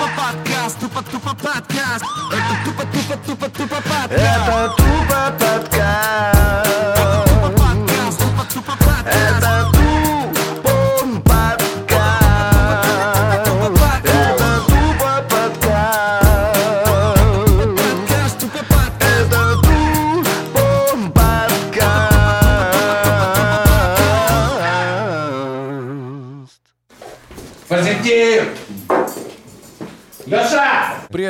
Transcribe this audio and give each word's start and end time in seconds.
тупо 0.00 0.10
подкаст, 0.16 0.80
тупо 0.80 1.02
тупо 1.02 1.34
подкаст. 1.34 2.04
Это 2.32 2.64
тупо 2.64 2.84
тупо 2.84 3.16
тупо 3.26 3.48
тупо 3.50 3.76
подкаст. 3.76 4.12
Это 4.12 4.74
тупо 4.76 5.32
подкаст. 5.38 6.79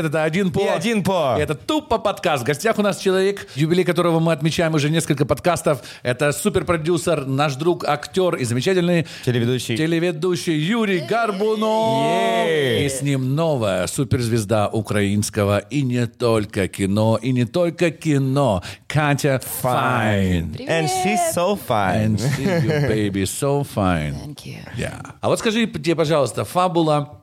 Привет, 0.00 0.14
это 0.14 0.24
один 0.24 0.50
по. 0.50 0.60
И 0.60 0.66
один 0.66 1.02
по. 1.04 1.36
Это 1.38 1.54
тупо 1.54 1.98
подкаст. 1.98 2.42
В 2.42 2.46
гостях 2.46 2.78
у 2.78 2.82
нас 2.82 2.96
человек, 2.96 3.46
юбилей 3.54 3.84
которого 3.84 4.18
мы 4.18 4.32
отмечаем 4.32 4.72
уже 4.72 4.88
несколько 4.88 5.27
подкастов. 5.27 5.82
Это 6.02 6.32
суперпродюсер, 6.32 7.27
наш 7.27 7.56
друг, 7.56 7.84
актер 7.84 8.36
и 8.36 8.44
замечательный 8.44 9.06
Телеведущий. 9.27 9.77
телеведущий 9.77 10.56
Юрий 10.56 11.00
Гарбунов. 11.00 12.06
Е-е. 12.46 12.86
И 12.86 12.88
с 12.88 13.02
ним 13.02 13.34
новая 13.34 13.86
суперзвезда 13.86 14.68
украинского 14.68 15.58
и 15.58 15.82
не 15.82 16.06
только 16.06 16.66
кино, 16.69 17.19
и 17.20 17.30
не 17.32 17.44
только 17.44 17.91
кино. 17.91 18.62
Катя 18.86 19.38
Файн. 19.60 20.56
And 20.66 20.88
she's 20.88 21.34
so 21.34 21.58
fine. 21.69 22.16
And 22.16 22.19
see 22.19 22.44
you, 22.44 22.88
baby, 22.88 23.27
so 23.27 23.64
fine. 23.64 24.14
Thank 24.14 24.46
you. 24.46 24.60
Yeah. 24.78 25.14
А 25.20 25.28
вот 25.28 25.41
скажи 25.41 25.66
тебе, 25.66 25.94
пожалуйста, 25.94 26.46
фабула 26.46 27.20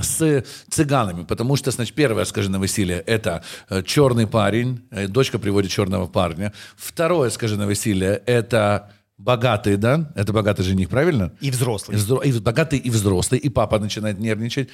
с 0.00 0.44
цыганами, 0.70 1.24
потому 1.24 1.56
что, 1.56 1.70
значит, 1.70 1.94
первое, 1.94 2.24
скажи 2.24 2.50
веселье, 2.50 2.98
это 3.00 3.42
э, 3.68 3.82
черный 3.82 4.26
парень, 4.26 4.82
э, 4.90 5.06
дочка 5.06 5.38
приводит 5.38 5.70
черного 5.70 6.06
парня. 6.06 6.52
Второе, 6.76 7.30
скажи 7.30 7.56
веселье, 7.56 8.22
это 8.26 8.90
богатый, 9.18 9.76
да? 9.76 10.10
Это 10.14 10.32
богатый 10.32 10.62
жених, 10.62 10.88
правильно? 10.88 11.32
И 11.40 11.50
взрослый. 11.50 11.96
И, 11.96 12.00
взро- 12.00 12.24
и 12.24 12.32
богатый, 12.40 12.78
и 12.78 12.90
взрослый, 12.90 13.38
и 13.38 13.48
папа 13.48 13.78
начинает 13.78 14.18
нервничать. 14.18 14.68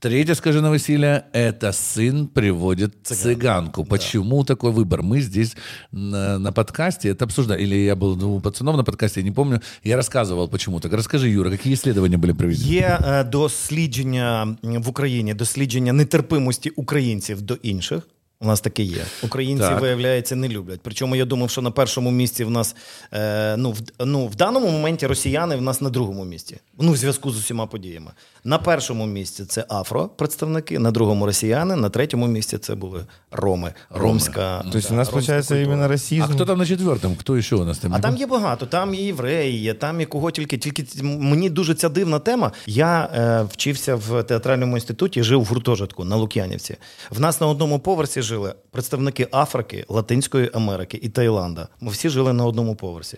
Третье, 0.00 0.34
скажи 0.34 0.60
на 0.60 0.70
веселье, 0.70 1.24
это 1.32 1.72
сын 1.72 2.28
приводит 2.28 2.94
цыганку. 3.02 3.82
Почему 3.84 4.44
такой 4.44 4.70
выбор? 4.70 5.02
Мы 5.02 5.20
здесь 5.20 5.56
на, 5.90 6.38
на 6.38 6.52
подкасте 6.52 7.08
это 7.08 7.24
обсуждали. 7.24 7.62
Или 7.62 7.76
я 7.76 7.96
был 7.96 8.14
ну, 8.16 8.36
у 8.36 8.40
пацанов 8.40 8.76
на 8.76 8.84
подкасте, 8.84 9.20
я 9.20 9.24
не 9.24 9.32
помню. 9.32 9.60
Я 9.84 9.96
рассказывал 9.96 10.48
почему 10.48 10.80
так. 10.80 10.92
Расскажи, 10.92 11.28
Юра, 11.30 11.50
какие 11.50 11.72
исследования 11.72 12.18
были 12.18 12.32
проведены? 12.32 12.66
Є 12.68 12.98
е, 13.06 13.24
дослідження 13.24 14.56
м, 14.64 14.82
в 14.82 14.88
Україні, 14.88 15.34
дослідження 15.34 15.92
нетерпимості 15.92 16.70
українців 16.70 17.42
до 17.42 17.54
інших. 17.54 18.02
У 18.43 18.47
нас 18.47 18.61
таке 18.61 18.83
є. 18.83 19.05
Українці, 19.23 19.63
Так. 19.63 19.81
виявляється, 19.81 20.35
не 20.35 20.47
люблять. 20.47 20.79
Причому 20.83 21.15
я 21.15 21.25
думав, 21.25 21.49
що 21.49 21.61
на 21.61 21.71
першому 21.71 22.11
місці 22.11 22.43
в 22.43 22.49
нас 22.49 22.75
е, 23.13 23.57
ну, 23.57 23.71
в, 23.71 23.79
ну, 24.05 24.27
в 24.27 24.35
даному 24.35 24.69
моменті 24.69 25.07
росіяни 25.07 25.55
в 25.55 25.61
нас 25.61 25.81
на 25.81 25.89
другому 25.89 26.25
місці. 26.25 26.57
Ну, 26.79 26.91
в 26.91 26.97
зв'язку 26.97 27.31
з 27.31 27.37
усіма 27.37 27.67
подіями. 27.67 28.11
На 28.43 28.57
першому 28.57 29.05
місці 29.05 29.45
це 29.45 29.65
афро 29.69 30.07
представники, 30.07 30.79
на 30.79 30.91
другому 30.91 31.25
росіяни, 31.25 31.75
на 31.75 31.89
третьому 31.89 32.27
місці 32.27 32.57
це 32.57 32.75
були 32.75 33.05
роми. 33.31 33.73
Ромська. 33.89 34.65
То 34.71 34.77
есть 34.77 34.87
да, 34.87 34.93
у 34.93 34.97
нас 34.97 35.09
получается 35.09 35.55
культура. 35.55 35.87
расизм. 35.87 36.23
А 36.23 36.33
кто 36.33 36.45
там 36.45 36.57
на 36.57 36.65
четвертом? 36.65 37.15
Кто 37.15 37.35
еще 37.37 37.55
у 37.55 37.65
нас 37.65 37.77
там? 37.79 37.93
А 37.93 37.99
там 37.99 38.17
є 38.17 38.25
багато, 38.25 38.65
там 38.65 38.93
і 38.93 38.97
євреї 38.97 39.61
є, 39.61 39.73
там 39.73 40.01
і 40.01 40.05
кого 40.05 40.31
тільки. 40.31 40.57
Тільки 40.57 40.85
мені 41.03 41.49
дуже 41.49 41.75
ця 41.75 41.89
дивна 41.89 42.19
тема. 42.19 42.51
Я 42.67 43.09
е, 43.15 43.47
вчився 43.51 43.95
в 43.95 44.23
театральному 44.23 44.77
інституті, 44.77 45.23
жив 45.23 45.41
в 45.41 45.45
гуртожитку 45.45 46.03
на 46.03 46.15
Лук'янівці. 46.15 46.75
В 47.09 47.19
нас 47.19 47.41
на 47.41 47.47
одному 47.47 47.79
поверсі 47.79 48.21
жили 48.31 48.53
представники 48.71 49.27
Африки, 49.31 49.85
Латинської 49.89 50.49
Америки 50.53 50.99
і 51.01 51.09
Таїланда. 51.09 51.67
Ми 51.81 51.91
всі 51.91 52.09
жили 52.09 52.33
на 52.33 52.45
одному 52.45 52.75
поверсі. 52.75 53.17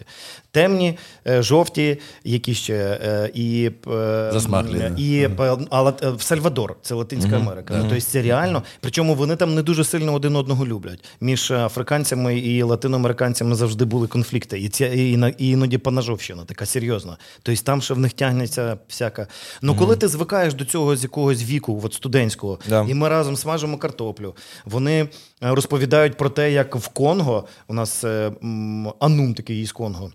Темні, 0.51 0.97
е, 1.27 1.41
жовті, 1.41 1.97
які 2.23 2.53
ще 2.53 2.99
е, 3.03 3.31
і, 3.33 3.71
е, 3.88 4.29
Засмаглі, 4.33 4.91
і 4.97 5.29
а, 5.69 5.93
е, 6.03 6.09
в 6.09 6.21
Сальвадор, 6.21 6.75
це 6.81 6.95
Латинська 6.95 7.35
Америка. 7.35 7.77
Тобто 7.81 8.01
це 8.01 8.21
реально. 8.21 8.63
Причому 8.79 9.15
вони 9.15 9.35
там 9.35 9.55
не 9.55 9.61
дуже 9.61 9.83
сильно 9.83 10.13
один 10.13 10.35
одного 10.35 10.65
люблять. 10.65 11.03
Між 11.21 11.51
африканцями 11.51 12.39
і 12.39 12.63
латиноамериканцями 12.63 13.55
завжди 13.55 13.85
були 13.85 14.07
конфлікти. 14.07 14.59
І 14.59 14.69
ця 14.69 14.88
і, 14.88 15.33
і 15.38 15.49
іноді 15.49 15.77
поножовщина, 15.77 16.45
така 16.45 16.65
серйозна. 16.65 17.17
Тобто 17.43 17.61
там 17.63 17.81
ще 17.81 17.93
в 17.93 17.99
них 17.99 18.13
тягнеться 18.13 18.77
всяка. 18.88 19.27
Ну 19.61 19.75
коли 19.75 19.95
ти 19.95 20.07
звикаєш 20.07 20.53
до 20.53 20.65
цього 20.65 20.95
з 20.95 21.03
якогось 21.03 21.43
віку, 21.43 21.81
от 21.83 21.93
студентського, 21.93 22.59
Да. 22.69 22.85
і 22.89 22.93
ми 22.93 23.09
разом 23.09 23.35
смажимо 23.35 23.77
картоплю. 23.77 24.35
Вони 24.65 25.02
е, 25.03 25.09
розповідають 25.41 26.17
про 26.17 26.29
те, 26.29 26.51
як 26.51 26.75
в 26.75 26.87
Конго 26.87 27.47
у 27.67 27.73
нас 27.73 28.03
Анум 28.99 29.33
такий 29.33 29.61
із 29.61 29.71
Конго. 29.71 30.11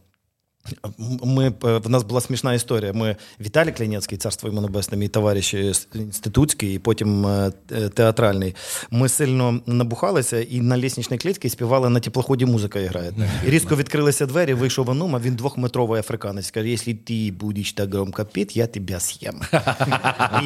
Ми, 1.24 1.46
е, 1.64 1.78
в 1.78 1.90
нас 1.90 2.02
була 2.02 2.20
смішна 2.20 2.54
історія. 2.54 2.92
Ми 2.92 3.16
Віталій 3.40 3.72
Клянецький, 3.72 4.18
царство 4.18 4.48
йому 4.48 4.60
небесне, 4.60 4.98
мій 4.98 5.08
товариш 5.08 5.54
е, 5.54 5.72
інститутський, 5.94 6.74
і 6.74 6.78
потім 6.78 7.26
е, 7.26 7.52
е, 7.72 7.88
театральний. 7.88 8.54
Ми 8.90 9.08
сильно 9.08 9.60
набухалися 9.66 10.40
і 10.40 10.60
на 10.60 10.78
лісничній 10.78 11.18
клітці 11.18 11.48
співали 11.48 11.88
на 11.88 12.00
теплоході 12.00 12.46
музика 12.46 12.80
грає. 12.80 13.12
І 13.46 13.50
різко 13.50 13.76
відкрилися 13.76 14.26
двері, 14.26 14.54
вийшов 14.54 14.90
Анум, 14.90 15.16
а 15.16 15.18
він 15.18 15.34
двохметровий 15.34 16.00
африканець. 16.00 16.50
Каже, 16.50 16.68
якщо 16.68 16.92
ти 17.04 17.32
будеш 17.40 17.72
так 17.72 17.94
громко 17.94 18.24
піти, 18.24 18.58
я 18.58 18.66
тебе 18.66 19.00
з'їм. 19.00 19.40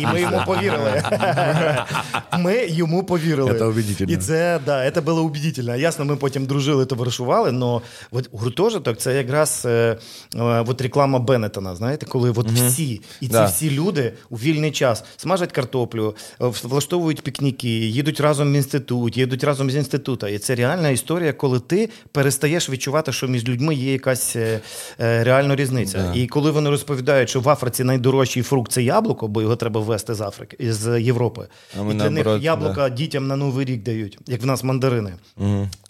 І 0.03 0.06
ми 0.06 0.21
йому 0.21 0.43
повірили. 0.47 1.03
Ми 2.39 2.66
йому 2.66 3.04
повірили. 3.04 3.59
Це 3.59 3.65
убедительно. 3.65 4.12
І 4.12 4.16
це, 4.16 4.60
да, 4.66 4.91
це 4.91 5.00
було 5.00 5.25
убедительно. 5.25 5.77
Ясно, 5.77 6.04
ми 6.04 6.16
потім 6.16 6.47
дружили, 6.47 6.87
товаришували, 6.87 7.50
але 7.62 8.22
гуртожиток 8.33 8.99
це 8.99 9.15
якраз 9.15 9.62
е, 9.66 9.83
е, 9.83 9.97
от 10.39 10.81
реклама 10.81 11.19
Беннетона, 11.19 11.77
знаєте, 11.77 12.06
коли 12.06 12.31
от 12.31 12.50
всі, 12.50 13.00
і 13.21 13.27
ці 13.27 13.33
Да. 13.33 13.45
всі 13.45 13.71
люди 13.71 14.12
у 14.31 14.37
вільний 14.37 14.71
час 14.71 15.05
смажать 15.17 15.53
картоплю, 15.53 16.15
е, 16.43 16.53
влаштовують 16.62 17.23
пікніки, 17.23 17.69
їдуть 17.69 18.21
разом 18.21 18.53
в 18.53 18.56
інститут, 18.56 19.17
їдуть 19.17 19.45
разом 19.45 19.71
з 19.71 19.77
інституту. 19.77 20.27
І 20.27 20.39
це 20.39 20.55
реальна 20.55 20.89
історія, 20.89 21.33
коли 21.33 21.61
ти 21.61 21.89
перестаєш 22.12 22.71
відчувати, 22.71 23.12
що 23.12 23.28
між 23.28 23.49
людьми 23.49 23.75
є 23.75 23.93
якась 23.93 24.37
е, 24.37 24.61
е, 25.01 25.25
реальна 25.25 25.56
різниця. 25.56 26.12
І 26.15 26.27
коли 26.27 26.51
вони 26.51 26.71
розповідають, 26.71 27.28
що 27.28 27.41
в 27.41 27.49
Африці 27.49 27.84
найдорожчий 27.84 28.43
фрукт 28.43 28.72
це 28.72 28.83
яблуко, 28.83 29.28
бо 29.28 29.43
його 29.43 29.56
треба 29.56 29.81
ввести 29.81 30.15
з 30.15 30.21
Африки, 30.21 30.72
з 30.72 31.01
Європи. 31.01 31.49
А 31.81 31.93
і 31.93 31.95
для 31.95 32.11
них 32.11 32.27
яблука 32.41 32.89
дітям 32.89 33.27
на 33.27 33.37
новий 33.37 33.65
рік 33.67 33.83
дають, 33.83 34.19
як 34.27 34.43
в 34.43 34.47
нас 34.47 34.65
мандарини. 34.65 35.12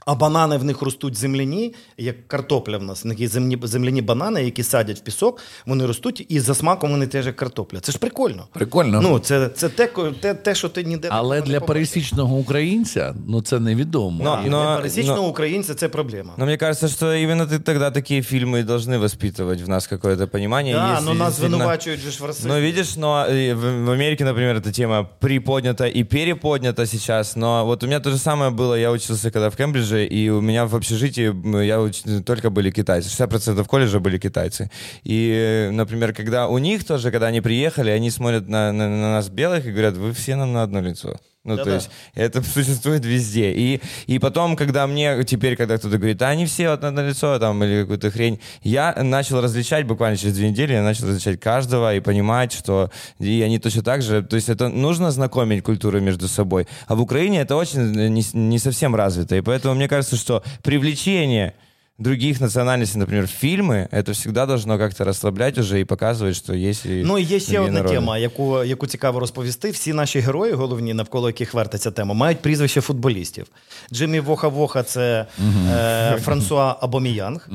А 0.10 0.16
банани 0.16 0.58
в 0.58 0.64
них 0.64 0.82
ростуть 0.82 1.16
земляні, 1.16 1.74
як 1.98 2.28
картопля 2.28 2.78
в 2.78 2.84
нас. 2.84 3.04
В 3.04 3.08
них 3.08 3.20
є 3.20 3.28
земні, 3.28 3.58
земляні 3.64 4.02
банани, 4.02 4.44
які 4.44 4.64
садять 4.64 4.98
в 4.98 5.02
пісок, 5.02 5.40
вони 5.66 5.86
ростуть, 5.86 6.26
і 6.30 6.40
за 6.40 6.56
смаком 6.56 6.92
вони 6.92 7.08
теж 7.08 7.26
як 7.26 7.36
картопля. 7.36 7.80
Це 7.80 7.92
ж 7.92 7.98
прикольно. 7.98 8.48
Прикольно. 8.54 9.02
Ну, 9.02 9.20
це, 9.20 9.50
це 9.50 9.70
те, 9.70 9.88
ко- 9.88 10.12
те, 10.12 10.34
те, 10.34 10.56
що 10.56 10.70
ти 10.70 10.84
ніде 10.84 11.08
Але 11.12 11.36
не 11.36 11.42
для 11.42 11.60
побачиш. 11.60 11.68
пересічного 11.68 12.36
українця 12.36 13.16
ну 13.28 13.42
це 13.42 13.60
невідомо. 13.60 14.24
Ну, 14.24 14.38
І 14.46 14.50
но- 14.50 14.64
для 14.64 14.78
пересічного 14.78 15.22
но- 15.22 15.28
українця 15.28 15.76
це 15.76 15.90
проблема. 15.90 16.34
Но 16.38 16.46
мне 16.46 16.58
кажется, 16.58 16.88
что 16.88 17.06
именно 17.14 17.44
ты, 17.46 17.60
тогда 17.60 17.92
такие 17.92 18.22
фильмы 18.22 18.58
и 18.60 18.64
должны 18.64 19.00
воспитывать 19.00 19.66
в 19.66 19.70
нас 19.70 19.88
какое-то 19.88 20.28
понимание. 20.28 20.74
Да, 20.76 20.94
если 20.94 21.06
но 21.06 21.14
нас 21.14 21.28
действительно- 21.34 21.58
звинувачують 21.58 22.00
же 22.00 22.12
ж 22.12 22.24
в 22.24 22.26
расизмі. 22.26 22.52
Но 22.52 22.62
видишь, 22.62 22.96
но 22.98 23.26
э, 23.30 23.54
в, 23.54 23.86
в 23.86 23.92
Америке, 23.92 24.26
например, 24.26 24.56
эта 24.56 24.72
тема 24.72 25.08
приподнята 25.20 25.88
и 25.88 26.04
переподнята 26.04 26.86
сейчас. 26.86 27.36
Но 27.36 27.66
вот 27.66 27.84
у 27.84 27.88
меня 27.88 28.00
то 28.00 28.10
же 28.12 28.18
самое 28.18 28.52
было. 28.52 28.78
Я 28.78 28.92
учился 28.92 29.32
когда 29.32 29.48
в 29.50 29.56
Кембридже, 29.93 30.07
и 30.07 30.29
у 30.31 30.41
меня 30.41 30.67
в 30.67 30.75
общежитии 30.75 31.65
я 31.65 31.77
уч- 31.77 32.23
только 32.23 32.51
были 32.51 32.71
китайцы. 32.71 33.09
60% 33.09 33.67
колледжа 33.67 34.01
были 34.01 34.19
китайцы. 34.19 34.71
И, 35.05 35.69
например, 35.73 36.13
когда 36.15 36.49
у 36.49 36.59
них 36.59 36.85
тоже, 36.85 37.11
когда 37.11 37.27
они 37.29 37.41
приехали, 37.41 37.91
они 37.91 38.11
смотрят 38.11 38.49
на, 38.49 38.73
на- 38.73 38.89
на 38.89 39.13
нас 39.13 39.29
белых 39.29 39.67
и 39.67 39.71
говорят, 39.71 39.97
вы 39.97 40.13
все 40.13 40.37
нам 40.37 40.53
на 40.53 40.63
одно 40.63 40.81
лицо. 40.81 41.17
Ну, 41.45 41.57
то 41.57 41.65
Да-да. 41.65 41.75
есть 41.75 41.91
это 42.15 42.43
существует 42.55 43.05
везде. 43.05 43.53
И, 43.53 43.81
и 44.07 44.19
потом, 44.21 44.55
когда 44.55 44.87
мне 44.87 45.25
теперь, 45.25 45.57
когда 45.57 45.77
кто-то 45.77 45.99
говорит, 45.99 46.19
да, 46.19 46.29
они 46.29 46.47
все 46.47 46.71
вот 46.71 46.83
на 46.83 47.09
лицо 47.09 47.39
там 47.41 47.63
или 47.65 47.83
какую-то 47.83 48.11
хрень, 48.13 48.39
я 48.63 48.95
начал 49.03 49.41
различать 49.41 49.85
буквально 49.87 50.17
через 50.17 50.35
две 50.35 50.51
недели, 50.51 50.75
я 50.75 50.83
начал 50.83 51.09
различать 51.09 51.41
каждого 51.41 51.95
и 51.95 52.01
понимать, 52.01 52.53
что 52.53 52.91
и 53.19 53.43
они 53.43 53.59
точно 53.59 53.83
так 53.83 54.03
же, 54.03 54.23
то 54.23 54.37
есть 54.37 54.49
это 54.49 54.69
нужно 54.69 55.11
знакомить 55.11 55.65
культуры 55.65 56.01
между 56.01 56.29
собой. 56.29 56.69
А 56.87 56.95
в 56.95 57.01
Украине 57.01 57.41
это 57.41 57.57
очень 57.57 57.91
не, 57.91 58.25
не 58.33 58.59
совсем 58.59 58.95
развито. 58.95 59.35
И 59.35 59.41
поэтому 59.41 59.75
мне 59.75 59.89
кажется, 59.89 60.17
что 60.17 60.45
привлечение 60.63 61.55
других 62.02 62.42
национальностей, 62.42 63.00
например, 63.00 63.26
фильмы, 63.28 63.88
это 63.92 64.12
всегда 64.14 64.46
должно 64.46 64.78
как-то 64.78 65.04
расслаблять 65.04 65.58
уже 65.58 65.80
и 65.80 65.84
показывать, 65.84 66.36
что 66.36 66.54
есть 66.54 66.86
и 66.86 67.04
Ну 67.06 67.18
і 67.18 67.24
є 67.24 67.40
ще 67.40 67.52
другие 67.52 67.68
одна 67.68 67.80
народы. 67.82 67.90
тема, 67.94 68.18
яку, 68.18 68.64
яку 68.64 68.88
цікаво 68.88 69.20
розповісти. 69.20 69.72
Всі 69.72 69.94
наші 69.94 70.20
герої, 70.20 70.54
головні, 70.54 70.94
навколо 70.94 71.30
яких 71.30 71.54
вертиться 71.54 71.92
тема, 71.92 72.14
мають 72.14 72.40
прізвище 72.40 72.82
футболістів. 72.82 73.46
Джиммі 73.94 74.20
Воха-Воха 74.20 74.84
це 74.84 75.26
е, 75.72 76.18
Франсуа 76.22 76.76
Абоміянг, 76.82 77.50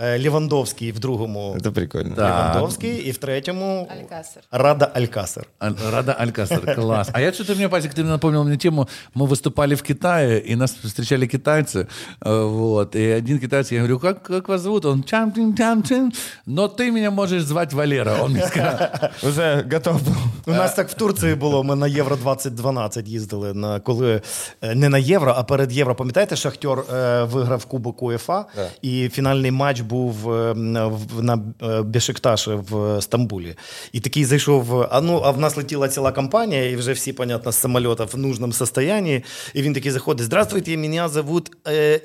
е, 0.00 0.18
Лівандовський 0.18 0.92
в 0.92 0.98
другому 0.98 1.56
Это 1.60 1.70
прикольно. 1.72 2.14
Лівандовський, 2.16 2.96
і 2.96 3.10
в 3.10 3.16
третьому 3.16 3.88
Алькасер. 3.90 4.42
Рада 4.50 4.90
Алькасер. 4.94 5.46
Аль- 5.60 5.90
Рада 5.92 6.12
Алькастер, 6.12 6.74
класс. 6.74 7.10
А 7.12 7.20
я 7.20 7.32
что-то 7.32 7.54
мне, 7.54 7.68
Пасик, 7.68 7.94
ты 7.94 8.02
напомнил 8.04 8.44
мне 8.44 8.56
тему. 8.56 8.88
Мы 9.14 9.26
выступали 9.26 9.74
в 9.74 9.82
Китае, 9.82 10.38
и 10.52 10.56
нас 10.56 10.74
встречали 10.84 11.26
китайцы. 11.26 11.86
э, 12.20 12.48
Вот. 12.48 12.96
И 12.96 13.10
один 13.18 13.38
китаец, 13.38 13.67
я 13.71 13.79
говорю, 13.79 13.99
как, 13.99 14.23
как 14.23 14.49
вас 14.49 14.61
зовут? 14.61 14.85
Он 14.85 15.03
чам 15.03 15.33
чин 15.33 15.55
чам 15.57 15.83
чин 15.83 16.11
Но 16.45 16.67
ты 16.67 16.91
меня 16.91 17.11
можешь 17.11 17.43
звать 17.43 17.73
Валера. 17.73 18.17
Он 18.23 18.31
мне 18.31 18.47
сказал. 18.47 18.73
Уже 19.23 19.65
готов 19.71 20.01
был. 20.03 20.15
У 20.47 20.51
нас 20.51 20.73
так 20.73 20.89
в 20.89 20.93
Турції 20.93 21.35
було. 21.35 21.63
Ми 21.63 21.75
на 21.75 21.87
Євро 21.87 22.15
2012 22.15 23.07
їздили 23.07 23.53
на 23.53 23.79
коли 23.79 24.21
е, 24.61 24.75
не 24.75 24.89
на 24.89 24.97
євро, 24.97 25.33
а 25.37 25.43
перед 25.43 25.71
євро. 25.71 25.95
Пам'ятаєте, 25.95 26.35
Шахтер 26.35 26.79
е, 26.79 27.23
виграв 27.23 27.65
Кубок 27.65 28.03
УЄФА, 28.03 28.45
і 28.81 29.09
фінальний 29.09 29.51
матч 29.51 29.81
був 29.81 30.33
е, 30.33 30.51
в- 30.53 31.23
на 31.23 31.39
е, 31.63 31.81
Бешикташі 31.81 32.51
в 32.51 33.01
Стамбулі. 33.01 33.55
І 33.91 33.99
такий 33.99 34.25
зайшов. 34.25 34.87
А 34.91 35.01
ну 35.01 35.21
а 35.25 35.31
в 35.31 35.39
нас 35.39 35.57
летіла 35.57 35.87
ціла 35.87 36.11
компанія, 36.11 36.69
і 36.69 36.75
вже 36.75 36.91
всі, 36.91 37.13
понятно, 37.13 37.51
з 37.51 37.55
самоліта 37.55 38.03
в 38.05 38.17
нужному 38.17 38.53
состоянні. 38.53 39.23
І 39.53 39.61
він 39.61 39.73
такий 39.73 39.91
заходить: 39.91 40.25
Здравствуйте, 40.25 40.77
мене 40.77 41.09
зовут 41.09 41.51
е, 41.67 42.01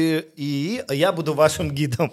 Ірдинк, 0.00 0.24
і 0.36 0.80
я 0.90 1.12
буду 1.12 1.34
вашим 1.34 1.72
гідом. 1.72 2.10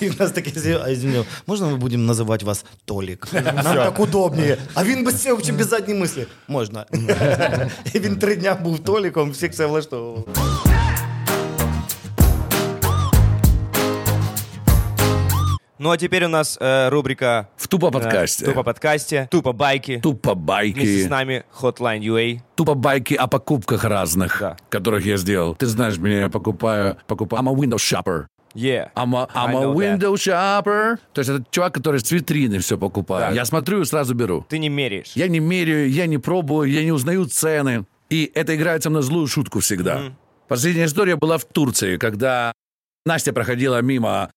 І 0.00 0.08
в 0.08 0.20
нас 0.20 0.30
такий 0.32 0.52
зі- 0.56 0.78
а, 0.84 0.90
извиняю, 0.90 1.24
можна 1.46 1.66
ми 1.66 1.76
будемо 1.76 2.04
називати 2.04 2.44
вас 2.44 2.64
Толік? 2.84 3.28
Нам 3.32 3.64
так 3.76 4.00
удобніше. 4.00 4.58
А 4.74 4.84
він 4.84 5.04
без 5.04 5.22
цього 5.22 5.42
чи 5.42 5.52
без 5.52 5.68
задньої 5.68 6.00
мислі. 6.00 6.26
Можна. 6.48 6.86
І 7.94 7.98
він 7.98 8.16
три 8.16 8.36
дня 8.36 8.54
був 8.54 8.78
Толіком, 8.78 9.30
всіх 9.30 9.54
це 9.54 9.66
влаштовував. 9.66 10.24
Ну 15.79 15.91
а 15.91 15.97
теперь 15.97 16.25
у 16.25 16.27
нас 16.27 16.57
э, 16.59 16.89
рубрика 16.89 17.47
В 17.55 17.69
тупо 17.69 17.87
э, 17.87 17.91
подкасте. 17.91 18.45
Тупо 18.45 18.63
подкасте, 18.63 19.29
тупо 19.31 19.53
байки. 19.53 19.99
Тупо 20.03 20.35
Вместе 20.35 20.73
байки. 20.75 21.03
с 21.05 21.09
нами 21.09 21.45
Hotline 21.61 22.01
UA. 22.01 22.39
Тупо 22.55 22.73
байки 22.73 23.13
о 23.13 23.27
покупках 23.27 23.85
разных, 23.85 24.37
Да. 24.41 24.57
которых 24.69 25.05
я 25.05 25.15
сделал. 25.15 25.55
Ты 25.55 25.67
знаешь 25.67 25.97
меня, 25.97 26.19
я 26.19 26.29
покупаю, 26.29 26.97
покупаю. 27.07 27.41
I'm 27.41 27.47
a 27.49 27.53
window 27.53 27.77
shopper. 27.77 28.25
Yeah. 28.53 28.89
I'm 28.93 29.13
a, 29.15 29.29
I'm 29.33 29.51
a 29.55 29.61
know 29.61 29.73
that. 29.73 29.99
window 29.99 30.15
shopper. 30.15 30.97
То 31.13 31.19
есть 31.21 31.29
это 31.29 31.45
чувак, 31.49 31.73
который 31.75 32.01
с 32.01 32.11
витрины 32.11 32.59
все 32.59 32.77
покупает. 32.77 33.29
Да. 33.29 33.35
Я 33.35 33.45
смотрю 33.45 33.81
и 33.81 33.85
сразу 33.85 34.13
беру. 34.13 34.45
Ты 34.49 34.59
не 34.59 34.67
меряешь. 34.67 35.13
Я 35.15 35.29
не 35.29 35.39
меряю, 35.39 35.89
я 35.89 36.07
не 36.07 36.17
пробую, 36.17 36.69
я 36.69 36.83
не 36.83 36.91
узнаю 36.91 37.25
цены. 37.25 37.85
И 38.09 38.29
это 38.33 38.53
играет 38.53 38.83
со 38.83 38.89
мной 38.89 39.03
злую 39.03 39.27
шутку 39.27 39.61
всегда. 39.61 40.01
Последняя 40.49 40.85
история 40.85 41.15
была 41.15 41.37
в 41.37 41.45
Турции, 41.45 41.95
когда 41.95 42.51
Настя 43.05 43.31
проходила 43.31 43.81
мимо 43.81 44.29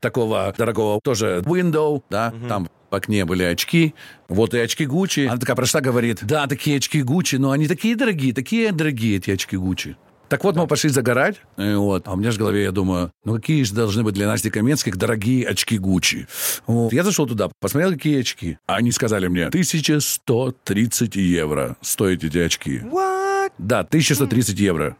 такого 0.00 0.54
дорогого 0.56 1.00
тоже 1.02 1.42
window, 1.44 2.02
да, 2.10 2.32
там 2.48 2.68
в 2.90 2.94
окне 2.94 3.24
были 3.24 3.42
очки, 3.42 3.94
вот 4.28 4.54
и 4.54 4.58
очки 4.58 4.86
Гуччи. 4.86 5.26
Она 5.26 5.38
такая 5.38 5.56
прошла, 5.56 5.80
говорит, 5.80 6.20
да, 6.22 6.46
такие 6.46 6.76
очки 6.76 7.02
Гуччи, 7.02 7.36
но 7.36 7.50
они 7.50 7.66
такие 7.66 7.96
дорогие, 7.96 8.32
такие 8.32 8.72
дорогие 8.72 9.16
эти 9.16 9.30
очки 9.30 9.56
Гуччи. 9.56 9.96
Так 10.28 10.42
вот, 10.42 10.56
мы 10.56 10.66
пошли 10.66 10.90
загорать, 10.90 11.40
и 11.56 11.74
вот, 11.74 12.08
а 12.08 12.14
у 12.14 12.16
меня 12.16 12.32
же 12.32 12.36
в 12.36 12.40
голове, 12.40 12.64
я 12.64 12.72
думаю, 12.72 13.12
ну 13.24 13.36
какие 13.36 13.62
же 13.62 13.74
должны 13.74 14.02
быть 14.02 14.14
для 14.14 14.26
Насти 14.26 14.50
Каменских 14.50 14.96
дорогие 14.96 15.46
очки 15.46 15.78
Гуччи. 15.78 16.26
Вот. 16.66 16.92
Я 16.92 17.04
зашел 17.04 17.28
туда, 17.28 17.48
посмотрел, 17.60 17.92
какие 17.92 18.20
очки. 18.20 18.58
А 18.66 18.76
они 18.76 18.90
сказали 18.90 19.28
мне, 19.28 19.46
1130 19.46 21.14
евро 21.14 21.76
стоят 21.80 22.24
эти 22.24 22.38
очки. 22.38 22.78
What? 22.78 23.52
Да, 23.58 23.80
1130 23.80 24.58
евро. 24.58 24.96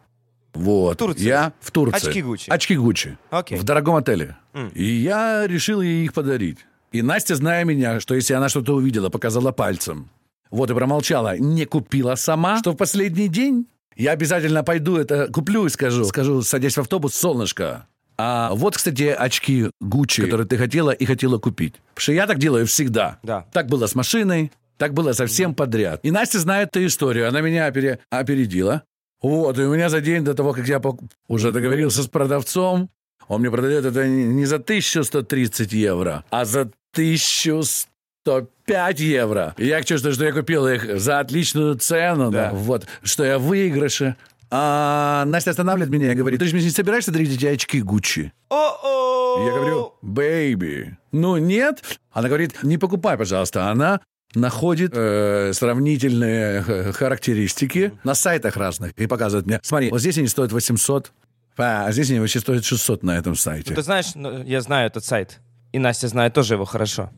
Вот. 0.56 0.94
В 0.94 0.96
Турции? 0.98 1.24
Я 1.24 1.52
в 1.60 1.70
Турции. 1.70 2.08
Очки 2.08 2.22
Гуччи? 2.22 2.50
Очки 2.50 2.76
Гуччи. 2.76 3.18
Окей. 3.30 3.58
В 3.58 3.64
дорогом 3.64 3.96
отеле. 3.96 4.36
И 4.74 4.84
я 4.84 5.46
решил 5.46 5.80
ей 5.80 6.04
их 6.04 6.12
подарить. 6.12 6.58
И 6.92 7.02
Настя, 7.02 7.34
зная 7.34 7.64
меня, 7.64 8.00
что 8.00 8.14
если 8.14 8.34
она 8.34 8.48
что-то 8.48 8.74
увидела, 8.74 9.08
показала 9.10 9.52
пальцем, 9.52 10.08
вот 10.50 10.70
и 10.70 10.74
промолчала, 10.74 11.36
не 11.36 11.64
купила 11.66 12.14
сама, 12.14 12.58
что 12.58 12.72
в 12.72 12.76
последний 12.76 13.28
день 13.28 13.66
я 13.96 14.12
обязательно 14.12 14.62
пойду 14.62 14.96
это 14.96 15.28
куплю 15.32 15.66
и 15.66 15.68
скажу. 15.68 16.04
Скажу, 16.04 16.42
садясь 16.42 16.76
в 16.76 16.80
автобус, 16.80 17.14
солнышко. 17.14 17.86
А 18.18 18.52
вот, 18.54 18.76
кстати, 18.76 19.04
очки 19.04 19.70
Гуччи, 19.80 20.22
которые 20.22 20.46
ты 20.46 20.56
хотела 20.56 20.90
и 20.90 21.04
хотела 21.04 21.38
купить. 21.38 21.74
Потому 21.94 22.00
что 22.02 22.12
я 22.12 22.26
так 22.26 22.38
делаю 22.38 22.66
всегда. 22.66 23.18
Да. 23.22 23.44
Так 23.52 23.66
было 23.66 23.86
с 23.86 23.94
машиной, 23.94 24.52
так 24.78 24.94
было 24.94 25.12
со 25.12 25.26
всем 25.26 25.54
подряд. 25.54 26.00
И 26.02 26.10
Настя 26.10 26.38
знает 26.38 26.68
эту 26.70 26.86
историю. 26.86 27.28
Она 27.28 27.42
меня 27.42 27.68
опере- 27.68 27.98
опередила. 28.08 28.84
Вот, 29.26 29.58
и 29.58 29.62
у 29.62 29.74
меня 29.74 29.88
за 29.88 30.00
день 30.00 30.22
до 30.22 30.34
того, 30.34 30.52
как 30.52 30.68
я 30.68 30.80
уже 31.26 31.50
договорился 31.50 32.04
с 32.04 32.06
продавцом, 32.06 32.90
он 33.26 33.40
мне 33.40 33.50
продает 33.50 33.84
это 33.84 34.06
не 34.06 34.46
за 34.46 34.56
1130 34.56 35.72
евро, 35.72 36.24
а 36.30 36.44
за 36.44 36.70
1105 36.92 39.00
евро. 39.00 39.54
И 39.58 39.66
я 39.66 39.82
чувствую, 39.82 40.14
что 40.14 40.24
я 40.24 40.32
купил 40.32 40.68
их 40.68 41.00
за 41.00 41.18
отличную 41.18 41.74
цену, 41.74 42.30
да. 42.30 42.50
Да. 42.50 42.56
вот, 42.56 42.86
что 43.02 43.24
я 43.24 43.40
в 43.40 43.42
выигрыше. 43.42 44.14
А 44.48 45.24
Настя 45.26 45.50
останавливает 45.50 45.90
меня 45.90 46.12
и 46.12 46.14
говорит, 46.14 46.38
ты 46.38 46.46
же 46.46 46.54
не 46.54 46.70
собираешься 46.70 47.10
дарить 47.10 47.34
эти 47.34 47.46
очки 47.46 47.82
Гуччи? 47.82 48.32
О-о! 48.48 49.44
Я 49.44 49.50
говорю, 49.50 49.94
бэйби, 50.02 50.96
ну 51.10 51.36
нет. 51.36 51.82
Она 52.12 52.28
говорит, 52.28 52.62
не 52.62 52.78
покупай, 52.78 53.18
пожалуйста. 53.18 53.70
Она 53.70 54.02
находит 54.34 54.92
э, 54.94 55.52
сравнительные 55.52 56.64
э, 56.66 56.92
характеристики 56.92 57.92
на 58.04 58.14
сайтах 58.14 58.56
разных 58.56 58.92
и 58.92 59.06
показывает 59.06 59.46
мне, 59.46 59.60
смотри, 59.62 59.90
вот 59.90 60.00
здесь 60.00 60.18
они 60.18 60.28
стоят 60.28 60.52
800, 60.52 61.12
а 61.56 61.90
здесь 61.92 62.10
они 62.10 62.20
вообще 62.20 62.40
стоят 62.40 62.64
600 62.64 63.02
на 63.02 63.16
этом 63.16 63.34
сайте. 63.34 63.74
Ты 63.74 63.82
знаешь, 63.82 64.14
ну, 64.14 64.42
я 64.42 64.60
знаю 64.60 64.88
этот 64.88 65.04
сайт. 65.04 65.40
И 65.72 65.78
Настя 65.78 66.08
знает 66.08 66.34
тоже 66.34 66.54
его 66.54 66.64
хорошо. 66.64 67.10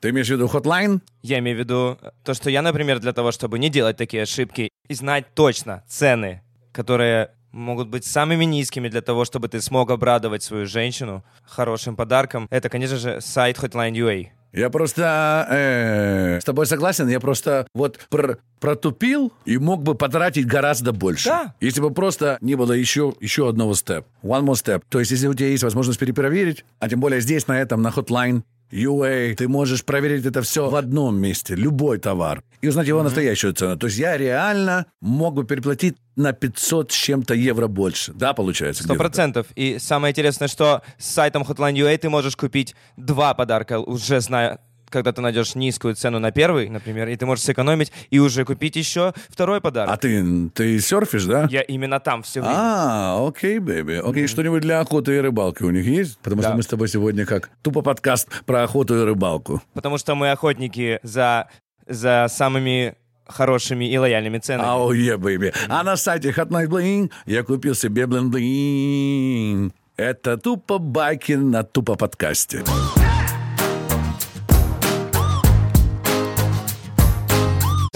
Ты 0.00 0.10
имеешь 0.10 0.26
в 0.26 0.30
виду 0.30 0.46
Hotline? 0.46 1.00
Я 1.22 1.38
имею 1.38 1.56
в 1.56 1.60
виду 1.60 1.98
э, 2.00 2.10
то, 2.24 2.34
что 2.34 2.50
я, 2.50 2.62
например, 2.62 2.98
для 3.00 3.12
того, 3.12 3.32
чтобы 3.32 3.58
не 3.58 3.68
делать 3.70 3.96
такие 3.96 4.24
ошибки 4.24 4.70
и 4.88 4.94
знать 4.94 5.34
точно 5.34 5.84
цены, 5.88 6.42
которые 6.72 7.30
могут 7.52 7.88
быть 7.88 8.04
самыми 8.04 8.44
низкими 8.44 8.88
для 8.88 9.00
того, 9.00 9.24
чтобы 9.24 9.48
ты 9.48 9.60
смог 9.62 9.90
обрадовать 9.90 10.42
свою 10.42 10.66
женщину 10.66 11.24
хорошим 11.42 11.96
подарком, 11.96 12.46
это, 12.50 12.68
конечно 12.68 12.98
же, 12.98 13.20
сайт 13.20 13.56
Hotline 13.58 13.92
UA. 13.92 14.28
Я 14.56 14.70
просто 14.70 15.46
э, 15.50 16.40
с 16.40 16.44
тобой 16.44 16.64
согласен, 16.64 17.08
я 17.08 17.20
просто 17.20 17.66
вот 17.74 18.00
пр- 18.08 18.38
протупил 18.58 19.30
и 19.44 19.58
мог 19.58 19.82
бы 19.82 19.94
потратить 19.94 20.46
гораздо 20.46 20.92
больше. 20.92 21.28
Да. 21.28 21.54
Если 21.60 21.82
бы 21.82 21.90
просто 21.90 22.38
не 22.40 22.54
было 22.54 22.72
еще, 22.72 23.12
еще 23.20 23.50
одного 23.50 23.74
степ. 23.74 24.06
One 24.22 24.44
more 24.44 24.54
step. 24.54 24.82
То 24.88 24.98
есть, 24.98 25.10
если 25.10 25.28
у 25.28 25.34
тебя 25.34 25.48
есть 25.48 25.62
возможность 25.62 26.00
перепроверить, 26.00 26.64
а 26.78 26.88
тем 26.88 27.00
более 27.00 27.20
здесь, 27.20 27.46
на 27.48 27.60
этом, 27.60 27.82
на 27.82 27.88
Hotline 27.88 28.44
UA, 28.70 29.34
ты 29.34 29.48
можешь 29.48 29.84
проверить 29.84 30.24
это 30.26 30.42
все 30.42 30.68
в 30.68 30.76
одном 30.76 31.16
месте, 31.18 31.54
любой 31.54 31.98
товар, 31.98 32.42
и 32.60 32.68
узнать 32.68 32.88
его 32.88 33.02
настоящую 33.02 33.52
цену. 33.52 33.76
То 33.76 33.86
есть 33.86 33.98
я 33.98 34.16
реально 34.16 34.86
мог 35.00 35.34
бы 35.34 35.44
переплатить 35.44 35.96
на 36.16 36.32
500 36.32 36.92
с 36.92 36.94
чем-то 36.94 37.34
евро 37.34 37.66
больше. 37.68 38.12
Да, 38.12 38.32
получается? 38.32 38.82
Сто 38.82 38.94
процентов. 38.94 39.46
И 39.54 39.78
самое 39.78 40.12
интересное, 40.12 40.48
что 40.48 40.82
с 40.98 41.06
сайтом 41.06 41.42
Hotline 41.42 41.74
UA 41.74 41.98
ты 41.98 42.08
можешь 42.08 42.36
купить 42.36 42.74
два 42.96 43.34
подарка, 43.34 43.78
уже 43.78 44.20
зная, 44.20 44.60
когда 44.90 45.12
ты 45.12 45.20
найдешь 45.20 45.54
низкую 45.54 45.94
цену 45.94 46.18
на 46.18 46.30
первый, 46.30 46.68
например, 46.68 47.08
и 47.08 47.16
ты 47.16 47.26
можешь 47.26 47.44
сэкономить 47.44 47.92
и 48.10 48.18
уже 48.18 48.44
купить 48.44 48.76
еще 48.76 49.12
второй 49.28 49.60
подарок. 49.60 49.92
А 49.92 49.96
ты, 49.96 50.48
ты 50.50 50.80
серфишь, 50.80 51.24
да? 51.24 51.46
Я 51.50 51.62
именно 51.62 52.00
там 52.00 52.22
все 52.22 52.40
время. 52.40 52.56
А, 52.56 53.26
окей, 53.28 53.58
бэби. 53.58 54.00
Окей, 54.04 54.26
что-нибудь 54.26 54.62
для 54.62 54.80
охоты 54.80 55.16
и 55.16 55.18
рыбалки 55.18 55.62
у 55.62 55.70
них 55.70 55.86
есть? 55.86 56.18
Потому 56.18 56.42
что 56.42 56.54
мы 56.54 56.62
с 56.62 56.66
тобой 56.66 56.88
сегодня 56.88 57.26
как 57.26 57.50
тупо 57.62 57.82
подкаст 57.82 58.28
про 58.44 58.62
охоту 58.62 59.00
и 59.00 59.04
рыбалку. 59.04 59.62
Потому 59.74 59.98
что 59.98 60.14
мы 60.14 60.30
охотники 60.30 61.00
за, 61.02 61.48
за 61.86 62.26
самыми 62.28 62.94
хорошими 63.26 63.84
и 63.90 63.98
лояльными 63.98 64.38
ценами. 64.38 64.68
Ау, 64.68 64.92
е, 64.92 65.16
бэби. 65.16 65.52
А 65.68 65.82
на 65.82 65.96
сайте 65.96 66.30
Hot 66.30 66.48
Night 66.48 66.68
Bling 66.68 67.10
я 67.26 67.42
купил 67.42 67.74
себе 67.74 68.06
блин-блин. 68.06 69.72
Это 69.96 70.36
тупо 70.36 70.78
байки 70.78 71.32
на 71.32 71.62
тупо 71.62 71.96
подкасте. 71.96 72.62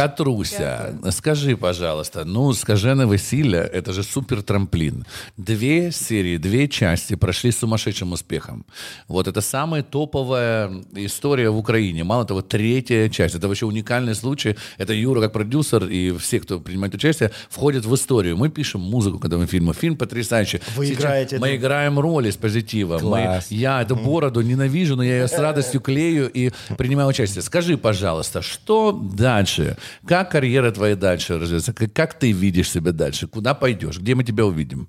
Катруся, 0.00 0.95
скажи, 1.11 1.57
пожалуйста, 1.57 2.25
ну, 2.25 2.54
«Скажене 2.54 3.04
веселье»— 3.04 3.61
это 3.73 3.92
же 3.92 4.02
супер 4.02 4.42
трамплин. 4.42 5.04
Две 5.37 5.92
серии, 5.92 6.38
две 6.38 6.69
части 6.69 7.16
прошли 7.16 7.50
с 7.50 7.59
сумасшедшим 7.59 8.12
успехом. 8.12 8.64
Вот 9.09 9.28
это 9.28 9.42
самая 9.42 9.83
топовая 9.83 10.71
история 10.95 11.50
в 11.50 11.59
Украине. 11.59 12.02
Мало 12.04 12.25
того, 12.25 12.40
третья 12.40 13.11
часть. 13.11 13.35
Это 13.35 13.47
вообще 13.47 13.66
уникальный 13.66 14.14
случай. 14.14 14.57
Это 14.78 14.95
Юра 14.95 15.21
как 15.21 15.33
продюсер 15.33 15.85
и 15.85 16.16
все, 16.16 16.40
кто 16.40 16.61
принимает 16.61 16.95
участие, 16.95 17.30
входят 17.50 17.85
в 17.85 17.95
историю. 17.95 18.38
Мы 18.38 18.49
пишем 18.49 18.80
музыку 18.80 19.19
к 19.19 19.26
этому 19.26 19.47
фильму. 19.47 19.75
Фильм 19.75 19.97
потрясающий. 19.97 20.61
Вы 20.76 20.87
Сейчас 20.87 20.99
играете 21.00 21.38
Мы 21.38 21.49
это? 21.49 21.57
играем 21.57 21.99
роли 22.00 22.30
с 22.30 22.37
позитивом. 22.37 23.04
Мы- 23.04 23.40
я 23.50 23.83
эту 23.83 23.97
бороду 23.97 24.40
ненавижу, 24.40 24.97
но 24.97 25.02
я 25.02 25.19
ее 25.21 25.28
с 25.28 25.38
радостью 25.38 25.83
клею 25.83 26.30
и 26.33 26.52
принимаю 26.78 27.09
участие. 27.09 27.42
Скажи, 27.42 27.76
пожалуйста, 27.76 28.40
что 28.40 28.92
дальше? 28.92 29.76
Как 30.06 30.30
карьера 30.30 30.70
твоя 30.70 30.97
дальше 30.97 31.38
развивается? 31.38 31.73
Как, 31.73 31.92
как 31.92 32.18
ты 32.18 32.32
видишь 32.32 32.70
себя 32.70 32.92
дальше? 32.92 33.26
Куда 33.26 33.54
пойдешь? 33.54 33.99
Где 33.99 34.14
мы 34.14 34.25
тебя 34.25 34.47
увидим? 34.47 34.88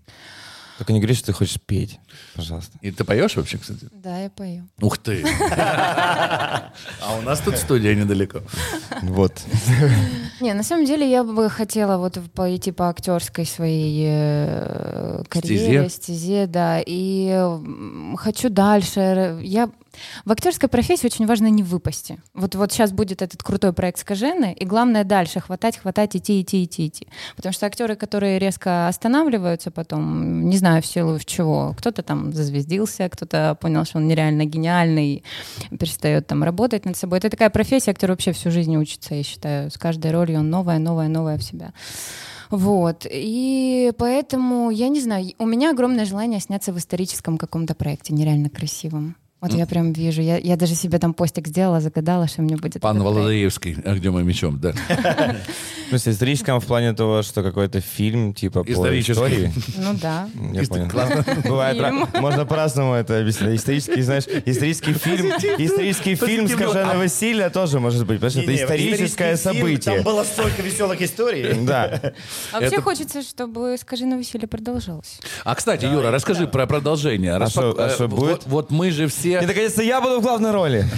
Только 0.81 0.93
не 0.93 0.99
говори, 0.99 1.13
что 1.13 1.27
ты 1.27 1.33
хочешь 1.33 1.61
петь, 1.61 1.99
пожалуйста. 2.33 2.75
И 2.81 2.89
ты 2.89 3.03
поешь 3.03 3.35
вообще, 3.35 3.59
кстати? 3.59 3.87
Да, 3.91 4.17
я 4.17 4.31
пою. 4.31 4.67
Ух 4.81 4.97
ты! 4.97 5.23
А 5.51 6.71
у 7.19 7.21
нас 7.21 7.39
тут 7.39 7.57
студия 7.57 7.93
недалеко. 7.93 8.41
Вот. 9.03 9.43
Не, 10.39 10.53
на 10.53 10.63
самом 10.63 10.85
деле 10.85 11.07
я 11.07 11.23
бы 11.23 11.51
хотела 11.51 11.97
вот 11.97 12.17
пойти 12.33 12.71
по 12.71 12.89
актерской 12.89 13.45
своей 13.45 14.07
э, 14.09 15.23
карьере, 15.29 15.87
стезе, 15.87 16.47
да, 16.47 16.81
и 16.83 17.47
хочу 18.17 18.49
дальше. 18.49 19.39
Я 19.43 19.69
в 20.25 20.31
актерской 20.31 20.69
профессии 20.69 21.05
очень 21.05 21.25
важно 21.25 21.47
не 21.47 21.63
выпасти. 21.63 22.21
Вот, 22.33 22.55
вот 22.55 22.71
сейчас 22.71 22.91
будет 22.91 23.21
этот 23.21 23.43
крутой 23.43 23.73
проект 23.73 23.99
«Скажены», 23.99 24.53
и 24.53 24.65
главное 24.65 25.03
дальше 25.03 25.39
хватать, 25.39 25.77
хватать, 25.77 26.15
идти, 26.15 26.41
идти, 26.41 26.63
идти, 26.63 26.87
идти. 26.87 27.07
Потому 27.35 27.53
что 27.53 27.65
актеры, 27.65 27.95
которые 27.95 28.39
резко 28.39 28.87
останавливаются 28.87 29.71
потом, 29.71 30.49
не 30.49 30.57
знаю 30.57 30.81
в 30.81 30.85
силу 30.85 31.17
в 31.17 31.25
чего, 31.25 31.75
кто-то 31.77 32.03
там 32.03 32.33
зазвездился, 32.33 33.09
кто-то 33.09 33.57
понял, 33.59 33.85
что 33.85 33.97
он 33.97 34.07
нереально 34.07 34.45
гениальный, 34.45 35.23
перестает 35.77 36.27
там 36.27 36.43
работать 36.43 36.85
над 36.85 36.97
собой. 36.97 37.19
Это 37.19 37.29
такая 37.29 37.49
профессия, 37.49 37.91
актер 37.91 38.11
вообще 38.11 38.31
всю 38.31 38.51
жизнь 38.51 38.75
учится, 38.77 39.15
я 39.15 39.23
считаю. 39.23 39.71
С 39.71 39.77
каждой 39.77 40.11
ролью 40.11 40.39
он 40.39 40.49
новая, 40.49 40.79
новая, 40.79 41.07
новая 41.07 41.37
в 41.37 41.43
себя. 41.43 41.73
Вот. 42.49 43.07
И 43.09 43.93
поэтому, 43.97 44.69
я 44.71 44.89
не 44.89 44.99
знаю, 44.99 45.31
у 45.39 45.45
меня 45.45 45.71
огромное 45.71 46.05
желание 46.05 46.39
сняться 46.41 46.73
в 46.73 46.77
историческом 46.77 47.37
каком-то 47.37 47.75
проекте, 47.75 48.13
нереально 48.13 48.49
красивом. 48.49 49.15
Вот 49.41 49.53
я 49.53 49.65
прям 49.65 49.91
вижу, 49.91 50.21
я, 50.21 50.37
я 50.37 50.55
даже 50.55 50.75
себе 50.75 50.99
там 50.99 51.15
постик 51.15 51.47
сделала, 51.47 51.81
загадала, 51.81 52.27
что 52.27 52.43
мне 52.43 52.57
будет. 52.57 52.79
Пан. 52.79 53.01
Володаевский, 53.01 53.73
огнем 53.83 54.19
и 54.19 54.23
мечом, 54.23 54.59
да. 54.59 54.71
В 55.87 55.89
смысле, 55.89 56.11
историческом 56.13 56.59
в 56.59 56.65
плане 56.67 56.93
того, 56.93 57.23
что 57.23 57.41
какой-то 57.41 57.81
фильм, 57.81 58.35
типа, 58.35 58.63
по 58.63 58.71
истории. 58.71 59.51
Ну 59.77 59.93
да. 59.99 60.29
Я 60.53 60.63
понял. 60.65 60.89
Бывает, 61.43 62.13
можно 62.13 62.45
по-разному 62.45 62.93
это 62.93 63.19
объяснить. 63.19 63.59
Исторический, 63.59 64.01
знаешь, 64.03 64.25
исторический 64.45 64.93
фильм, 64.93 65.31
исторический 65.31 66.15
фильм 66.15 66.47
«Скаженое 66.47 66.97
Василия» 66.99 67.49
тоже 67.49 67.79
может 67.79 68.05
быть, 68.05 68.19
потому 68.19 68.29
что 68.29 68.41
это 68.41 68.55
историческое 68.55 69.37
событие. 69.37 69.95
Там 69.95 70.03
было 70.03 70.23
столько 70.23 70.61
веселых 70.61 71.01
историй. 71.01 71.65
Да. 71.65 72.13
А 72.53 72.61
вообще 72.61 72.79
хочется, 72.79 73.23
чтобы 73.23 73.75
«Скажи 73.79 74.05
на 74.05 74.19
веселье» 74.19 74.47
продолжалось. 74.47 75.19
А, 75.43 75.55
кстати, 75.55 75.85
Юра, 75.85 76.11
расскажи 76.11 76.45
про 76.47 76.67
продолжение. 76.67 77.33
А 77.33 77.43
э, 77.43 77.49
шо 77.49 77.73
вот- 78.07 78.09
будет? 78.09 78.45
Вот 78.45 78.69
мы 78.69 78.91
же 78.91 79.09
И, 79.30 79.30
все... 79.37 79.47
наконец-то, 79.47 79.83
я 79.83 80.01
буду 80.01 80.19
в 80.19 80.23
главной 80.23 80.51
роли. 80.51 80.85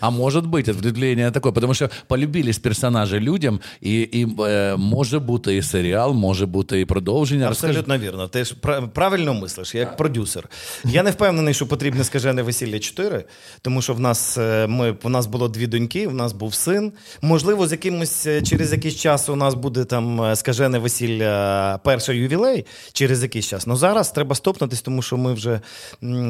А 0.00 0.10
может 0.10 0.46
быть, 0.46 0.68
ответвление 0.68 1.30
такое, 1.30 1.52
потому 1.52 1.74
що 1.74 1.90
полюбились 2.06 2.58
персонажі 2.58 3.20
людям, 3.20 3.60
і, 3.80 4.00
і 4.00 4.26
е, 4.40 4.76
може 4.76 5.18
бути 5.18 5.56
і 5.56 5.62
серіал, 5.62 6.14
може 6.14 6.46
бути 6.46 6.80
і 6.80 6.84
продовження. 6.84 7.48
Розкажи. 7.48 7.70
Абсолютно 7.70 7.98
вірно. 7.98 8.28
Ти 8.28 8.44
ж 8.44 8.54
правильно 8.94 9.34
мислиш, 9.34 9.74
як 9.74 9.96
продюсер. 9.96 10.48
Я 10.84 11.02
не 11.02 11.10
впевнений, 11.10 11.54
що 11.54 11.66
потрібне 11.66 12.04
скажене 12.04 12.42
весілля 12.42 12.78
4, 12.78 13.24
тому 13.62 13.82
що 13.82 13.94
в 13.94 14.00
нас 14.00 14.38
е, 14.38 14.66
ми 14.66 14.96
в 15.02 15.10
нас 15.10 15.26
було 15.26 15.48
дві 15.48 15.66
доньки, 15.66 16.08
в 16.08 16.14
нас 16.14 16.32
був 16.32 16.54
син. 16.54 16.92
Можливо, 17.22 17.68
з 17.68 17.72
якимось 17.72 18.26
е, 18.26 18.42
через 18.42 18.72
якийсь 18.72 18.96
час 18.96 19.28
у 19.28 19.36
нас 19.36 19.54
буде 19.54 19.84
там 19.84 20.22
е, 20.22 20.36
скажене 20.36 20.78
весілля, 20.78 21.80
перший 21.84 22.18
ювілей 22.18 22.66
через 22.92 23.22
якийсь 23.22 23.46
час. 23.46 23.66
Ну 23.66 23.76
зараз 23.76 24.10
треба 24.10 24.34
стопнутись, 24.34 24.82
тому 24.82 25.02
що 25.02 25.16
ми 25.16 25.32
вже 25.34 25.60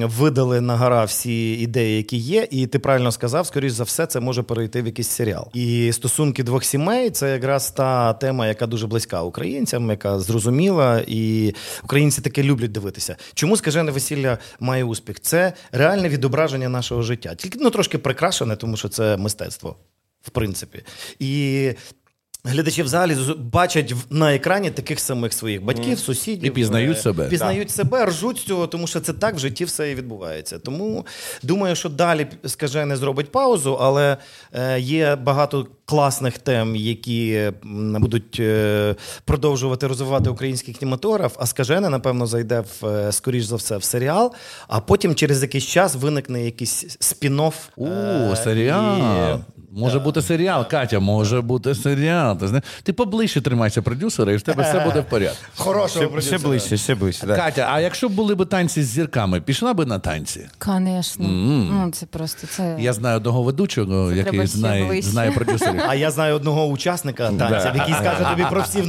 видали 0.03 0.61
на 0.61 0.77
гора 0.77 1.05
всі 1.05 1.18
ідеї, 1.27 1.97
які 1.97 2.17
є. 2.17 2.49
І 2.51 2.67
ти 2.67 2.79
правильно 2.79 3.13
сказав, 3.13 3.47
скоріш 3.47 3.73
за 3.73 3.85
все, 3.85 4.07
це 4.07 4.21
може 4.21 4.43
перейти 4.43 4.83
в 4.83 4.87
якийсь 4.87 5.09
серіал. 5.09 5.49
І 5.55 5.93
стосунки 5.93 6.43
двох 6.43 6.65
сімей 6.65 7.11
це 7.11 7.31
якраз 7.31 7.71
та 7.71 8.13
тема, 8.13 8.47
яка 8.47 8.67
дуже 8.67 8.87
близька 8.87 9.23
українцям, 9.23 9.91
яка 9.91 10.19
зрозуміла, 10.19 11.05
і 11.07 11.55
українці 11.85 12.21
таке 12.21 12.43
люблять 12.43 12.73
дивитися. 12.73 13.17
Чому 13.35 13.57
скажене 13.57 13.91
весілля 13.91 14.39
має 14.61 14.85
успіх? 14.85 15.21
Це 15.21 15.53
реальне 15.73 16.09
відображення 16.09 16.69
нашого 16.69 17.03
життя. 17.03 17.35
Тільки 17.35 17.59
ну 17.63 17.71
трошки 17.71 17.99
прикрашене, 17.99 18.57
тому 18.57 18.77
що 18.77 18.89
це 18.89 19.17
мистецтво, 19.17 19.77
в 20.23 20.31
принципі. 20.31 20.83
І 21.19 21.73
Глядачі 22.49 22.83
в 22.83 22.89
залі 22.89 23.17
бачать 23.39 23.95
на 24.11 24.35
екрані 24.35 24.71
таких 24.71 25.01
самих 25.01 25.33
своїх 25.33 25.63
батьків, 25.63 25.99
сусідів. 25.99 26.45
І 26.45 26.51
пізнають 26.51 26.97
е, 26.97 27.01
себе. 27.01 27.29
Пізнають 27.29 27.71
себе, 27.71 28.07
ржуть 28.07 28.39
з 28.39 28.43
цього, 28.43 28.67
тому 28.67 28.87
що 28.87 29.01
це 29.01 29.13
так 29.13 29.35
в 29.35 29.39
житті 29.39 29.65
все 29.65 29.91
і 29.91 29.95
відбувається. 29.95 30.59
Тому 30.59 31.07
думаю, 31.43 31.77
що 31.77 31.89
далі 31.89 32.27
скаже 32.47 32.85
не 32.85 32.97
зробить 32.97 33.33
паузу, 33.33 33.79
але 33.81 34.17
е, 34.53 34.81
є 34.81 35.17
багато 35.17 35.67
класних 35.89 36.39
тем, 36.39 36.77
які 36.77 37.53
будуть 38.01 38.37
е, 38.41 38.95
продовжувати 39.25 39.87
розвивати 39.87 40.31
український 40.31 40.75
кінематограф. 40.75 41.37
А 41.39 41.47
скажене, 41.47 41.89
напевно, 41.89 42.27
зайде 42.27 42.61
в 42.81 42.87
е, 42.87 43.13
скоріш 43.13 43.45
за 43.45 43.57
все 43.57 43.77
в 43.77 43.85
серіал, 43.85 44.33
а 44.69 44.81
потім 44.81 45.15
через 45.15 45.43
якийсь 45.43 45.65
час 45.65 45.95
виникне 45.95 46.45
якийсь 46.45 46.85
спін-офф. 47.01 47.55
О, 47.77 47.87
е, 48.33 48.37
серіал. 48.37 48.99
і- 48.99 49.59
Може 49.73 49.99
бути 49.99 50.23
серіал, 50.23 50.69
Катя, 50.69 51.01
може 51.01 51.41
бути 51.41 51.75
серіал. 51.75 52.39
Ти, 52.39 52.63
ти 52.83 52.93
поближче 52.93 53.41
тримайся 53.41 53.83
продюсера, 53.83 54.33
і 54.33 54.37
в 54.37 54.43
тебе 54.43 54.63
все 54.63 54.85
буде 54.85 55.01
в 55.01 55.05
порядку. 55.05 55.45
Хорошого 55.57 56.21
Ще, 56.21 56.21
ще 56.21 56.39
ближче, 56.39 56.77
ще 56.77 56.95
ближче. 56.95 57.27
Да. 57.27 57.37
Катя, 57.37 57.69
а 57.73 57.81
якщо 57.81 58.09
б 58.09 58.13
були 58.13 58.35
б 58.35 58.47
танці 58.47 58.83
з 58.83 58.87
зірками, 58.87 59.41
пішла 59.41 59.75
би 59.75 59.87
на 59.87 59.99
танці? 59.99 60.49
Конечно. 60.59 61.29
Ну, 61.29 61.91
це 61.93 62.07
просто 62.07 62.47
це. 62.47 62.77
Я 62.81 62.93
знаю 62.93 63.17
одного 63.17 63.43
ведучого, 63.43 64.11
Це 64.11 64.17
який 64.17 64.47
знає, 64.47 65.03
знає 65.03 65.31
продюсерів. 65.31 65.78
А 65.87 65.95
я 65.95 66.11
знаю 66.11 66.35
одного 66.35 66.67
учасника 66.67 67.33
танців, 67.39 67.71
який 67.75 67.95
скаже 67.95 68.27
тобі 68.31 68.45
про 68.51 68.63
всі 68.63 68.83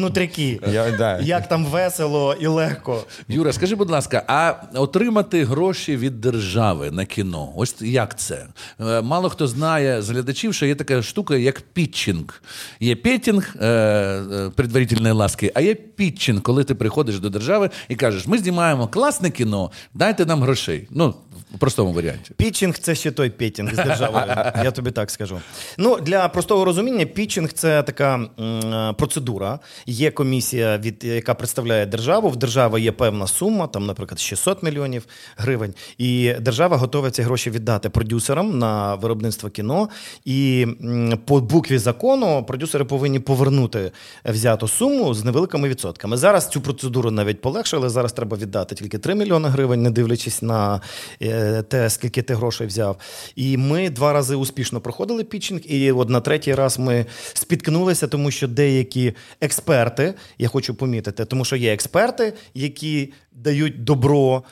да. 0.97 1.19
Як 1.19 1.47
там 1.47 1.65
весело 1.65 2.35
і 2.39 2.47
легко. 2.47 3.03
Юра, 3.27 3.53
скажи, 3.53 3.75
будь 3.75 3.89
ласка, 3.89 4.23
а 4.27 4.53
отримати 4.73 5.43
гроші 5.43 5.97
від 5.97 6.21
держави 6.21 6.91
на 6.91 7.05
кіно? 7.05 7.49
Ось 7.55 7.75
як 7.81 8.19
це? 8.19 8.45
Е, 8.79 9.01
Мало 9.01 9.29
хто 9.29 9.47
знає 9.47 10.01
з 10.01 10.09
глядачів, 10.09 10.53
що 10.53 10.65
є 10.65 10.75
така 10.75 11.01
штука, 11.01 11.35
як 11.35 11.61
пітчинг. 11.61 12.41
Є 12.79 12.95
петінг 12.95 13.55
е, 13.61 13.67
е, 13.67 14.51
предварительної 14.55 15.13
ласки, 15.13 15.51
а 15.55 15.61
є 15.61 15.75
пітчинг, 15.75 16.41
коли 16.41 16.63
ти 16.63 16.75
приходиш 16.75 17.19
до 17.19 17.29
держави 17.29 17.69
і 17.89 17.95
кажеш: 17.95 18.27
ми 18.27 18.37
знімаємо 18.37 18.87
класне 18.87 19.29
кіно, 19.29 19.71
дайте 19.93 20.25
нам 20.25 20.41
грошей. 20.43 20.87
Ну, 20.91 21.13
в 21.55 21.57
простому 21.57 21.93
варіанті. 21.93 22.31
Пітчинг 22.37 22.77
це 22.77 22.95
ще 22.95 23.11
той 23.11 23.29
петінг 23.29 23.73
з 23.73 23.75
державою. 23.75 24.25
Я 24.63 24.71
тобі 24.71 24.91
так 24.91 25.11
скажу. 25.11 25.39
Ну 25.77 25.97
для 25.99 26.27
простого 26.27 26.65
розуміння, 26.65 27.05
пітчинг 27.05 27.53
це 27.53 27.83
така 27.83 28.15
м, 28.39 28.95
процедура. 28.95 29.59
Є 29.85 30.11
комісія, 30.11 30.77
від 30.77 31.03
яка 31.03 31.33
представляє 31.33 31.85
державу. 31.85 32.29
В 32.29 32.35
держави 32.35 32.81
є 32.81 32.91
певна 32.91 33.27
сума, 33.27 33.67
там, 33.67 33.85
наприклад, 33.85 34.19
600 34.19 34.63
мільйонів 34.63 35.05
гривень. 35.37 35.73
І 35.97 36.33
держава 36.39 36.77
готова 36.77 37.11
ці 37.11 37.21
гроші 37.21 37.49
віддати 37.49 37.89
продюсерам 37.89 38.59
на 38.59 38.95
виробництво 38.95 39.49
кіно. 39.49 39.89
І 40.25 40.67
м, 40.83 41.19
по 41.25 41.39
букві 41.39 41.77
закону 41.77 42.43
продюсери 42.47 42.85
повинні 42.85 43.19
повернути 43.19 43.91
взяту 44.25 44.67
суму 44.67 45.13
з 45.13 45.23
невеликими 45.23 45.69
відсотками. 45.69 46.17
Зараз 46.17 46.49
цю 46.49 46.61
процедуру 46.61 47.11
навіть 47.11 47.41
полегшили. 47.41 47.89
Зараз 47.89 48.13
треба 48.13 48.37
віддати 48.37 48.75
тільки 48.75 48.97
3 48.97 49.15
мільйони 49.15 49.49
гривень, 49.49 49.81
не 49.83 49.91
дивлячись 49.91 50.41
на 50.41 50.81
е, 51.21 51.38
те, 51.67 51.89
скільки 51.89 52.21
ти 52.21 52.35
грошей 52.35 52.67
взяв. 52.67 52.97
І 53.35 53.57
ми 53.57 53.89
два 53.89 54.13
рази 54.13 54.35
успішно 54.35 54.81
проходили 54.81 55.23
пітчинг, 55.23 55.61
і 55.65 55.91
от 55.91 56.09
на 56.09 56.21
третій 56.21 56.55
раз 56.55 56.79
ми 56.79 57.05
спіткнулися, 57.33 58.07
тому 58.07 58.31
що 58.31 58.47
деякі 58.47 59.13
експерти, 59.41 60.13
я 60.37 60.47
хочу 60.47 60.75
помітити, 60.75 61.25
тому 61.25 61.45
що 61.45 61.55
є 61.55 61.73
експерти, 61.73 62.33
які 62.53 63.13
дають 63.31 63.83
добро, 63.83 64.43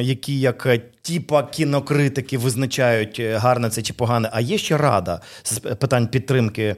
які 0.00 0.40
як 0.40 0.66
е, 0.66 0.80
типа 1.02 1.42
кінокритики 1.42 2.38
визначають 2.38 3.20
е, 3.20 3.36
гарне 3.36 3.70
це 3.70 3.82
чи 3.82 3.92
погане. 3.92 4.28
А 4.32 4.40
є 4.40 4.58
ще 4.58 4.76
рада 4.76 5.20
з 5.42 5.58
питань 5.58 6.08
підтримки 6.08 6.62
е, 6.62 6.76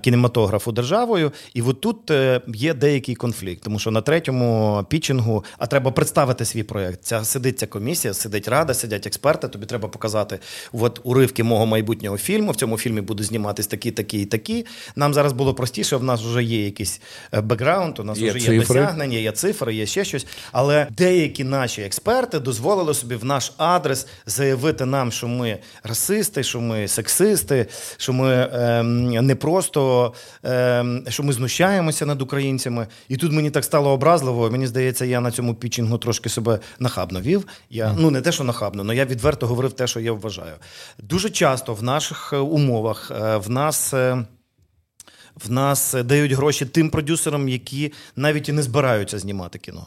кінематографу 0.00 0.72
державою. 0.72 1.32
І 1.54 1.62
от 1.62 1.80
тут 1.80 2.10
е, 2.10 2.40
є 2.46 2.74
деякий 2.74 3.14
конфлікт, 3.14 3.62
тому 3.62 3.78
що 3.78 3.90
на 3.90 4.00
третьому 4.00 4.84
пітчингу, 4.88 5.44
а 5.58 5.66
треба 5.66 5.90
представити 5.90 6.44
свій 6.44 6.62
проєкт. 6.62 6.98
Ця 7.02 7.24
сидить 7.24 7.58
ця 7.58 7.66
комісія, 7.66 8.14
сидить 8.14 8.48
рада, 8.48 8.74
сидять 8.74 9.06
експерти. 9.06 9.48
Тобі 9.48 9.66
треба 9.66 9.88
показати 9.88 10.38
от 10.72 11.00
уривки 11.04 11.42
мого 11.44 11.66
майбутнього 11.66 12.18
фільму. 12.18 12.52
В 12.52 12.56
цьому 12.56 12.78
фільмі 12.78 13.00
будуть 13.00 13.26
зніматись 13.26 13.66
такі, 13.66 13.90
такі 13.90 14.20
і 14.22 14.26
такі. 14.26 14.66
Нам 14.96 15.14
зараз 15.14 15.32
було 15.32 15.54
простіше. 15.54 15.96
В 15.96 16.02
нас 16.02 16.22
вже 16.22 16.42
є 16.42 16.64
якийсь 16.64 17.00
е, 17.34 17.40
бекграунд, 17.40 17.98
у 17.98 18.04
нас 18.04 18.18
Є 18.18 18.32
вже 18.32 18.38
є 18.38 18.60
цифри. 18.60 18.80
досягнення, 18.80 19.18
є 19.18 19.32
цифри, 19.32 19.74
є 19.74 19.86
ще 19.86 20.04
щось. 20.04 20.26
Але 20.52 20.86
деякі 20.90 21.44
наші 21.44 21.82
експерти 21.82 22.38
дозволили 22.40 22.94
собі 22.94 23.14
в 23.14 23.24
наш 23.24 23.52
адрес 23.56 24.06
заявити 24.26 24.84
нам, 24.84 25.12
що 25.12 25.28
ми 25.28 25.58
расисти, 25.82 26.42
що 26.42 26.60
ми 26.60 26.88
сексисти, 26.88 27.66
що 27.96 28.12
ми 28.12 28.50
ем, 28.52 28.83
не 29.22 29.34
просто 29.34 30.12
ем, 30.42 31.04
що 31.08 31.22
ми 31.22 31.32
знущаємося 31.32 32.06
над 32.06 32.22
українцями. 32.22 32.86
І 33.08 33.16
тут 33.16 33.32
мені 33.32 33.50
так 33.50 33.64
стало 33.64 33.90
образливо. 33.90 34.50
Мені 34.50 34.66
здається, 34.66 35.04
я 35.04 35.20
на 35.20 35.30
цьому 35.30 35.54
пітчингу 35.54 35.98
трошки 35.98 36.28
себе 36.28 36.58
нахабно 36.78 37.20
вів. 37.20 37.46
Я 37.70 37.94
ну 37.98 38.10
не 38.10 38.20
те, 38.20 38.32
що 38.32 38.44
нахабно, 38.44 38.82
але 38.82 38.96
я 38.96 39.04
відверто 39.04 39.46
говорив 39.46 39.72
те, 39.72 39.86
що 39.86 40.00
я 40.00 40.12
вважаю. 40.12 40.54
Дуже 40.98 41.30
часто 41.30 41.74
в 41.74 41.82
наших 41.82 42.32
е, 42.32 42.36
умовах 42.36 43.10
е, 43.10 43.36
в 43.36 43.50
нас. 43.50 43.94
е, 43.94 44.24
в 45.44 45.50
нас 45.50 45.94
дають 46.04 46.32
гроші 46.32 46.66
тим 46.66 46.90
продюсерам, 46.90 47.48
які 47.48 47.92
навіть 48.16 48.48
і 48.48 48.52
не 48.52 48.62
збираються 48.62 49.18
знімати 49.18 49.58
кіно. 49.58 49.86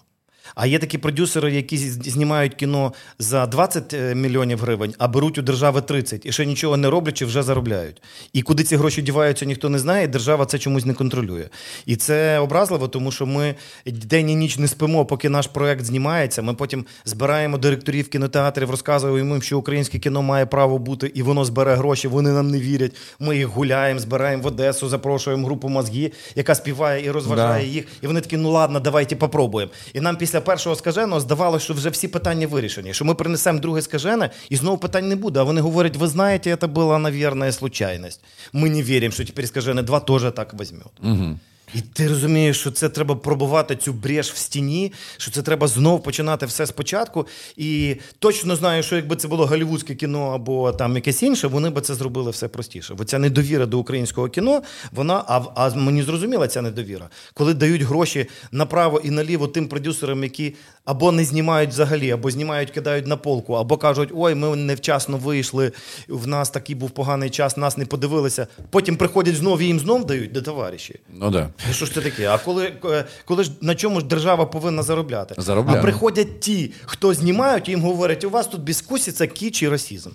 А 0.55 0.67
є 0.67 0.79
такі 0.79 0.97
продюсери, 0.97 1.53
які 1.53 1.77
знімають 1.89 2.55
кіно 2.55 2.93
за 3.19 3.45
20 3.45 3.95
мільйонів 4.15 4.59
гривень, 4.59 4.93
а 4.97 5.07
беруть 5.07 5.37
у 5.37 5.41
держави 5.41 5.81
30 5.81 6.25
і 6.25 6.31
ще 6.31 6.45
нічого 6.45 6.77
не 6.77 6.89
роблячи, 6.89 7.25
вже 7.25 7.43
заробляють. 7.43 8.01
І 8.33 8.41
куди 8.41 8.63
ці 8.63 8.75
гроші 8.75 9.01
діваються, 9.01 9.45
ніхто 9.45 9.69
не 9.69 9.79
знає, 9.79 10.03
і 10.03 10.07
держава 10.07 10.45
це 10.45 10.59
чомусь 10.59 10.85
не 10.85 10.93
контролює. 10.93 11.45
І 11.85 11.95
це 11.95 12.39
образливо, 12.39 12.87
тому 12.87 13.11
що 13.11 13.25
ми 13.25 13.55
день 13.85 14.29
і 14.29 14.35
ніч 14.35 14.57
не 14.57 14.67
спимо, 14.67 15.05
поки 15.05 15.29
наш 15.29 15.47
проект 15.47 15.85
знімається. 15.85 16.41
Ми 16.41 16.53
потім 16.53 16.85
збираємо 17.05 17.57
директорів 17.57 18.09
кінотеатрів, 18.09 18.71
розказуємо 18.71 19.33
їм, 19.33 19.41
що 19.41 19.59
українське 19.59 19.99
кіно 19.99 20.21
має 20.21 20.45
право 20.45 20.77
бути, 20.77 21.11
і 21.15 21.21
воно 21.21 21.45
збере 21.45 21.75
гроші. 21.75 22.07
Вони 22.07 22.29
нам 22.31 22.51
не 22.51 22.59
вірять. 22.59 22.91
Ми 23.19 23.37
їх 23.37 23.47
гуляємо, 23.47 23.99
збираємо 23.99 24.43
в 24.43 24.45
Одесу, 24.45 24.89
запрошуємо 24.89 25.45
групу 25.47 25.69
мозги, 25.69 26.11
яка 26.35 26.55
співає 26.55 27.05
і 27.05 27.11
розважає 27.11 27.65
Да. 27.65 27.71
їх. 27.71 27.85
І 28.01 28.07
вони 28.07 28.21
такі, 28.21 28.37
ну 28.37 28.51
ладно, 28.51 28.79
давайте 28.79 29.15
попробуємо. 29.15 29.71
І 29.93 30.01
нам 30.01 30.15
після 30.17 30.36
першого 30.41 30.75
скаженого 30.75 31.19
здавалося, 31.19 31.65
що 31.65 31.73
вже 31.73 31.89
всі 31.89 32.07
питання 32.07 32.47
вирішені, 32.47 32.93
що 32.93 33.05
ми 33.05 33.15
принесемо 33.15 33.59
друге 33.59 33.81
скажене, 33.81 34.29
і 34.49 34.55
знову 34.55 34.77
питань 34.77 35.07
не 35.07 35.15
буде. 35.15 35.39
А 35.39 35.43
вони 35.43 35.61
говорять, 35.61 35.95
ви 35.95 36.07
знаєте, 36.07 36.57
це 36.61 36.67
була, 36.67 36.99
навірно, 36.99 37.51
случайність. 37.51 38.21
Ми 38.53 38.69
не 38.69 38.83
віримо, 38.83 39.13
що 39.13 39.25
тепер 39.25 39.47
скажене 39.47 39.81
2 39.81 39.99
теж 39.99 40.21
так 40.35 40.53
візьме. 40.61 40.83
Угу. 41.03 41.39
І 41.75 41.81
ти 41.81 42.07
розумієш, 42.07 42.59
що 42.59 42.71
це 42.71 42.89
треба 42.89 43.15
пробувати 43.15 43.75
цю 43.75 43.93
брешь 43.93 44.31
в 44.31 44.37
стіні, 44.37 44.93
що 45.17 45.31
це 45.31 45.41
треба 45.41 45.67
знов 45.67 46.03
починати 46.03 46.45
все 46.45 46.67
спочатку. 46.67 47.27
І 47.57 47.95
точно 48.19 48.55
знаю, 48.55 48.83
що 48.83 48.95
якби 48.95 49.15
це 49.15 49.27
було 49.27 49.45
голівудське 49.45 49.95
кіно 49.95 50.27
або 50.27 50.71
там 50.71 50.95
якесь 50.95 51.23
інше, 51.23 51.47
вони 51.47 51.69
би 51.69 51.81
це 51.81 51.95
зробили 51.95 52.31
все 52.31 52.47
простіше. 52.47 52.93
Бо 52.93 53.03
ця 53.03 53.19
недовіра 53.19 53.65
до 53.65 53.79
українського 53.79 54.29
кіно, 54.29 54.61
вона 54.91 55.23
а, 55.27 55.41
а 55.55 55.75
мені 55.75 56.03
зрозуміла 56.03 56.47
ця 56.47 56.61
недовіра, 56.61 57.09
коли 57.33 57.53
дають 57.53 57.81
гроші 57.81 58.25
направо 58.51 59.01
і 59.03 59.09
наліво 59.09 59.47
тим 59.47 59.67
продюсерам, 59.67 60.23
які 60.23 60.55
або 60.85 61.11
не 61.11 61.23
знімають 61.23 61.69
взагалі, 61.69 62.11
або 62.11 62.31
знімають, 62.31 62.71
кидають 62.71 63.07
на 63.07 63.17
полку, 63.17 63.53
або 63.53 63.77
кажуть, 63.77 64.09
ой, 64.15 64.35
ми 64.35 64.55
невчасно 64.55 65.17
вийшли, 65.17 65.71
в 66.07 66.27
нас 66.27 66.49
такий 66.49 66.75
був 66.75 66.89
поганий 66.89 67.29
час, 67.29 67.57
нас 67.57 67.77
не 67.77 67.85
подивилися. 67.85 68.47
Потім 68.69 68.95
приходять 68.95 69.35
знов 69.35 69.61
і 69.61 69.65
їм 69.65 69.79
знов 69.79 70.05
дають 70.05 70.31
до 70.31 70.41
товариші. 70.41 70.99
Ну 71.09 71.29
да. 71.29 71.49
Ну, 71.67 71.73
Що 71.73 71.85
ж 71.85 71.93
це 71.93 72.01
таке? 72.01 72.27
А 72.29 72.37
коли, 72.37 72.73
е, 72.85 73.05
коли 73.25 73.43
ж 73.43 73.51
на 73.61 73.75
чому 73.75 73.99
ж 73.99 74.05
держава 74.05 74.45
повинна 74.45 74.83
заробляти? 74.83 75.35
Заробляє. 75.37 75.79
А 75.79 75.81
приходять 75.81 76.39
ті, 76.39 76.71
хто 76.85 77.13
знімають, 77.13 77.67
і 77.67 77.71
їм 77.71 77.81
говорять, 77.81 78.23
у 78.23 78.29
вас 78.29 78.47
тут 78.47 78.61
біскусі, 78.61 79.11
це 79.11 79.27
кіч 79.27 79.63
і 79.63 79.69
расізм. 79.69 80.09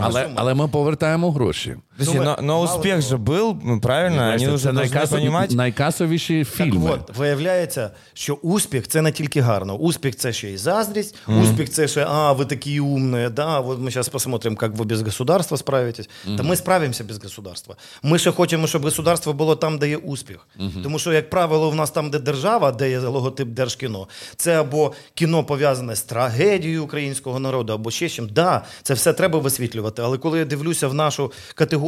Але, 0.00 0.30
але 0.34 0.54
ми 0.54 0.68
повертаємо 0.68 1.32
гроші. 1.32 1.76
Подожди, 1.98 2.18
Ну, 2.18 2.24
но, 2.24 2.36
но 2.42 2.60
успех 2.60 2.90
того. 2.94 3.00
же 3.00 3.16
был, 3.16 3.56
ну, 3.64 3.80
правильно? 3.80 4.28
Они 4.34 4.46
Це 4.46 4.52
уже 4.52 4.70
должны 4.70 4.74
найкасов- 4.92 5.10
понимать. 5.10 5.50
найкасовіші 5.50 6.44
фільми. 6.44 6.90
Так 6.90 7.00
от, 7.10 7.16
виявляється, 7.16 7.90
що 8.14 8.34
успіх 8.34 8.88
це 8.88 9.02
не 9.02 9.12
тільки 9.12 9.40
гарно. 9.40 9.74
Успіх 9.74 10.16
це 10.16 10.32
ще 10.32 10.52
і 10.52 10.56
заздрість, 10.56 11.14
успіх 11.42 11.70
це 11.70 11.88
ще, 11.88 12.06
а, 12.08 12.32
ви 12.32 12.44
такі 12.44 12.80
умні, 12.80 13.28
да, 13.28 13.60
вот 13.60 13.80
ми 13.80 13.90
зараз 13.90 14.08
посмотрим, 14.08 14.58
як 14.62 14.76
ви 14.76 14.84
без 14.84 15.02
государства 15.02 15.56
справитесь. 15.56 16.08
Та 16.36 16.42
ми 16.42 16.56
справимося 16.56 17.04
без 17.04 17.22
государства. 17.22 17.76
Ми 18.02 18.18
ще 18.18 18.30
хочемо, 18.32 18.66
щоб 18.66 18.82
государство 18.82 19.32
було 19.32 19.56
там, 19.56 19.78
де 19.78 19.88
є 19.88 19.96
успіх. 19.96 20.46
Тому 20.82 20.98
що, 20.98 21.12
як 21.12 21.30
правило, 21.30 21.70
в 21.70 21.74
нас 21.74 21.90
там, 21.90 22.10
де 22.10 22.18
держава, 22.18 22.72
де 22.72 22.90
є 22.90 22.98
логотип 22.98 23.48
Держкіно, 23.48 24.08
це 24.36 24.60
або 24.60 24.92
кіно 25.14 25.44
пов'язане 25.44 25.96
з 25.96 26.02
трагедією 26.02 26.84
українського 26.84 27.38
народу, 27.38 27.72
або 27.72 27.90
ще 27.90 28.08
чим. 28.08 28.28
Да, 28.28 28.64
це 28.82 28.94
все 28.94 29.12
треба 29.12 29.38
висвітлювати. 29.38 30.02
Але 30.02 30.18
коли 30.18 30.38
я 30.38 30.44
дивлюся 30.44 30.88
в 30.88 30.94
нашу 30.94 31.32
категорію 31.54 31.85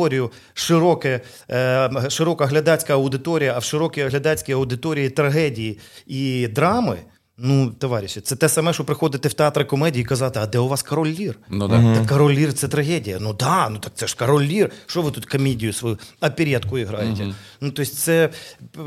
широке, 0.54 1.20
е, 1.50 1.90
широка 2.08 2.46
глядацька 2.46 2.94
аудиторія, 2.94 3.52
а 3.56 3.58
в 3.58 3.64
широкій 3.64 4.02
глядацькій 4.02 4.52
аудиторії 4.52 5.10
трагедії 5.10 5.78
і 6.06 6.48
драми. 6.48 6.98
Ну, 7.40 7.70
товариші, 7.70 8.20
це 8.20 8.36
те 8.36 8.48
саме, 8.48 8.72
що 8.72 8.84
приходити 8.84 9.28
в 9.28 9.32
театри 9.32 9.64
комедії 9.64 10.02
і 10.02 10.06
казати, 10.06 10.40
а 10.42 10.46
де 10.46 10.58
у 10.58 10.68
вас 10.68 10.82
король 10.82 11.08
Лір? 11.08 11.38
Ну 11.50 11.68
да. 11.68 11.94
Так 11.94 12.06
король 12.06 12.34
Лір 12.34 12.52
це 12.52 12.68
трагедія. 12.68 13.18
Ну 13.20 13.32
да, 13.32 13.68
ну 13.68 13.78
так 13.78 13.92
це 13.94 14.06
ж 14.06 14.16
король 14.16 14.42
Лір. 14.42 14.70
Що 14.86 15.02
ви 15.02 15.10
тут 15.10 15.26
комедію 15.26 15.72
свою 15.72 15.98
оперетку 16.20 16.76
граєте? 16.76 17.34
Ну, 17.61 17.70
тобто 17.70 17.84
це 17.84 18.30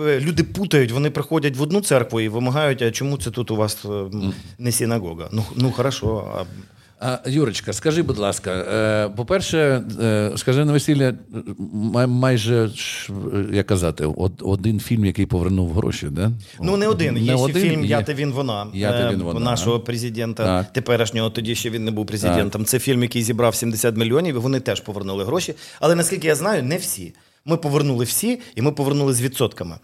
е, 0.02 0.20
люди 0.20 0.44
путають, 0.44 0.92
вони 0.92 1.10
приходять 1.10 1.58
в 1.58 1.62
одну 1.62 1.82
церкву 1.82 2.22
і 2.22 2.30
вимагають, 2.30 2.82
а 2.82 2.92
чому 2.92 3.18
це 3.18 3.32
тут 3.32 3.52
у 3.52 3.56
вас 3.56 3.86
е, 3.86 3.90
не 4.60 4.72
синагога? 4.72 5.30
Ну, 5.32 5.46
ну 5.56 5.72
хорошо. 5.72 6.34
А, 6.38 6.44
Юрочка, 7.26 7.74
скажи, 7.74 8.02
будь 8.04 8.18
ласка, 8.18 8.52
е, 8.52 9.10
по-перше, 9.16 9.84
е, 10.02 10.32
скажи 10.36 10.66
на 10.66 10.72
весілля 10.72 11.14
май- 11.74 12.08
майже 12.08 12.70
е, 13.10 13.46
як 13.52 13.68
казати, 13.68 14.06
од- 14.06 14.42
один 14.42 14.80
фільм, 14.80 15.06
який 15.06 15.26
повернув 15.26 15.74
гроші, 15.74 16.08
да? 16.12 16.32
Ну, 16.62 16.78
не 16.78 16.88
один. 16.88 17.18
Є 17.18 17.24
ще 17.24 17.36
один, 17.36 17.62
фільм. 17.64 17.86
Я 17.86 18.02
ти 18.02 18.14
він 18.14 18.32
вона 18.32 18.68
«Я, 18.74 18.92
ти, 19.10 19.16
він, 19.16 19.22
вона», 19.24 19.40
нашого 19.40 19.80
президента 19.80 20.46
Так. 20.46 20.74
теперішнього. 20.74 21.30
Тоді 21.30 21.56
ще 21.56 21.70
він 21.70 21.86
не 21.86 21.92
був 21.92 22.06
президентом. 22.06 22.66
Це 22.66 22.80
фільм, 22.80 23.02
який 23.04 23.24
зібрав 23.24 23.56
70 23.56 23.98
мільйонів. 23.98 24.36
і 24.36 24.40
Вони 24.40 24.60
теж 24.60 24.80
повернули 24.82 25.24
гроші. 25.26 25.54
Але 25.80 25.96
наскільки 25.96 26.28
я 26.28 26.36
знаю, 26.36 26.64
не 26.64 26.78
всі. 26.78 27.14
Ми 27.46 27.58
повернули 27.58 28.06
всі, 28.06 28.40
і 28.56 28.62
ми 28.62 28.72
повернули 28.72 29.14
з 29.14 29.22
відсотками. 29.22 29.76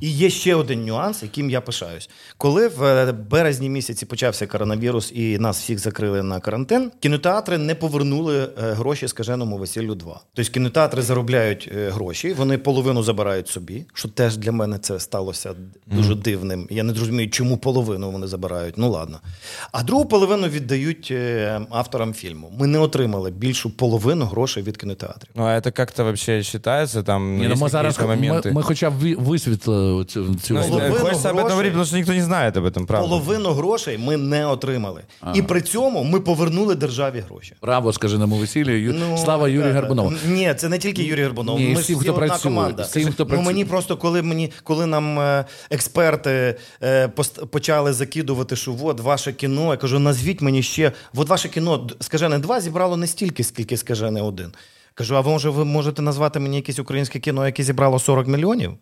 І 0.00 0.10
є 0.10 0.30
ще 0.30 0.54
один 0.54 0.84
нюанс, 0.84 1.22
яким 1.22 1.50
я 1.50 1.60
пишаюсь. 1.60 2.10
Коли 2.36 2.68
в 2.68 2.84
е, 2.84 3.12
березні 3.12 3.68
місяці 3.68 4.06
почався 4.06 4.46
коронавірус 4.46 5.12
і 5.14 5.38
нас 5.38 5.58
всіх 5.58 5.78
закрили 5.78 6.22
на 6.22 6.40
карантин, 6.40 6.92
кінотеатри 7.00 7.58
не 7.58 7.74
повернули 7.74 8.38
е, 8.42 8.48
гроші 8.72 9.08
скаженому 9.08 9.58
весіллю 9.58 9.94
2. 9.94 10.20
Тобто 10.34 10.52
кінотеатри 10.52 11.02
заробляють 11.02 11.70
е, 11.76 11.90
гроші, 11.90 12.32
вони 12.32 12.58
половину 12.58 13.02
забирають 13.02 13.48
собі, 13.48 13.84
що 13.94 14.08
теж 14.08 14.36
для 14.36 14.52
мене 14.52 14.78
це 14.78 15.00
сталося 15.00 15.54
дуже 15.86 16.14
дивним. 16.14 16.66
Я 16.70 16.82
не 16.82 16.92
розумію, 16.92 17.30
чому 17.30 17.56
половину 17.56 18.10
вони 18.10 18.26
забирають. 18.26 18.78
Ну 18.78 18.90
ладно. 18.90 19.20
А 19.72 19.82
другу 19.82 20.04
половину 20.04 20.48
віддають 20.48 21.14
авторам 21.70 22.14
фільму. 22.14 22.52
Ми 22.58 22.66
не 22.66 22.78
отримали 22.78 23.30
більшу 23.30 23.70
половину 23.70 24.24
грошей 24.24 24.62
від 24.62 24.76
кінотеатрів. 24.76 25.30
Ну, 25.34 25.42
а 25.42 25.60
это 25.60 25.72
как-то 25.72 26.04
вообще 26.04 26.42
считается 26.99 27.03
там? 27.03 27.37
Ні, 27.37 27.45
ну, 27.47 27.53
есть 27.53 27.61
ми 27.61 27.69
зараз 27.69 27.97
какие-то 27.97 28.21
ми, 28.21 28.27
моменты? 28.31 28.53
ми 28.53 28.63
хоча 28.63 28.89
б 28.89 28.93
ви- 28.93 29.15
висвітлили 29.15 30.05
цю, 30.05 30.35
цю 30.35 30.53
Ну, 30.53 30.61
Половину 30.69 30.95
хочется 30.95 31.29
об 31.31 31.35
этом 31.37 31.39
грошей- 31.41 31.49
говорить, 31.49 31.71
потому 31.71 31.85
что 31.85 31.97
никто 31.97 32.13
не 32.13 32.23
знает 32.23 32.57
об 32.57 32.65
этом, 32.65 32.85
правда. 32.85 33.07
Половину 33.07 33.49
грошей 33.53 33.97
ми 33.97 34.17
не 34.17 34.45
отримали. 34.45 35.01
І 35.33 35.41
при 35.41 35.61
цьому 35.61 36.03
ми 36.03 36.19
повернули 36.19 36.75
державі 36.75 37.23
гроші. 37.29 37.53
Браво, 37.61 37.93
скажи 37.93 38.17
на 38.17 38.25
весіллі. 38.25 38.79
Ю... 38.79 38.93
Ну, 38.99 39.17
Слава 39.17 39.47
Юрію 39.47 39.61
ребята, 39.63 39.79
Гарбунову. 39.79 40.13
Ні, 40.27 40.53
це 40.57 40.69
не 40.69 40.77
тільки 40.77 41.03
Юрій 41.03 41.23
Гарбунов. 41.23 41.59
Ні, 41.59 41.67
Ми 41.67 41.73
всім, 41.73 41.95
ж 41.95 41.99
всі 41.99 42.09
хто 42.09 42.13
одна 42.13 42.27
працює, 42.27 42.51
команда. 42.51 42.83
всім, 42.83 43.11
хто 43.11 43.23
ну, 43.23 43.29
працює. 43.29 43.45
мені 43.45 43.65
просто, 43.65 43.97
коли 43.97 44.21
мені, 44.21 44.51
коли 44.63 44.85
нам 44.85 45.19
е, 45.19 45.45
експерти 45.71 46.55
е, 46.83 47.07
пост- 47.07 47.45
почали 47.45 47.93
закидувати, 47.93 48.55
що 48.55 48.75
от 48.83 48.99
ваше 48.99 49.33
кіно, 49.33 49.71
я 49.71 49.77
кажу, 49.77 49.99
назвіть 49.99 50.41
мені 50.41 50.63
ще, 50.63 50.91
от 51.15 51.29
ваше 51.29 51.49
кіно 51.49 51.77
д- 51.77 51.93
скажене 51.99 52.39
2 52.39 52.61
зібрало 52.61 52.97
не 52.97 53.07
стільки, 53.07 53.43
скільки 53.43 53.77
скажене 53.77 54.21
1. 54.21 54.51
Кажу, 54.99 55.17
а 55.17 55.21
може 55.21 55.49
ви 55.49 55.65
можете 55.65 56.01
назвати 56.01 56.39
мені 56.39 56.55
якесь 56.55 56.79
українське 56.79 57.19
кіно, 57.19 57.45
яке 57.45 57.63
зібрало 57.63 57.99
40 57.99 58.27
мільйонів? 58.27 58.73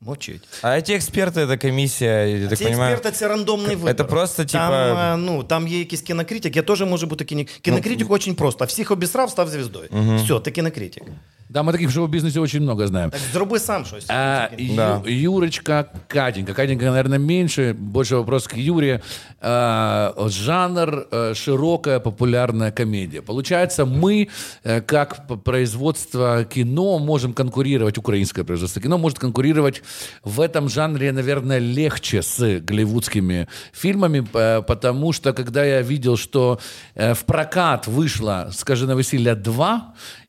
Мовчить. 0.00 0.42
А 0.62 0.76
эти 0.76 0.92
эксперты, 0.92 1.40
это 1.40 1.56
комиссия, 1.56 2.26
я 2.26 2.48
так 2.48 2.58
Ці 2.58 2.64
понимаю... 2.64 2.92
експерти 2.94 3.18
це 3.18 3.28
рандомний 3.28 3.70
Це 3.70 3.76
вибір. 3.76 4.06
просто, 4.06 4.44
там, 4.44 4.70
типа- 4.70 5.14
е, 5.14 5.16
ну, 5.16 5.44
там 5.44 5.68
є 5.68 5.78
якийсь 5.78 6.02
кінокритик, 6.02 6.56
я 6.56 6.62
теж 6.62 6.82
можу 6.82 7.06
бути 7.06 7.24
кіні... 7.24 7.44
Кінокритик 7.44 8.06
Ну, 8.10 8.18
дуже 8.18 8.34
просто. 8.34 8.64
А 8.64 8.66
всіх 8.66 8.90
обісрав, 8.90 9.30
став 9.30 9.48
звіздою. 9.48 9.88
Все, 10.24 10.40
ти 10.40 10.50
кінокритик. 10.50 11.02
Да, 11.49 11.63
мы 11.63 11.71
таких 11.71 11.89
в 11.89 11.93
шоу-бизнесе 11.93 12.39
очень 12.39 12.61
много 12.61 12.85
знаем. 12.85 13.09
Так 13.09 13.19
зроби 13.33 13.57
сам 13.57 13.83
щось. 13.85 14.05
А, 14.07 14.51
Да. 14.75 15.01
Ю- 15.05 15.31
Юрочка, 15.33 15.87
Катенька. 16.07 16.53
Катенька, 16.53 16.85
наверное, 16.85 17.17
меньше. 17.17 17.73
Больше 17.73 18.17
вопрос 18.17 18.47
к 18.47 18.55
Юре. 18.55 19.01
А, 19.41 20.13
жанр 20.29 21.07
э, 21.11 21.33
широкая 21.33 21.99
популярная 21.99 22.71
комедия. 22.71 23.21
Получается, 23.23 23.85
мы, 23.85 24.27
э, 24.63 24.81
как 24.81 25.25
производство 25.43 26.43
кино, 26.43 26.99
можем 26.99 27.33
конкурировать, 27.33 27.97
украинское 27.97 28.45
производство 28.45 28.79
кино 28.81 28.97
может 28.99 29.17
конкурировать 29.17 29.81
в 30.23 30.41
этом 30.41 30.69
жанре, 30.69 31.11
наверное, 31.11 31.57
легче 31.57 32.21
с 32.21 32.59
голливудскими 32.59 33.47
фильмами, 33.73 34.23
э, 34.33 34.61
потому 34.61 35.13
что, 35.13 35.33
когда 35.33 35.63
я 35.65 35.81
видел, 35.81 36.15
что 36.15 36.59
в 36.95 37.23
прокат 37.25 37.87
вышло 37.87 38.49
«Скажи 38.53 38.85
на 38.85 38.95
Василия 38.95 39.33
2» 39.35 39.81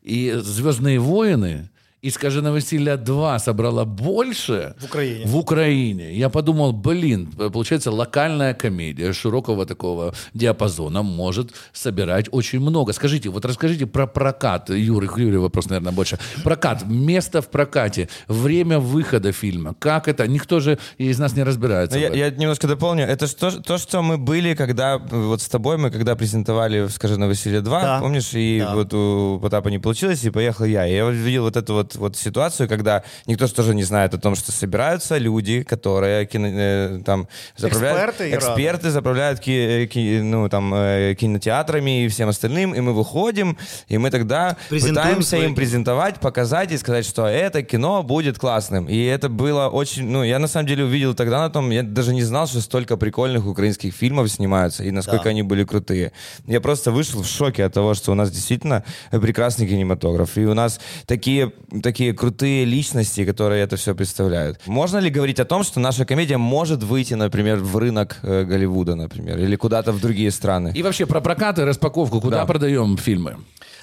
и 0.03 0.33
«Звездные 0.43 0.99
войны», 0.99 1.71
и 2.03 2.11
«Скажи 2.11 2.41
на 2.43 2.51
Василия 2.53 2.97
2» 2.97 3.39
собрала 3.39 3.85
больше 3.85 4.75
В 4.81 4.85
Украине. 4.87 5.23
в 5.27 5.37
Украине. 5.37 6.15
Я 6.15 6.29
подумал, 6.31 6.73
блин, 6.73 7.27
получается, 7.53 7.91
локальная 7.91 8.55
комедия 8.55 9.13
широкого 9.13 9.67
такого 9.67 10.15
диапазона 10.35 11.03
может 11.03 11.51
собирать 11.73 12.27
очень 12.33 12.61
много. 12.61 12.93
Скажите, 12.93 13.29
вот 13.29 13.45
расскажите 13.45 13.87
про 13.87 14.07
прокат. 14.07 14.71
Юрий, 14.71 15.09
Юре 15.17 15.39
вопрос, 15.39 15.67
наверное, 15.69 15.93
больше. 15.93 16.19
Прокат, 16.43 16.87
место 16.87 17.43
в 17.43 17.49
прокате, 17.49 18.09
время 18.29 18.79
выхода 18.79 19.33
фильма. 19.33 19.75
Как 19.79 20.09
это? 20.09 20.27
Никто 20.27 20.61
же 20.61 20.79
из 20.99 21.19
нас 21.19 21.37
не 21.37 21.43
разбирается. 21.43 21.99
Я, 21.99 22.09
я 22.15 22.31
немножко 22.31 22.67
дополню. 22.67 23.05
Это 23.05 23.27
ж 23.27 23.35
то, 23.35 23.51
то, 23.63 23.79
что 23.79 24.03
мы 24.03 24.17
были, 24.17 24.55
когда 24.55 24.99
вот 24.99 25.43
с 25.43 25.49
тобой 25.49 25.77
мы 25.77 25.91
когда 25.91 26.17
презентовали 26.17 26.89
«Скажи 26.89 27.19
на 27.19 27.27
Василия 27.27 27.61
2», 27.61 27.63
Да. 27.83 28.01
помнишь, 28.01 28.31
и 28.35 28.61
Да. 28.61 28.75
вот 28.75 28.95
у 28.95 29.39
Потапа 29.43 29.69
не 29.69 29.79
получилось, 29.79 30.25
и 30.25 30.31
поехал 30.31 30.65
я. 30.65 30.87
И 30.87 30.95
я 30.95 31.11
видел 31.11 31.43
вот 31.45 31.57
эту 31.57 31.75
вот, 31.75 31.90
вот 31.97 32.17
ситуацию, 32.17 32.69
когда 32.69 33.03
никто 33.27 33.47
же 33.47 33.55
тоже 33.55 33.75
не 33.75 33.83
знает 33.85 34.15
о 34.15 34.19
том, 34.19 34.35
что 34.37 34.53
собираются 34.53 35.19
люди, 35.19 35.63
которые 35.63 36.27
кино, 36.27 36.47
э, 36.51 37.01
там 37.05 37.29
заправляют... 37.57 38.11
Эксперты 38.11 38.35
эксперты 38.37 38.91
заправляют 38.91 39.41
ки- 39.41 39.85
э, 39.85 39.87
ки- 39.87 40.21
ну, 40.21 40.49
там, 40.49 40.73
э, 40.75 41.15
кинотеатрами 41.19 42.05
и 42.05 42.09
всем 42.09 42.29
остальным, 42.29 42.75
и 42.75 42.81
мы 42.81 42.93
выходим, 42.93 43.57
и 43.89 43.99
мы 43.99 44.11
тогда 44.11 44.57
пытаемся 44.69 45.29
свое 45.31 45.45
им 45.47 45.55
презентовать, 45.55 46.21
показать 46.21 46.73
и 46.73 46.79
сказать, 46.79 47.07
что 47.07 47.27
это 47.27 47.63
кино 47.63 48.03
будет 48.03 48.39
классным. 48.39 48.87
И 48.89 49.05
это 49.05 49.29
было 49.29 49.69
очень... 49.69 50.05
Ну, 50.09 50.23
я 50.25 50.39
на 50.39 50.49
самом 50.49 50.67
деле 50.67 50.85
увидел 50.85 51.15
тогда 51.15 51.41
на 51.41 51.51
том, 51.51 51.71
я 51.71 51.83
даже 51.83 52.13
не 52.15 52.23
знал, 52.23 52.47
что 52.47 52.61
столько 52.61 52.97
прикольных 52.97 53.47
украинских 53.47 53.95
фильмов 53.95 54.31
снимаются, 54.31 54.85
и 54.85 54.91
насколько 54.91 55.25
Да. 55.25 55.31
они 55.31 55.43
были 55.43 55.65
крутые. 55.65 56.13
Я 56.47 56.61
просто 56.61 56.91
вышел 56.91 57.23
в 57.23 57.27
шоке 57.27 57.65
от 57.65 57.73
того, 57.75 57.95
что 57.95 58.13
у 58.13 58.15
нас 58.15 58.31
действительно 58.31 58.85
прекрасный 59.11 59.67
кинематограф, 59.69 60.37
и 60.39 60.45
у 60.47 60.55
нас 60.55 60.81
такие, 61.07 61.53
такие 61.83 62.13
крутые 62.13 62.65
личности, 62.65 63.25
которые 63.25 63.63
это 63.63 63.77
все 63.77 63.95
представляют. 63.95 64.59
Можно 64.67 64.99
ли 64.99 65.11
говорить 65.11 65.41
о 65.41 65.45
том, 65.45 65.63
что 65.65 65.81
наша 65.81 66.05
комедия 66.05 66.37
может 66.39 66.83
выйти, 66.83 67.15
например, 67.15 67.59
в 67.59 67.77
рынок 67.79 68.19
э, 68.23 68.45
Голливуда, 68.45 68.95
например, 68.95 69.39
или 69.39 69.57
куда-то 69.57 69.93
в 69.93 70.01
другие 70.01 70.31
страны? 70.31 70.73
И 70.75 70.83
вообще 70.83 71.07
про 71.07 71.21
прокат 71.21 71.59
и 71.59 71.63
распаковку. 71.63 72.21
Куда 72.21 72.39
Да. 72.39 72.47
продаем 72.47 72.97
фильмы? 72.97 73.37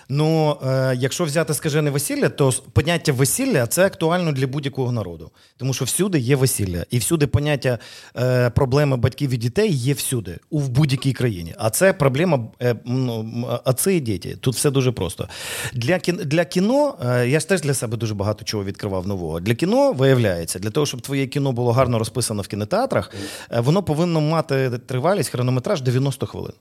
Ну, 0.09 0.57
е, 0.65 0.95
якщо 0.99 1.23
взяти 1.23 1.53
скажене 1.53 1.89
весілля, 1.89 2.29
то 2.29 2.53
поняття 2.73 3.13
весілля 3.13 3.67
це 3.67 3.85
актуально 3.85 4.31
для 4.31 4.47
будь-якого 4.47 4.91
народу. 4.91 5.31
Тому 5.57 5.73
що 5.73 5.85
всюди 5.85 6.19
є 6.19 6.35
весілля. 6.35 6.85
І 6.89 6.97
всюди 6.97 7.27
поняття 7.27 7.79
е, 8.17 8.49
проблеми 8.49 8.97
батьків 8.97 9.29
і 9.33 9.37
дітей 9.37 9.71
є 9.73 9.93
всюди, 9.93 10.39
у 10.49 10.59
в 10.59 10.69
будь-якій 10.69 11.13
країні. 11.13 11.55
А 11.57 11.69
це 11.69 11.93
проблема 11.93 12.47
е, 12.61 12.75
ну, 12.85 13.19
м, 13.19 13.45
отці 13.65 13.91
і 13.91 13.99
діти. 13.99 14.35
Тут 14.35 14.55
все 14.55 14.71
дуже 14.71 14.91
просто. 14.91 15.27
Для, 15.73 15.99
кін, 15.99 16.19
для 16.25 16.45
кіно, 16.45 16.95
е, 17.05 17.27
я 17.29 17.39
ж 17.39 17.47
теж 17.47 17.61
для 17.61 17.73
себе 17.73 17.97
дуже 17.97 18.13
багато 18.13 18.45
чого 18.45 18.63
відкривав 18.63 19.07
нового. 19.07 19.39
Для 19.39 19.55
кіно 19.55 19.91
виявляється, 19.91 20.59
для 20.59 20.69
того, 20.69 20.85
щоб 20.85 21.01
твоє 21.01 21.27
кіно 21.27 21.51
було 21.51 21.71
гарно 21.71 21.99
розписано 21.99 22.41
в 22.41 22.47
кінотеатрах, 22.47 23.11
е, 23.51 23.59
воно 23.59 23.83
повинно 23.83 24.21
мати 24.21 24.69
тривалість, 24.85 25.29
хронометраж 25.29 25.81
90 25.81 26.25
хвилин. 26.25 26.53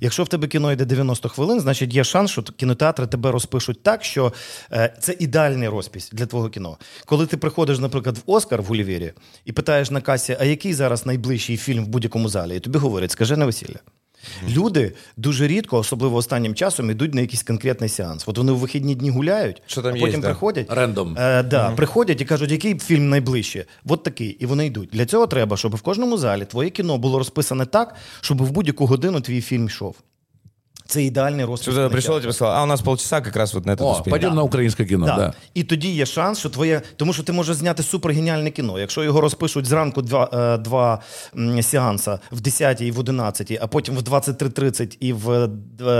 Якщо 0.00 0.22
в 0.22 0.28
тебе 0.28 0.48
кіно 0.48 0.72
йде 0.72 0.84
90 0.84 1.28
хвилин, 1.28 1.60
значить 1.60 1.94
є 1.94 2.04
шанс, 2.04 2.30
що 2.30 2.42
кінотеатри 2.42 3.06
тебе 3.06 3.32
розпишуть 3.32 3.82
так, 3.82 4.04
що 4.04 4.32
е, 4.72 4.96
це 5.00 5.16
ідеальний 5.18 5.68
розпис 5.68 6.10
для 6.12 6.26
твого 6.26 6.48
кіно. 6.48 6.78
Коли 7.04 7.26
ти 7.26 7.36
приходиш, 7.36 7.78
наприклад, 7.78 8.18
в 8.18 8.22
Оскар 8.26 8.62
в 8.62 8.64
Гулівері 8.64 9.12
і 9.44 9.52
питаєш 9.52 9.90
на 9.90 10.00
касі, 10.00 10.36
а 10.40 10.44
який 10.44 10.74
зараз 10.74 11.06
найближчий 11.06 11.56
фільм 11.56 11.84
в 11.84 11.88
будь-якому 11.88 12.28
залі, 12.28 12.56
і 12.56 12.60
тобі 12.60 12.78
говорять, 12.78 13.10
скажи 13.10 13.36
на 13.36 13.46
весілля. 13.46 13.78
Люди 14.48 14.92
дуже 15.16 15.46
рідко, 15.46 15.78
особливо 15.78 16.16
останнім 16.16 16.54
часом, 16.54 16.90
йдуть 16.90 17.14
на 17.14 17.20
якийсь 17.20 17.42
конкретний 17.42 17.88
сеанс. 17.88 18.24
От 18.26 18.38
вони 18.38 18.52
в 18.52 18.56
вихідні 18.56 18.94
дні 18.94 19.10
гуляють, 19.10 19.62
Що 19.66 19.82
там 19.82 19.94
а 19.94 19.96
є, 19.96 20.06
потім 20.06 20.20
да. 20.20 20.26
приходять. 20.26 20.66
Рендом. 20.70 21.16
Е, 21.18 21.42
да, 21.42 21.70
Приходять 21.70 22.20
і 22.20 22.24
кажуть, 22.24 22.50
який 22.50 22.78
фільм 22.78 23.08
найближче. 23.08 23.64
От 23.88 24.02
такий. 24.02 24.28
І 24.28 24.46
вони 24.46 24.66
йдуть. 24.66 24.88
Для 24.92 25.06
цього 25.06 25.26
треба, 25.26 25.56
щоб 25.56 25.76
в 25.76 25.82
кожному 25.82 26.16
залі 26.18 26.44
твоє 26.44 26.70
кіно 26.70 26.98
було 26.98 27.18
розписане 27.18 27.66
так, 27.66 27.94
щоб 28.20 28.42
в 28.42 28.50
будь-яку 28.50 28.86
годину 28.86 29.20
твій 29.20 29.40
фільм 29.40 29.66
йшов. 29.66 29.96
Це 30.86 31.02
ідеальний 31.02 31.44
розпис. 31.44 31.74
Что 31.74 31.82
ты 31.86 31.90
пришел 31.90 32.16
и 32.16 32.20
кінотеатру. 32.20 32.20
тебе 32.20 32.32
сказал, 32.32 32.54
а 32.54 32.62
у 32.62 32.66
нас 32.66 32.82
полчаса 32.82 33.20
как 33.20 33.36
раз 33.36 33.54
вот 33.54 33.66
на 33.66 33.72
этот 33.74 33.86
О, 33.86 33.92
успеем. 33.92 34.10
пойдем 34.10 34.34
на 34.34 34.42
украинское 34.42 34.86
кино, 34.86 35.06
да. 35.06 35.16
Да. 35.16 35.32
І 35.54 35.64
тоді 35.64 35.88
є 35.90 36.06
шанс, 36.06 36.38
що 36.38 36.48
твоє. 36.50 36.82
Тому 36.96 37.12
що 37.12 37.22
ти 37.22 37.32
можеш 37.32 37.56
зняти 37.56 37.82
супергеніальне 37.82 38.50
кіно. 38.50 38.78
Якщо 38.78 39.04
його 39.04 39.20
розпишуть 39.20 39.66
зранку 39.66 40.02
два, 40.02 40.30
е, 40.32 40.58
два 40.58 41.00
м, 41.36 41.62
сеанса 41.62 42.18
в 42.32 42.40
10 42.40 42.80
і 42.80 42.90
в 42.90 42.98
11, 42.98 43.58
а 43.60 43.66
потім 43.66 43.94
в 43.96 44.02
23.30 44.02 44.96
і 45.00 45.12
в 45.12 45.30
е, 45.30 45.48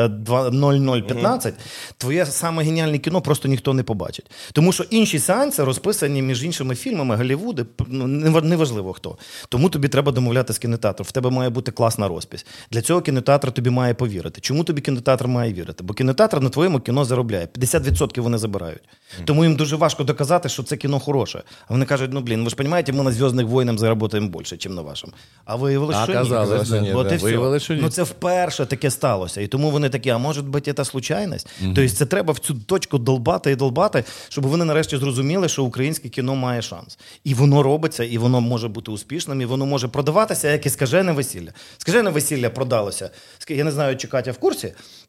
два- 0.09 0.49
00.15, 0.51 1.53
твоє 1.99 2.27
саме 2.27 2.63
геніальне 2.65 2.99
кіно 2.99 3.21
просто 3.21 3.49
ніхто 3.49 3.73
не 3.75 3.83
побачить. 3.83 4.31
Тому 4.53 4.73
що 4.73 4.85
інші 4.85 5.19
сеанси 5.19 5.65
розписані 5.65 6.23
між 6.23 6.45
іншими 6.45 6.75
фільмами, 6.75 7.17
Голлівуди, 7.17 7.65
ну, 7.89 8.05
нев- 8.05 8.45
неважливо 8.45 8.93
хто. 8.93 9.17
Тому 9.49 9.69
тобі 9.69 9.89
треба 9.89 10.13
домовляти 10.13 10.53
з 10.53 10.59
кінотеатром. 10.59 11.07
В 11.09 11.13
тебе 11.13 11.31
має 11.31 11.51
бути 11.51 11.73
класна 11.73 12.09
розпись. 12.09 12.47
Для 12.71 12.81
цього 12.83 13.01
кінотеатр 13.01 13.53
тобі 13.53 13.71
має 13.71 13.95
повірити. 13.95 14.41
Чому 14.41 14.65
тобі 14.65 14.74
кінотеатр 14.81 15.27
має 15.27 15.53
вірити? 15.53 15.85
Бо 15.85 15.95
кінотеатр 15.95 16.41
на 16.41 16.49
твоєму 16.51 16.81
кіно 16.81 17.05
заробляє. 17.05 17.47
50% 17.47 18.21
вони 18.21 18.39
забирають. 18.39 18.83
Тому 19.25 19.45
їм 19.45 19.57
дуже 19.57 19.77
важко 19.77 20.05
доказати, 20.05 20.49
що 20.49 20.63
це 20.63 20.77
кіно 20.77 21.01
хороше. 21.01 21.43
А 21.69 21.73
вони 21.73 21.85
кажуть: 21.87 22.11
ну 22.13 22.21
блін, 22.21 22.45
ви 22.45 22.51
ж 22.51 22.57
розумієте, 22.59 22.93
ми 22.93 23.03
на 23.05 23.13
зв'язних 23.13 23.47
воїнах 23.47 23.79
заработаємо 23.79 24.29
більше, 24.29 24.57
ніж 24.57 24.67
на 24.67 24.83
вашому. 24.83 25.13
А 25.45 25.57
виявилося, 25.57 25.99
що 26.05 26.13
ні. 26.23 26.65
Що 26.67 26.81
ні, 26.81 26.93
От 26.93 27.13
і 27.13 27.17
все. 27.17 27.61
Що 27.61 27.75
ні. 27.75 27.81
Ну 27.83 27.89
це 27.91 28.03
вперше 28.03 28.67
таке 28.67 28.91
сталося. 28.91 29.41
І 29.41 29.47
тому 29.47 29.71
вони 29.71 29.89
такі, 29.89 30.11
а 30.11 30.19
може 30.19 30.43
бути, 30.43 30.73
це 30.73 30.85
случайність? 30.85 31.49
Тобто 31.75 31.89
це 31.89 32.07
треба 32.07 32.33
в 32.33 32.39
цю 32.39 32.55
точку 32.55 32.99
долбати 32.99 33.51
і 33.51 33.57
долбати, 33.57 34.05
щоб 34.29 34.47
вони 34.47 34.65
нарешті 34.65 34.97
зрозуміли, 34.97 35.49
що 35.49 35.65
українське 35.65 36.09
кіно 36.09 36.35
має 36.35 36.63
шанс. 36.63 36.99
І 37.25 37.35
воно 37.35 37.63
робиться, 37.63 38.05
і 38.05 38.19
воно 38.19 38.41
може 38.41 38.69
бути 38.69 38.91
успішним, 38.91 39.41
і 39.41 39.45
воно 39.45 39.67
може 39.67 39.89
продаватися, 39.89 40.51
як 40.51 40.67
і 40.67 40.71
скажене 40.71 41.13
весілля. 41.13 41.51
Скажене 41.79 42.11
весілля 42.11 42.51
продалося. 42.51 43.11
Я 43.49 43.65
не 43.65 43.73
знаю, 43.73 43.97
чи 43.97 44.09
Катя 44.09 44.33
в 44.33 44.39
курсі. 44.39 44.64
Werte 44.65 45.04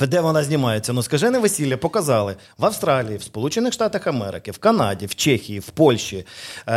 Де 0.00 0.20
вона 0.20 0.44
знімається? 0.44 0.92
Ну, 0.92 1.02
скажене 1.02 1.38
весілля 1.38 1.76
показали 1.76 2.36
в 2.58 2.64
Австралії, 2.64 3.16
в 3.16 3.22
Сполучених 3.22 3.72
Штатах 3.72 4.06
Америки, 4.06 4.50
в 4.50 4.58
Канаді, 4.58 5.06
в 5.06 5.14
Чехії, 5.14 5.58
в 5.58 5.70
Польщі. 5.70 6.26
Е, 6.66 6.74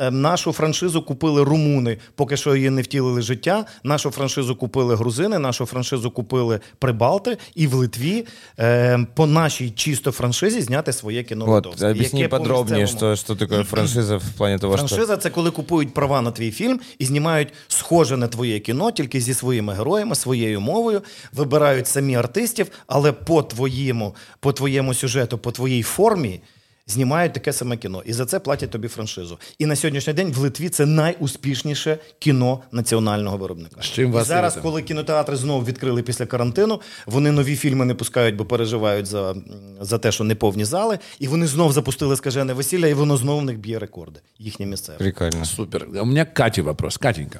е, 0.00 0.10
нашу 0.10 0.52
франшизу 0.52 1.02
купили 1.02 1.44
румуни, 1.44 1.98
поки 2.14 2.36
що 2.36 2.56
її 2.56 2.70
не 2.70 2.82
втілили 2.82 3.22
життя. 3.22 3.64
Нашу 3.84 4.10
франшизу 4.10 4.56
купили 4.56 4.96
грузини, 4.96 5.38
нашу 5.38 5.66
франшизу 5.66 6.10
купили 6.10 6.60
прибалти, 6.78 7.38
і 7.54 7.66
в 7.66 7.74
Литві 7.74 8.26
е, 8.58 9.06
по 9.14 9.26
нашій 9.26 9.70
чисто 9.70 10.10
франшизі 10.10 10.60
зняти 10.60 10.92
своє 10.92 11.22
кіно. 11.22 11.46
Вот, 11.46 11.66
готове. 11.66 11.90
объясни 11.90 12.20
Яке 12.20 12.28
по 12.28 12.38
подробнее, 12.38 12.80
місцевому. 12.80 13.16
что, 13.16 13.34
что 13.34 13.46
такое 13.46 13.64
франшиза 13.64 14.16
в 14.16 14.32
плане 14.36 14.58
того, 14.58 14.76
что... 14.76 14.88
Франшиза 14.88 15.16
це 15.16 15.30
коли 15.30 15.50
купують 15.50 15.94
права 15.94 16.20
на 16.20 16.30
твій 16.30 16.50
фільм 16.50 16.80
і 16.98 17.04
знімають 17.04 17.48
схоже 17.68 18.16
на 18.16 18.26
твоє 18.26 18.60
кіно, 18.60 18.90
тільки 18.90 19.20
зі 19.20 19.34
своїми 19.34 19.74
героями, 19.74 20.14
своєю 20.14 20.60
мовою, 20.60 21.02
вибирають 21.32 21.86
самі 21.86 22.16
артистів, 22.37 22.71
але 22.87 23.11
по 23.11 23.43
твоєму, 23.43 24.15
по 24.39 24.53
твоєму 24.53 24.93
сюжету, 24.93 25.37
по 25.37 25.51
твоїй 25.51 25.83
формі. 25.83 26.41
Знімають 26.87 27.33
таке 27.33 27.53
саме 27.53 27.77
кіно, 27.77 28.03
і 28.05 28.13
за 28.13 28.25
це 28.25 28.39
платять 28.39 28.69
тобі 28.69 28.87
франшизу. 28.87 29.37
І 29.59 29.65
на 29.65 29.75
сьогоднішній 29.75 30.13
день 30.13 30.31
в 30.31 30.37
Литві 30.37 30.69
це 30.69 30.85
найуспішніше 30.85 31.97
кіно 32.19 32.59
національного 32.71 33.37
виробника. 33.37 33.81
З 33.81 33.85
чим 33.85 34.11
вас 34.11 34.25
І 34.25 34.27
зараз, 34.27 34.53
вітаю. 34.53 34.63
коли 34.63 34.81
кінотеатри 34.81 35.35
знову 35.35 35.65
відкрили 35.65 36.03
після 36.03 36.25
карантину, 36.25 36.81
вони 37.05 37.31
нові 37.31 37.55
фільми 37.55 37.85
не 37.85 37.93
пускають, 37.95 38.35
бо 38.35 38.45
переживають 38.45 39.05
за, 39.05 39.35
за 39.81 39.97
те, 39.97 40.11
що 40.11 40.23
не 40.23 40.35
повні 40.35 40.65
зали. 40.65 40.99
І 41.19 41.27
вони 41.27 41.47
знов 41.47 41.71
запустили 41.73 42.15
скажене 42.15 42.53
весілля, 42.53 42.87
і 42.87 42.93
воно 42.93 43.17
знову 43.17 43.39
в 43.39 43.43
них 43.43 43.57
б'є 43.59 43.79
рекорди. 43.79 44.19
Їхнє 44.39 44.65
місцеве. 44.65 44.97
Прикольно. 44.97 45.45
Супер. 45.45 45.87
У 46.01 46.05
меня 46.05 46.25
к 46.25 46.31
Кате 46.33 46.61
вопрос. 46.61 46.97
Катенька, 46.97 47.39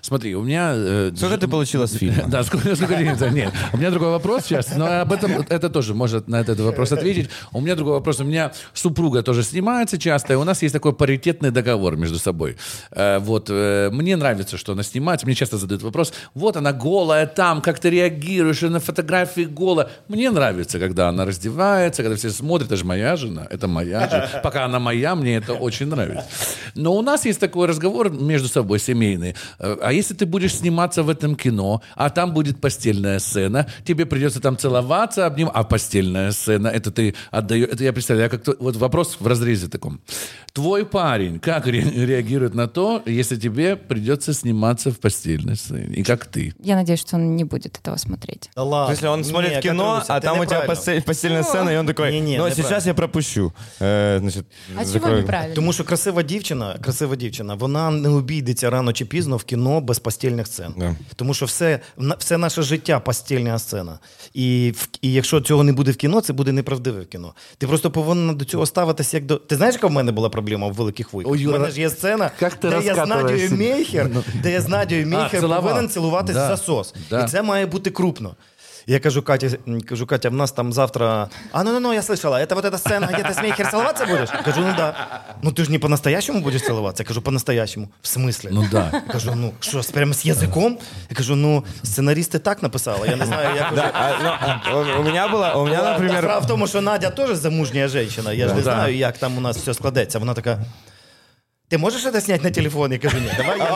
смотри, 0.00 0.34
у 0.34 0.42
меня... 0.44 0.74
э, 0.74 1.12
Сколько 1.16 1.36
ты 1.36 1.48
получила 1.48 1.84
с 1.86 1.96
фильма? 1.96 2.22
Да, 2.28 2.44
сколько, 2.44 2.76
сколько 2.76 2.94
денег? 2.94 3.16
за- 3.18 3.30
Нет, 3.30 3.52
у 3.74 3.76
меня 3.76 3.90
другой 3.90 4.10
вопрос 4.10 4.44
сейчас, 4.44 4.76
но 4.76 4.86
об 5.00 5.12
этом 5.12 5.44
это 5.50 5.68
тоже 5.70 5.94
может 5.94 6.28
на 6.28 6.40
этот 6.40 6.60
вопрос 6.60 6.92
ответить. 6.92 7.28
У 7.52 7.60
меня 7.60 7.74
другой 7.74 7.92
вопрос. 7.94 8.20
У 8.20 8.24
меня 8.24 8.50
супруга 8.83 9.23
тоже 9.23 9.43
снимается 9.43 9.97
часто, 9.97 10.33
и 10.33 10.35
у 10.35 10.43
нас 10.43 10.61
есть 10.63 10.73
такой 10.73 10.93
паритетный 10.93 11.51
договор 11.51 11.95
между 11.95 12.19
собой. 12.19 12.55
Э, 12.91 13.19
вот, 13.19 13.49
э, 13.49 13.89
мне 13.91 14.15
нравится, 14.17 14.57
что 14.57 14.73
она 14.73 14.83
снимается, 14.83 15.25
мне 15.25 15.35
часто 15.35 15.57
задают 15.57 15.83
вопрос, 15.83 16.13
вот 16.35 16.57
она 16.57 16.73
голая 16.73 17.25
там, 17.25 17.61
как 17.61 17.79
ты 17.79 17.89
реагируешь 17.89 18.61
на 18.61 18.79
фотографии 18.79 19.45
голая. 19.45 19.87
Мне 20.09 20.31
нравится, 20.31 20.79
когда 20.79 21.09
она 21.09 21.25
раздевается, 21.25 22.03
когда 22.03 22.15
все 22.17 22.29
смотрят, 22.29 22.67
это 22.67 22.77
же 22.77 22.85
моя 22.85 23.15
жена, 23.15 23.47
это 23.49 23.67
моя 23.67 24.09
жена. 24.09 24.29
Пока 24.43 24.65
она 24.65 24.79
моя, 24.79 25.15
мне 25.15 25.37
это 25.37 25.53
очень 25.53 25.87
нравится. 25.87 26.25
Но 26.75 26.93
у 26.93 27.01
нас 27.01 27.25
есть 27.25 27.39
такой 27.39 27.67
разговор 27.67 28.09
между 28.11 28.47
собой 28.47 28.79
семейный. 28.79 29.35
Э, 29.59 29.77
А 29.81 29.93
если 29.93 30.13
ты 30.13 30.25
будешь 30.25 30.55
сниматься 30.55 31.03
в 31.03 31.09
этом 31.09 31.35
кино, 31.35 31.81
а 31.95 32.09
там 32.09 32.33
будет 32.33 32.59
постельная 32.59 33.19
сцена, 33.19 33.65
тебе 33.85 34.05
придется 34.05 34.39
там 34.41 34.57
целоваться, 34.57 35.25
обним, 35.25 35.49
а 35.53 35.63
постельная 35.63 36.31
сцена, 36.31 36.67
это 36.67 36.91
ты 36.91 37.15
отдаешь, 37.31 37.69
это 37.71 37.83
я 37.83 37.93
представляю, 37.93 38.29
как 38.29 38.41
вот 38.59 38.72
вопрос 38.75 39.17
в 39.19 39.27
разрезе 39.27 39.67
таком. 39.67 39.99
Твой 40.52 40.84
парень 40.84 41.38
как 41.38 41.66
ре- 41.66 42.06
реагирует 42.06 42.54
на 42.54 42.66
то, 42.66 43.02
если 43.06 43.36
тебе 43.36 43.76
придется 43.76 44.34
сниматься 44.34 44.90
в 44.90 44.96
постельной 44.98 45.56
сцене, 45.56 45.94
и 45.96 46.02
как 46.02 46.26
ты? 46.26 46.52
Я 46.64 46.74
надеюсь, 46.76 47.00
что 47.00 47.16
он 47.16 47.36
не 47.36 47.44
будет 47.44 47.78
этого 47.82 47.96
смотреть. 47.98 48.50
Да 48.56 48.62
ладно. 48.62 48.92
Если 48.92 49.06
он 49.08 49.18
Не, 49.20 49.24
смотрит 49.24 49.60
кино, 49.62 49.84
Катруся, 49.94 50.14
а 50.14 50.20
ти 50.20 50.26
там 50.26 50.40
у 50.40 50.44
тебя 50.44 50.56
неправильно. 50.60 50.74
постель- 50.74 51.04
постельная 51.04 51.42
сцена, 51.42 51.70
и 51.72 51.76
он 51.76 51.86
такой, 51.86 52.10
Не-не, 52.10 52.20
ну 52.24 52.30
неправильно. 52.46 52.54
сейчас 52.62 52.86
я 52.86 52.94
пропущу. 52.94 53.52
Э, 53.80 54.18
Значит, 54.18 54.44
А 54.76 54.80
чего 54.80 54.84
закрою. 54.92 55.16
неправильно? 55.20 55.54
Тому 55.54 55.72
що 55.72 55.84
красива 55.84 56.22
дівчина, 56.22 56.76
красива 56.80 57.16
дівчина, 57.16 57.54
вона 57.54 57.90
не 57.90 58.08
обійдеться 58.08 58.70
рано 58.70 58.92
чи 58.92 59.04
пізно 59.04 59.36
в 59.36 59.44
кіно 59.44 59.80
без 59.80 59.98
постільних 59.98 60.46
сцен. 60.46 60.74
Да. 60.76 60.94
Тому 61.16 61.34
що 61.34 61.46
все, 61.46 61.80
на- 61.96 62.14
все 62.18 62.38
наше 62.38 62.62
життя 62.62 63.00
постільна 63.00 63.58
сцена. 63.58 63.98
І, 64.34 64.72
в- 64.76 64.88
і 65.02 65.12
якщо 65.12 65.40
цього 65.40 65.62
не 65.64 65.72
буде 65.72 65.90
в 65.90 65.96
кіно, 65.96 66.20
це 66.20 66.32
буде 66.32 66.52
неправдиве 66.52 67.00
в 67.00 67.06
кіно. 67.06 67.34
Ти 67.58 67.66
просто 67.66 67.90
повинна 67.90 68.32
до 68.32 68.44
цього 68.44 68.66
ставитися 68.66 69.16
як 69.16 69.26
до. 69.26 69.36
Ти 69.36 69.56
знаєш, 69.56 69.74
яка 69.74 69.86
в 69.86 69.92
мене 69.92 70.12
була 70.12 70.28
проблема 70.42 70.66
в 70.68 70.72
великих 70.72 71.12
вуйках? 71.12 71.32
Ой, 71.32 71.38
У 71.38 71.42
Юра, 71.42 71.58
мене 71.58 71.70
ж 71.70 71.80
є 71.80 71.90
сцена, 71.90 72.30
як 72.40 72.54
ти 72.54 72.68
де 72.70 72.74
я 72.82 72.94
з 72.94 72.98
розкатуєшся? 72.98 73.54
Надією 73.56 73.74
Мейхер, 73.76 74.10
де 74.42 74.50
я 74.52 74.60
з 74.60 74.68
Надією 74.68 75.06
Мейхер 75.06 75.40
цілував. 75.40 75.62
повинен 75.62 75.88
цілуватися 75.88 76.38
Да. 76.38 76.46
в 76.46 76.56
засос. 76.56 76.94
Да. 77.10 77.24
І 77.24 77.28
це 77.28 77.42
має 77.42 77.66
бути 77.66 77.90
крупно. 77.90 78.34
Я 78.86 79.00
кажу 79.00 79.22
Каті, 79.22 79.58
м, 79.68 79.80
кажу, 79.80 80.06
Катя, 80.06 80.28
в 80.30 80.32
нас 80.34 80.52
там 80.52 80.72
завтра. 80.72 81.28
А, 81.52 81.64
ну 81.64 81.72
ну 81.72 81.80
ну, 81.80 81.92
я 81.92 82.00
слышала, 82.00 82.36
это 82.36 82.54
вот 82.54 82.64
эта 82.64 82.78
сцена, 82.78 83.06
где 83.06 83.22
ты 83.22 83.30
с 83.34 83.42
Мейхер 83.42 83.70
целоваться 83.70 84.06
будешь? 84.06 84.28
Кажу, 84.44 84.60
ну 84.60 84.74
да. 84.76 84.94
Ну 85.42 85.50
ты 85.52 85.64
же 85.64 85.70
не 85.70 85.78
по-настоящему 85.78 86.40
будешь 86.40 86.62
целоваться? 86.62 87.02
Я 87.02 87.06
кажу, 87.06 87.22
по-настоящему. 87.22 87.88
В 88.02 88.06
смысле? 88.18 88.48
Ну 88.52 88.66
да. 88.72 88.90
Я 88.92 89.00
кажу, 89.12 89.32
ну 89.36 89.52
що, 89.60 89.82
з- 89.82 89.90
прямо 89.90 90.14
з 90.14 90.24
язиком? 90.24 90.78
Я 91.10 91.16
кажу, 91.16 91.36
ну, 91.36 91.64
сценаристи 91.82 92.38
так 92.38 92.62
написали. 92.62 93.08
Я 93.08 93.16
не 93.16 93.26
знаю, 93.26 93.56
як 93.56 93.74
Да, 93.74 93.90
а, 93.94 94.10
ну, 94.22 94.30
а, 94.40 94.74
у- 94.98 95.00
у 95.00 95.02
меня 95.04 95.26
было, 95.26 95.52
у 95.56 95.64
меня, 95.64 95.78
Справа 95.78 95.92
например, 95.98 96.38
в 96.42 96.46
тому, 96.46 96.66
що 96.66 96.80
Надя 96.80 97.10
теж 97.10 97.36
замужня 97.36 97.88
жінка. 97.88 98.32
Я 98.32 98.48
ж 98.48 98.54
не 98.54 98.62
знаю, 98.62 98.96
як 98.96 99.18
там 99.18 99.38
у 99.38 99.40
нас 99.40 99.56
все 99.56 99.74
складеться. 99.74 100.18
Вона 100.18 100.34
така. 100.34 100.58
Ти 101.70 101.78
можеш 101.78 102.02
це 102.02 102.20
зняти 102.20 102.44
на 102.44 102.50
телефон? 102.50 102.92
Я 102.92 102.98
кажу, 102.98 103.16
ні, 103.18 103.30
давай 103.36 103.58
я 103.58 103.64
не 103.64 103.70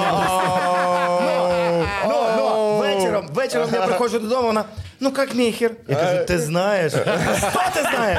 вечором, 3.46 3.68
вечором 3.68 3.70
я 3.72 3.82
приходжу 3.86 4.18
додому, 4.18 4.46
вона, 4.46 4.64
ну 5.00 5.12
як 5.18 5.34
міхер? 5.34 5.70
Я 5.88 5.96
кажу, 5.96 6.24
ти 6.26 6.38
знаєш. 6.38 6.92
Що 6.92 7.62
ти 7.74 7.80
знаєш? 7.94 8.18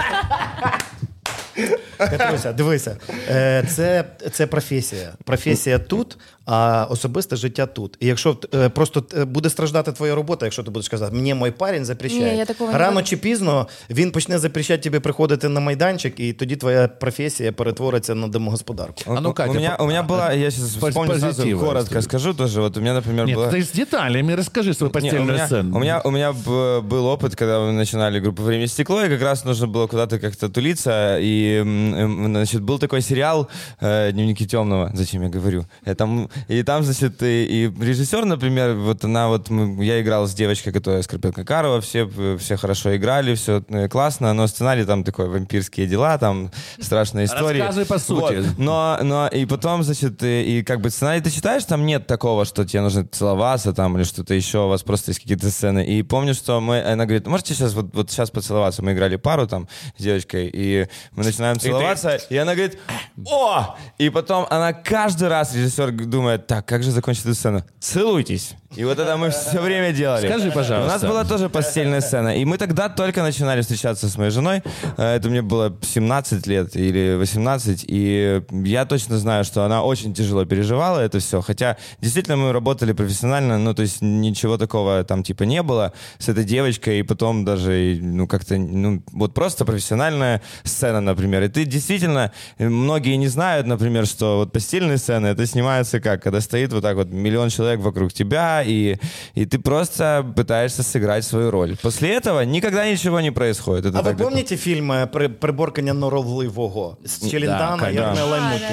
Катруся, 1.97 2.53
дивися, 2.53 2.97
е, 3.29 3.63
це, 3.69 4.03
це 4.31 4.47
професія. 4.47 5.13
Професія 5.23 5.79
тут, 5.79 6.17
а 6.45 6.87
особисте 6.89 7.35
життя 7.35 7.65
тут. 7.65 7.97
І 7.99 8.07
якщо 8.07 8.37
е, 8.55 8.69
просто 8.69 9.03
е, 9.17 9.25
буде 9.25 9.49
страждати 9.49 9.91
твоя 9.91 10.15
робота, 10.15 10.45
якщо 10.45 10.63
ти 10.63 10.71
будеш 10.71 10.89
казати, 10.89 11.15
мені 11.15 11.33
мій 11.35 11.51
парень 11.51 11.85
запрещає. 11.85 12.31
Ні, 12.31 12.37
я 12.37 12.45
такого 12.45 12.71
не 12.71 12.77
Рано 12.77 12.93
буду. 12.93 13.05
чи 13.05 13.17
пізно 13.17 13.67
він 13.89 14.11
почне 14.11 14.39
запрещати 14.39 14.83
тобі 14.83 14.99
приходити 14.99 15.49
на 15.49 15.59
майданчик, 15.59 16.19
і 16.19 16.33
тоді 16.33 16.55
твоя 16.55 16.87
професія 16.87 17.51
перетвориться 17.51 18.15
на 18.15 18.27
домогосподарку. 18.27 19.01
А 19.07 19.21
ну, 19.21 19.29
у- 19.29 19.33
Катя, 19.33 19.51
у 19.51 19.53
меня, 19.53 19.75
по- 19.77 19.83
у 19.83 19.87
меня 19.87 20.03
была, 20.03 20.35
я 20.37 20.51
сейчас 20.51 20.75
Поз- 20.75 20.89
вспомню 20.89 21.11
сразу, 21.19 21.27
позитива 21.27 21.59
коротко 21.59 21.79
расскажи. 21.95 22.01
скажу 22.03 22.33
тоже. 22.33 22.61
Вот 22.61 22.77
у 22.77 22.81
меня, 22.81 22.93
например, 22.93 23.25
Нет, 23.25 23.37
была... 23.37 23.49
ты 23.51 23.57
с 23.61 23.71
деталями 23.71 24.33
расскажи 24.35 24.73
свою 24.73 24.89
Не, 24.89 24.93
постельную 24.93 25.23
у, 25.29 25.31
меня, 25.33 25.45
сцену. 25.47 25.75
у, 25.77 25.79
меня, 25.79 26.01
у 26.03 26.11
меня 26.11 26.31
б- 26.33 26.79
был 26.81 27.05
опыт, 27.05 27.35
когда 27.35 27.59
мы 27.59 27.71
начинали 27.71 28.19
группу 28.19 28.43
«Время 28.43 28.67
стекло», 28.67 29.03
и 29.03 29.09
как 29.09 29.21
раз 29.21 29.45
нужно 29.45 29.67
было 29.67 29.87
куда-то 29.87 30.19
как-то 30.19 30.49
тулиться. 30.49 31.17
И, 31.21 31.46
м, 31.56 31.94
м, 31.94 32.34
значит, 32.34 32.62
был 32.62 32.78
такой 32.78 33.00
сериал 33.02 33.48
э, 33.80 34.12
«Дневники 34.12 34.46
темного», 34.46 34.90
зачем 34.94 35.22
я 35.22 35.28
говорю. 35.28 35.66
И 35.84 35.94
там, 35.94 36.28
и 36.48 36.62
там 36.62 36.82
значит, 36.84 37.22
и, 37.22 37.44
и 37.44 37.84
режиссер, 37.84 38.24
например, 38.24 38.74
вот 38.74 39.04
она 39.04 39.28
вот, 39.28 39.50
я 39.50 40.00
играл 40.00 40.26
с 40.26 40.34
девочкой, 40.34 40.72
которая 40.72 41.02
Скорпенко 41.02 41.44
Карова, 41.44 41.80
все, 41.80 42.10
э, 42.16 42.36
все 42.38 42.56
хорошо 42.56 42.96
играли, 42.96 43.34
все 43.34 43.62
классно, 43.90 44.32
но 44.34 44.46
сценарий 44.46 44.84
там 44.84 45.04
такой, 45.04 45.28
вампирские 45.28 45.86
дела, 45.86 46.18
там 46.18 46.50
страшная 46.80 47.24
история. 47.24 47.60
Рассказывай 47.60 47.86
по 47.86 47.98
сути. 47.98 48.34
Вот. 48.36 48.58
Но, 48.58 48.98
но 49.02 49.28
и 49.28 49.46
потом, 49.46 49.82
значит, 49.82 50.22
и, 50.22 50.58
и 50.58 50.62
как 50.62 50.80
бы 50.80 50.90
сценарий 50.90 51.20
ты 51.20 51.30
читаешь, 51.30 51.64
там 51.64 51.86
нет 51.86 52.06
такого, 52.06 52.44
что 52.44 52.64
тебе 52.64 52.80
нужно 52.82 53.06
целоваться 53.06 53.72
там 53.72 53.96
или 53.96 54.04
что-то 54.04 54.34
еще, 54.34 54.66
у 54.66 54.68
вас 54.68 54.82
просто 54.82 55.10
есть 55.10 55.20
какие-то 55.20 55.50
сцены. 55.50 55.84
И 55.84 56.02
помню, 56.02 56.34
что 56.34 56.60
мы, 56.60 56.82
она 56.82 57.04
говорит, 57.04 57.26
можете 57.26 57.54
сейчас 57.54 57.74
вот, 57.74 57.94
вот 57.94 58.10
сейчас 58.10 58.30
поцеловаться? 58.30 58.82
Мы 58.82 58.92
играли 58.92 59.16
пару 59.16 59.46
там 59.46 59.68
с 59.96 60.02
девочкой, 60.02 60.50
и 60.52 60.86
мы 61.12 61.24
начинаем 61.38 61.58
целоваться, 61.60 62.16
и 62.28 62.36
она 62.36 62.54
говорит, 62.54 62.78
о! 63.26 63.76
И 63.98 64.10
потом 64.10 64.46
она 64.50 64.72
каждый 64.72 65.28
раз, 65.28 65.54
режиссер 65.54 65.92
думает, 65.92 66.46
так, 66.46 66.66
как 66.66 66.82
же 66.82 66.90
закончить 66.90 67.24
эту 67.24 67.34
сцену? 67.34 67.64
Целуйтесь. 67.80 68.54
И 68.76 68.84
вот 68.84 68.98
это 68.98 69.16
мы 69.16 69.30
все 69.30 69.60
время 69.62 69.92
делали. 69.92 70.28
Скажи, 70.28 70.50
пожалуйста. 70.50 70.84
У 70.84 70.92
нас 70.92 71.02
была 71.02 71.24
тоже 71.24 71.48
постельная 71.48 72.02
сцена. 72.02 72.36
И 72.36 72.44
мы 72.44 72.58
тогда 72.58 72.90
только 72.90 73.22
начинали 73.22 73.62
встречаться 73.62 74.08
с 74.08 74.18
моей 74.18 74.30
женой. 74.30 74.62
Э, 74.98 75.16
Это 75.16 75.30
мне 75.30 75.40
было 75.40 75.74
17 75.80 76.46
лет 76.46 76.76
или 76.76 77.16
18. 77.16 77.86
И 77.88 78.42
я 78.50 78.84
точно 78.84 79.16
знаю, 79.18 79.44
что 79.44 79.64
она 79.64 79.82
очень 79.82 80.12
тяжело 80.12 80.44
переживала 80.44 81.00
это 81.00 81.18
все. 81.18 81.40
Хотя 81.40 81.78
действительно 82.02 82.36
мы 82.36 82.52
работали 82.52 82.92
профессионально, 82.92 83.58
ну 83.58 83.72
то 83.72 83.82
есть 83.82 84.02
ничего 84.02 84.58
такого 84.58 85.02
там 85.02 85.22
типа 85.22 85.44
не 85.44 85.62
было 85.62 85.94
с 86.18 86.28
этой 86.28 86.44
девочкой. 86.44 87.00
И 87.00 87.02
потом 87.02 87.46
даже, 87.46 87.98
ну 88.02 88.26
как-то, 88.26 88.58
ну 88.58 89.02
вот 89.12 89.32
просто 89.32 89.64
профессиональная 89.64 90.42
сцена, 90.64 91.00
например. 91.00 91.42
И 91.42 91.48
ты 91.48 91.64
действительно, 91.64 92.32
э, 92.58 92.68
многие 92.68 93.16
не 93.16 93.28
знают, 93.28 93.66
например, 93.66 94.06
что 94.06 94.36
вот 94.36 94.52
постельные 94.52 94.98
сцены, 94.98 95.28
это 95.28 95.46
снимается 95.46 96.00
как? 96.00 96.22
Когда 96.22 96.42
стоит 96.42 96.70
вот 96.74 96.82
так 96.82 96.96
вот 96.96 97.08
миллион 97.08 97.48
человек 97.48 97.80
вокруг 97.80 98.12
тебя, 98.12 98.57
и, 98.67 98.97
и 99.37 99.45
ты 99.45 99.59
просто 99.59 100.25
пытаешься 100.35 100.83
сыграть 100.83 101.21
свою 101.23 101.51
роль. 101.51 101.75
После 101.81 102.17
этого 102.19 102.45
никогда 102.45 102.85
ничего 102.91 103.21
не 103.21 103.31
происходит. 103.31 103.85
Это 103.85 103.97
А 103.97 104.01
ви 104.01 104.09
так- 104.09 104.17
пам'ятаєте 104.17 104.57
фільм 104.57 104.91
е, 104.91 105.05
«При- 105.07 105.29
«Приборкання 105.29 105.93
норовливого» 105.93 106.97
з 107.05 107.29
Челентано 107.31 107.75
і 107.77 107.79
конечно. 107.79 108.03
Арнелем 108.07 108.43
А, 108.43 108.49
Муті? 108.51 108.63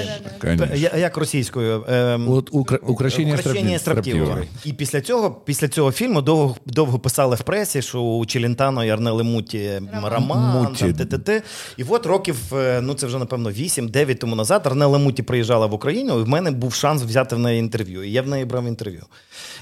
Конечно. 0.40 0.66
Я- 0.76 0.96
Як 0.96 1.16
російською? 1.16 1.85
Ем, 1.88 2.26
Вот 2.26 2.50
укра- 2.52 2.78
украшение, 2.87 3.35
Украшення 3.35 3.61
строптив- 3.61 3.78
строптивого. 3.78 4.24
строптивого. 4.26 4.61
І 4.64 4.72
після 4.72 5.00
цього, 5.00 5.30
після 5.30 5.68
цього 5.68 5.92
фільму 5.92 6.22
довго, 6.22 6.56
довго 6.66 6.98
писали 6.98 7.37
в 7.37 7.40
пресі, 7.42 7.83
що 7.83 8.00
у 8.00 8.26
Челентано 8.26 8.85
і 8.85 8.90
Арнели 8.90 9.22
Муті 9.22 9.70
роман, 10.04 10.62
Муті. 10.68 10.85
там, 10.85 10.94
т-т-т. 10.94 11.42
І 11.76 11.85
от 11.88 12.06
років, 12.06 12.37
е, 12.54 12.80
ну 12.83 12.94
це 12.94 13.06
вже 13.06 13.18
напевно 13.18 13.50
8-9 13.50 14.18
тому 14.20 14.37
назад, 14.37 14.62
Арнела 14.64 14.98
Муті 14.98 15.22
приїжджала 15.22 15.66
в 15.66 15.74
Україну, 15.74 16.18
і 16.20 16.22
в 16.22 16.28
мене 16.28 16.50
був 16.50 16.74
шанс 16.74 17.02
взяти 17.02 17.37
в 17.37 17.38
неї 17.38 17.59
інтерв'ю. 17.59 18.02
І 18.04 18.12
я 18.12 18.22
в 18.22 18.28
неї 18.28 18.44
брав 18.44 18.66
інтерв'ю. 18.66 19.02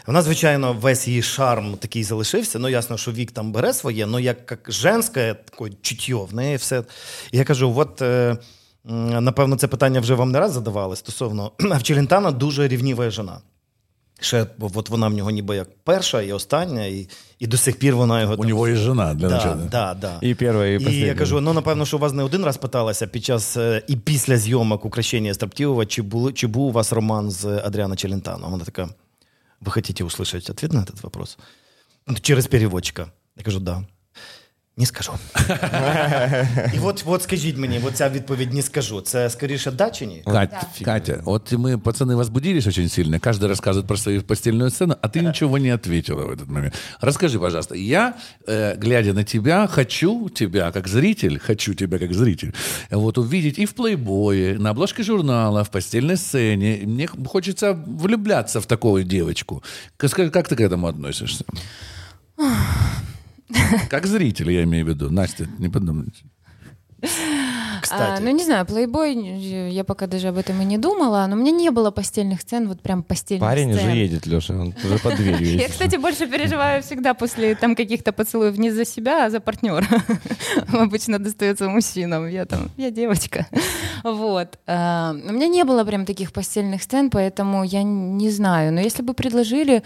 Вона, 0.08 0.22
звичайно, 0.22 0.74
весь 0.74 1.08
її 1.08 1.22
шарм 1.22 1.76
такий 1.80 2.04
залишився. 2.04 2.60
Ну, 2.60 2.70
ясно, 2.70 2.98
що 2.98 3.12
вік 3.12 3.32
там 3.32 3.52
бере 3.52 3.74
своє, 3.74 4.06
але 4.06 4.22
як, 4.22 4.38
як 4.52 4.72
женське 4.72 5.36
таке 5.52 5.72
чуття, 5.82 6.16
в 6.16 6.34
неї 6.34 6.56
все. 6.58 6.84
І 7.32 7.38
я 7.38 7.44
кажу: 7.44 7.74
от. 7.78 8.02
е, 8.02 8.38
Напевно, 8.86 9.56
це 9.56 9.68
питання 9.68 10.00
вже 10.00 10.14
вам 10.14 10.32
не 10.32 10.40
раз 10.40 10.52
задавали 10.52 10.96
стосовно 10.96 11.52
а 11.72 11.78
в 11.78 11.84
Челентано 11.84 12.32
дуже 12.32 12.68
рівніва 12.68 13.10
жена. 13.10 13.38
Ще 14.20 14.46
от 14.60 14.90
вона 14.90 15.08
в 15.08 15.14
нього 15.14 15.30
ніби 15.32 15.56
як 15.56 15.68
перша 15.84 16.22
і 16.22 16.32
остання, 16.34 16.86
і, 16.86 17.08
і 17.40 17.48
до 17.48 17.58
сих 17.58 17.80
пір 17.80 17.96
вона 17.96 18.22
його 18.22 18.36
У 18.38 18.44
него 18.44 18.68
есть 18.68 18.82
жена 18.82 19.14
для 19.14 19.30
да, 19.30 19.36
начала. 19.36 19.56
да, 19.72 19.94
да. 19.94 20.18
І 20.22 20.36
перша, 20.36 20.66
і 20.66 20.84
І 20.94 21.00
я 21.00 21.16
кажу: 21.16 21.42
ну 21.42 21.54
напевно, 21.54 21.86
що 21.86 21.98
у 21.98 22.00
вас 22.00 22.14
не 22.14 22.24
один 22.24 22.46
раз 22.46 22.58
питалася 22.58 23.08
під 23.08 23.26
час 23.26 23.58
е, 23.58 23.82
і 23.88 23.96
після 23.96 24.38
зйомок 24.38 24.86
«Укращення 24.86 25.34
Строптивого, 25.34 25.86
чи, 25.86 26.02
були, 26.02 26.34
чи 26.34 26.48
був 26.48 26.66
у 26.68 26.72
вас 26.72 26.94
роман 26.94 27.32
з 27.32 27.46
Адріана 27.46 27.96
Челентано? 27.96 28.48
Вона 28.50 28.64
така: 28.64 28.90
ви 29.66 29.72
хотите 29.72 30.04
услышать 30.04 30.50
ответ 30.50 30.74
на 30.74 30.84
этот 30.84 31.04
вопрос? 31.04 31.38
Ну, 32.08 32.16
Через 32.16 32.48
переводчика. 32.48 33.14
Я 33.36 33.44
кажу, 33.44 33.60
да. 33.60 33.86
Не 34.79 34.87
скажу. 34.87 35.13
І 36.75 36.79
от, 36.83 37.05
от 37.07 37.23
скажіть 37.23 37.57
мені, 37.57 37.81
от 37.87 37.97
ця 37.97 38.09
відповідь 38.09 38.53
не 38.53 38.63
скажу. 38.63 39.01
Це 39.01 39.31
скоріше 39.31 39.71
да 39.71 39.91
чи 39.91 40.07
ні? 40.07 40.23
Катя, 40.25 40.67
Катя, 40.85 41.21
вот 41.25 41.53
мы, 41.53 41.79
пацаны, 41.79 42.15
возбудились 42.15 42.67
очень 42.67 42.89
сильно. 42.89 43.19
Каждый 43.19 43.49
рассказывает 43.49 43.87
про 43.87 43.97
свою 43.97 44.23
постельную 44.23 44.71
сцену, 44.71 44.97
а 45.03 45.09
ты 45.09 45.21
ничего 45.21 45.59
не 45.59 45.71
ответила 45.71 46.25
в 46.25 46.31
этот 46.31 46.49
момент. 46.49 46.75
Расскажи, 47.01 47.41
пожалуйста, 47.41 47.75
я, 47.75 48.15
э, 48.47 48.77
глядя 48.77 49.13
на 49.15 49.25
тебя, 49.25 49.67
хочу 49.67 50.29
тебя 50.29 50.71
как 50.71 50.89
зритель, 50.89 51.41
хочу 51.41 51.75
тебя 51.75 51.99
как 51.99 52.13
зритель, 52.13 52.53
вот 52.91 53.19
увидеть 53.19 53.59
и 53.59 53.67
в 53.67 53.75
плейбое, 53.75 54.59
на 54.59 54.71
обложке 54.71 55.03
журнала, 55.03 55.65
в 55.65 55.71
постельной 55.71 56.17
сцене. 56.17 56.83
Мне 56.85 57.09
хочется 57.27 57.73
влюбляться 57.73 58.61
в 58.61 58.67
такую 58.67 59.05
девочку. 59.05 59.63
Скажи, 60.07 60.31
как 60.31 60.49
ты 60.49 60.55
к 60.55 60.61
этому 60.61 60.87
относишься? 60.87 61.45
Как 63.90 64.06
зритель, 64.08 64.52
я 64.52 64.64
имею 64.64 64.86
в 64.86 64.90
виду. 64.90 65.10
Настя, 65.10 65.48
не 65.60 65.70
подумайте. 65.70 66.24
кстати. 67.82 68.18
А, 68.18 68.20
ну, 68.22 68.32
не 68.32 68.44
знаю, 68.46 68.66
плейбой, 68.66 69.14
я 69.70 69.84
пока 69.84 70.08
даже 70.08 70.30
об 70.30 70.38
этом 70.38 70.62
и 70.62 70.66
не 70.66 70.78
думала, 70.78 71.26
но 71.28 71.36
у 71.36 71.40
меня 71.40 71.52
не 71.52 71.70
было 71.70 71.92
постельных 71.92 72.42
сцен, 72.42 72.68
вот 72.68 72.82
прям 72.82 73.04
постельных 73.04 73.42
Парень 73.48 73.74
сцен. 73.74 73.88
уже 73.88 73.98
едет, 73.98 74.26
Леша, 74.26 74.54
он 74.54 74.74
уже 74.84 75.00
под 75.00 75.16
дверью 75.18 75.58
Я, 75.60 75.68
кстати, 75.68 75.98
больше 75.98 76.28
переживаю 76.28 76.82
всегда 76.82 77.14
после 77.14 77.56
там 77.56 77.76
каких-то 77.76 78.14
поцелуев 78.14 78.58
не 78.58 78.72
за 78.72 78.86
себя, 78.86 79.26
а 79.26 79.30
за 79.30 79.40
партнера. 79.42 79.86
Обычно 80.72 81.20
достается 81.20 81.68
мужчинам. 81.68 82.28
Я 82.28 82.46
там, 82.46 82.72
я 82.78 82.90
девочка. 82.90 83.48
Вот. 84.04 84.58
А, 84.66 85.12
У 85.14 85.34
меня 85.34 85.48
не 85.48 85.64
было 85.66 85.84
прям 85.84 86.06
таких 86.06 86.32
постельных 86.32 86.84
сцен, 86.84 87.10
поэтому 87.10 87.64
я 87.64 87.84
не 87.84 88.30
знаю. 88.32 88.72
Но 88.74 88.80
если 88.80 89.04
бы 89.04 89.14
предложили, 89.14 89.84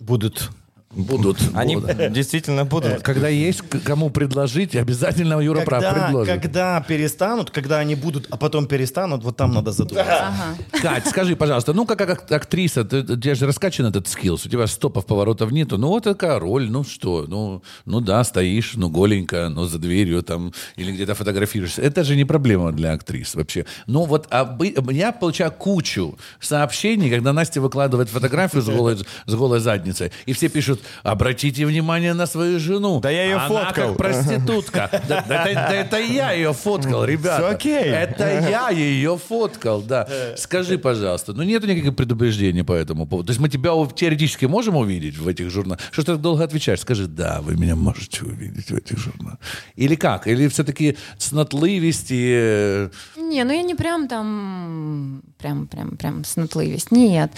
Будут. 0.00 0.50
Будут. 0.90 1.38
Они 1.54 1.76
будут. 1.76 2.12
действительно 2.12 2.64
будут. 2.64 3.02
Когда 3.02 3.28
есть 3.28 3.60
кому 3.84 4.08
предложить, 4.08 4.74
обязательно 4.74 5.38
Юра 5.40 5.60
предложит. 5.60 6.40
когда 6.40 6.80
перестанут, 6.80 7.50
когда 7.50 7.78
они 7.78 7.94
будут, 7.94 8.26
а 8.30 8.38
потом 8.38 8.66
перестанут, 8.66 9.22
вот 9.22 9.36
там 9.36 9.52
надо 9.52 9.72
задуматься. 9.72 10.28
ага. 10.28 10.80
Кать, 10.80 11.06
скажи, 11.06 11.36
пожалуйста, 11.36 11.74
ну 11.74 11.84
как 11.84 12.00
ак- 12.00 12.32
актриса, 12.32 12.84
ты, 12.84 13.00
у 13.00 13.16
тебя 13.20 13.34
же 13.34 13.46
раскачан 13.46 13.84
этот 13.86 14.08
скиллс, 14.08 14.46
у 14.46 14.48
тебя 14.48 14.66
стопов, 14.66 15.04
поворотов 15.04 15.50
нету, 15.52 15.76
ну 15.76 15.88
вот 15.88 16.04
такая 16.04 16.38
роль, 16.38 16.70
ну 16.70 16.84
что, 16.84 17.26
ну, 17.28 17.62
ну 17.84 18.00
да, 18.00 18.24
стоишь, 18.24 18.72
ну 18.74 18.88
голенько, 18.88 19.50
ну 19.50 19.64
за 19.66 19.78
дверью 19.78 20.22
там, 20.22 20.52
или 20.76 20.90
где-то 20.92 21.14
фотографируешься. 21.14 21.82
Это 21.82 22.02
же 22.02 22.16
не 22.16 22.24
проблема 22.24 22.72
для 22.72 22.92
актрис 22.94 23.34
вообще. 23.34 23.66
Ну 23.86 24.04
вот 24.04 24.26
обы- 24.30 24.74
я 24.92 25.12
получаю 25.12 25.52
кучу 25.52 26.16
сообщений, 26.40 27.10
когда 27.10 27.34
Настя 27.34 27.60
выкладывает 27.60 28.08
фотографию 28.08 28.62
с 28.62 28.66
голой, 28.66 28.96
с 29.26 29.34
голой 29.34 29.60
задницей, 29.60 30.12
и 30.24 30.32
все 30.32 30.48
пишут, 30.48 30.77
обратите 31.02 31.66
внимание 31.66 32.14
на 32.14 32.26
свою 32.26 32.58
жену. 32.58 33.00
Да 33.00 33.10
я 33.10 33.24
ее 33.24 33.36
Она 33.36 33.48
фоткал». 33.48 33.88
как 33.88 33.96
проститутка. 33.96 34.90
Да, 35.08 35.24
да, 35.28 35.44
да, 35.44 35.54
да 35.54 35.74
это 35.74 35.98
я 35.98 36.32
ее 36.32 36.52
фоткал, 36.52 37.04
ребята. 37.04 37.42
Всё 37.42 37.54
окей. 37.54 37.84
Это 37.84 38.24
я 38.50 38.68
ее 38.70 39.16
фоткал, 39.16 39.80
да. 39.82 40.08
Скажи, 40.36 40.78
пожалуйста, 40.78 41.32
ну 41.32 41.42
нету 41.42 41.66
никаких 41.66 41.94
предупреждений 41.96 42.62
по 42.64 42.72
этому 42.72 43.06
поводу? 43.06 43.26
То 43.28 43.30
есть 43.30 43.40
мы 43.40 43.48
тебя 43.48 43.70
теоретически 43.94 44.46
можем 44.46 44.76
увидеть 44.76 45.16
в 45.16 45.26
этих 45.28 45.50
журналах? 45.50 45.80
Что 45.90 46.02
ж 46.02 46.04
ты 46.06 46.12
так 46.12 46.20
долго 46.20 46.44
отвечаешь? 46.44 46.80
Скажи, 46.80 47.06
да, 47.06 47.40
вы 47.40 47.56
меня 47.56 47.76
можете 47.76 48.24
увидеть 48.24 48.70
в 48.70 48.76
этих 48.76 48.98
журналах. 48.98 49.38
Или 49.76 49.94
как? 49.94 50.26
Или 50.26 50.48
все-таки 50.48 50.96
цнотливость 51.18 52.10
и... 52.10 52.30
э, 52.34 52.90
Не, 53.16 53.44
ну 53.44 53.52
я 53.52 53.62
не 53.62 53.74
прям 53.74 54.08
там, 54.08 55.22
прям, 55.38 55.66
прям, 55.66 55.96
прям 55.96 56.24
снотливость. 56.24 56.90
Нет. 56.92 57.30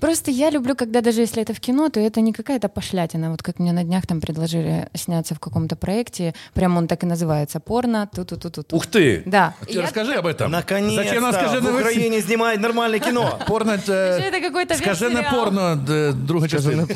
Просто 0.00 0.30
я 0.30 0.50
люблю, 0.50 0.74
когда 0.74 1.00
даже 1.00 1.20
если 1.20 1.42
это 1.42 1.54
в 1.54 1.60
кино, 1.60 1.88
то 1.88 2.00
это 2.00 2.20
не 2.20 2.32
какая-то 2.32 2.68
пошлятина. 2.82 3.30
Вот 3.30 3.42
как 3.42 3.60
мне 3.60 3.72
на 3.72 3.84
днях 3.84 4.06
там 4.06 4.20
предложили 4.20 4.88
сняться 4.94 5.34
в 5.34 5.38
каком-то 5.38 5.76
проекте, 5.76 6.34
прям 6.52 6.76
он 6.76 6.88
так 6.88 7.04
и 7.04 7.06
называется, 7.06 7.60
порно, 7.60 8.08
ту-ту-ту-ту. 8.12 8.76
Ух 8.76 8.86
ты! 8.86 9.22
Да. 9.26 9.54
Ты 9.66 9.74
я- 9.74 9.82
расскажи 9.82 10.14
об 10.14 10.26
этом. 10.26 10.50
Наконец-то 10.50 11.04
Зачем 11.04 11.22
нам 11.22 11.32
скажи 11.32 11.60
в 11.60 11.74
Украине 11.80 12.20
снимают 12.20 12.60
нормальное 12.60 12.98
кино. 12.98 13.38
Порно 13.46 13.72
это... 13.72 14.20
Какой-то 14.42 14.74
Скажи 14.78 15.10
на 15.10 15.22
порно, 15.22 15.76
друга 16.12 16.48
частина. 16.48 16.86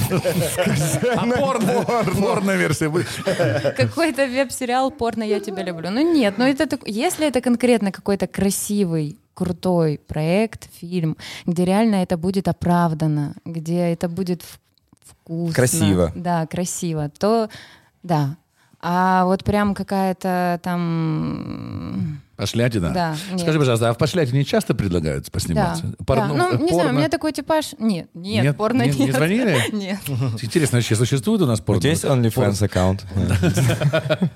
А 1.16 1.26
порно, 1.26 1.84
порно-версия 2.20 2.88
будет. 2.88 3.06
Какой-то 3.76 4.26
веб-сериал 4.26 4.90
порно 4.90 5.22
«Я 5.22 5.40
тебя 5.40 5.62
люблю». 5.62 5.90
Ну 5.90 6.00
нет, 6.00 6.34
ну 6.38 6.44
это 6.44 6.66
если 6.86 7.28
это 7.28 7.40
конкретно 7.40 7.92
какой-то 7.92 8.26
красивый 8.26 9.18
крутой 9.34 10.00
проект, 10.08 10.68
фильм, 10.80 11.16
где 11.44 11.64
реально 11.64 11.96
это 11.96 12.16
будет 12.16 12.48
оправдано, 12.48 13.34
где 13.44 13.92
это 13.92 14.08
будет 14.08 14.42
в- 14.42 14.58
вкусно. 15.26 15.54
Красиво. 15.54 16.12
Да, 16.14 16.46
красиво, 16.46 17.10
то 17.18 17.48
да. 18.02 18.36
А 18.80 19.24
вот 19.24 19.42
прям 19.42 19.74
какая-то 19.74 20.60
там... 20.62 22.22
Пошлятина? 22.36 22.90
Да, 22.90 23.16
нет. 23.30 23.40
Скажи, 23.40 23.58
пожалуйста, 23.58 23.88
а 23.88 23.94
в 23.94 23.98
пошлятине 23.98 24.44
часто 24.44 24.74
предлагают 24.74 25.24
Да, 25.24 25.30
посниматься? 25.32 25.84
да. 25.86 26.04
Порно- 26.04 26.28
Ну, 26.28 26.34
не 26.34 26.68
знаю, 26.68 26.68
у 26.68 26.68
порно? 26.82 26.98
меня 26.98 27.08
такой 27.08 27.32
типаж... 27.32 27.74
Нет, 27.78 28.08
нет, 28.14 28.44
Нет? 28.44 28.56
порно 28.56 28.82
Не- 28.82 28.88
нет. 28.90 28.98
не 28.98 29.12
звонили? 29.12 29.56
Нет. 29.72 29.98
Интересно, 30.42 30.78
вообще 30.78 30.96
существует 30.96 31.40
у 31.42 31.46
нас 31.46 31.60
У 31.60 31.62
порно? 31.62 31.80
тебя 31.80 31.90
есть 31.92 32.04
OnlyFans 32.04 32.64
аккаунт? 32.64 33.06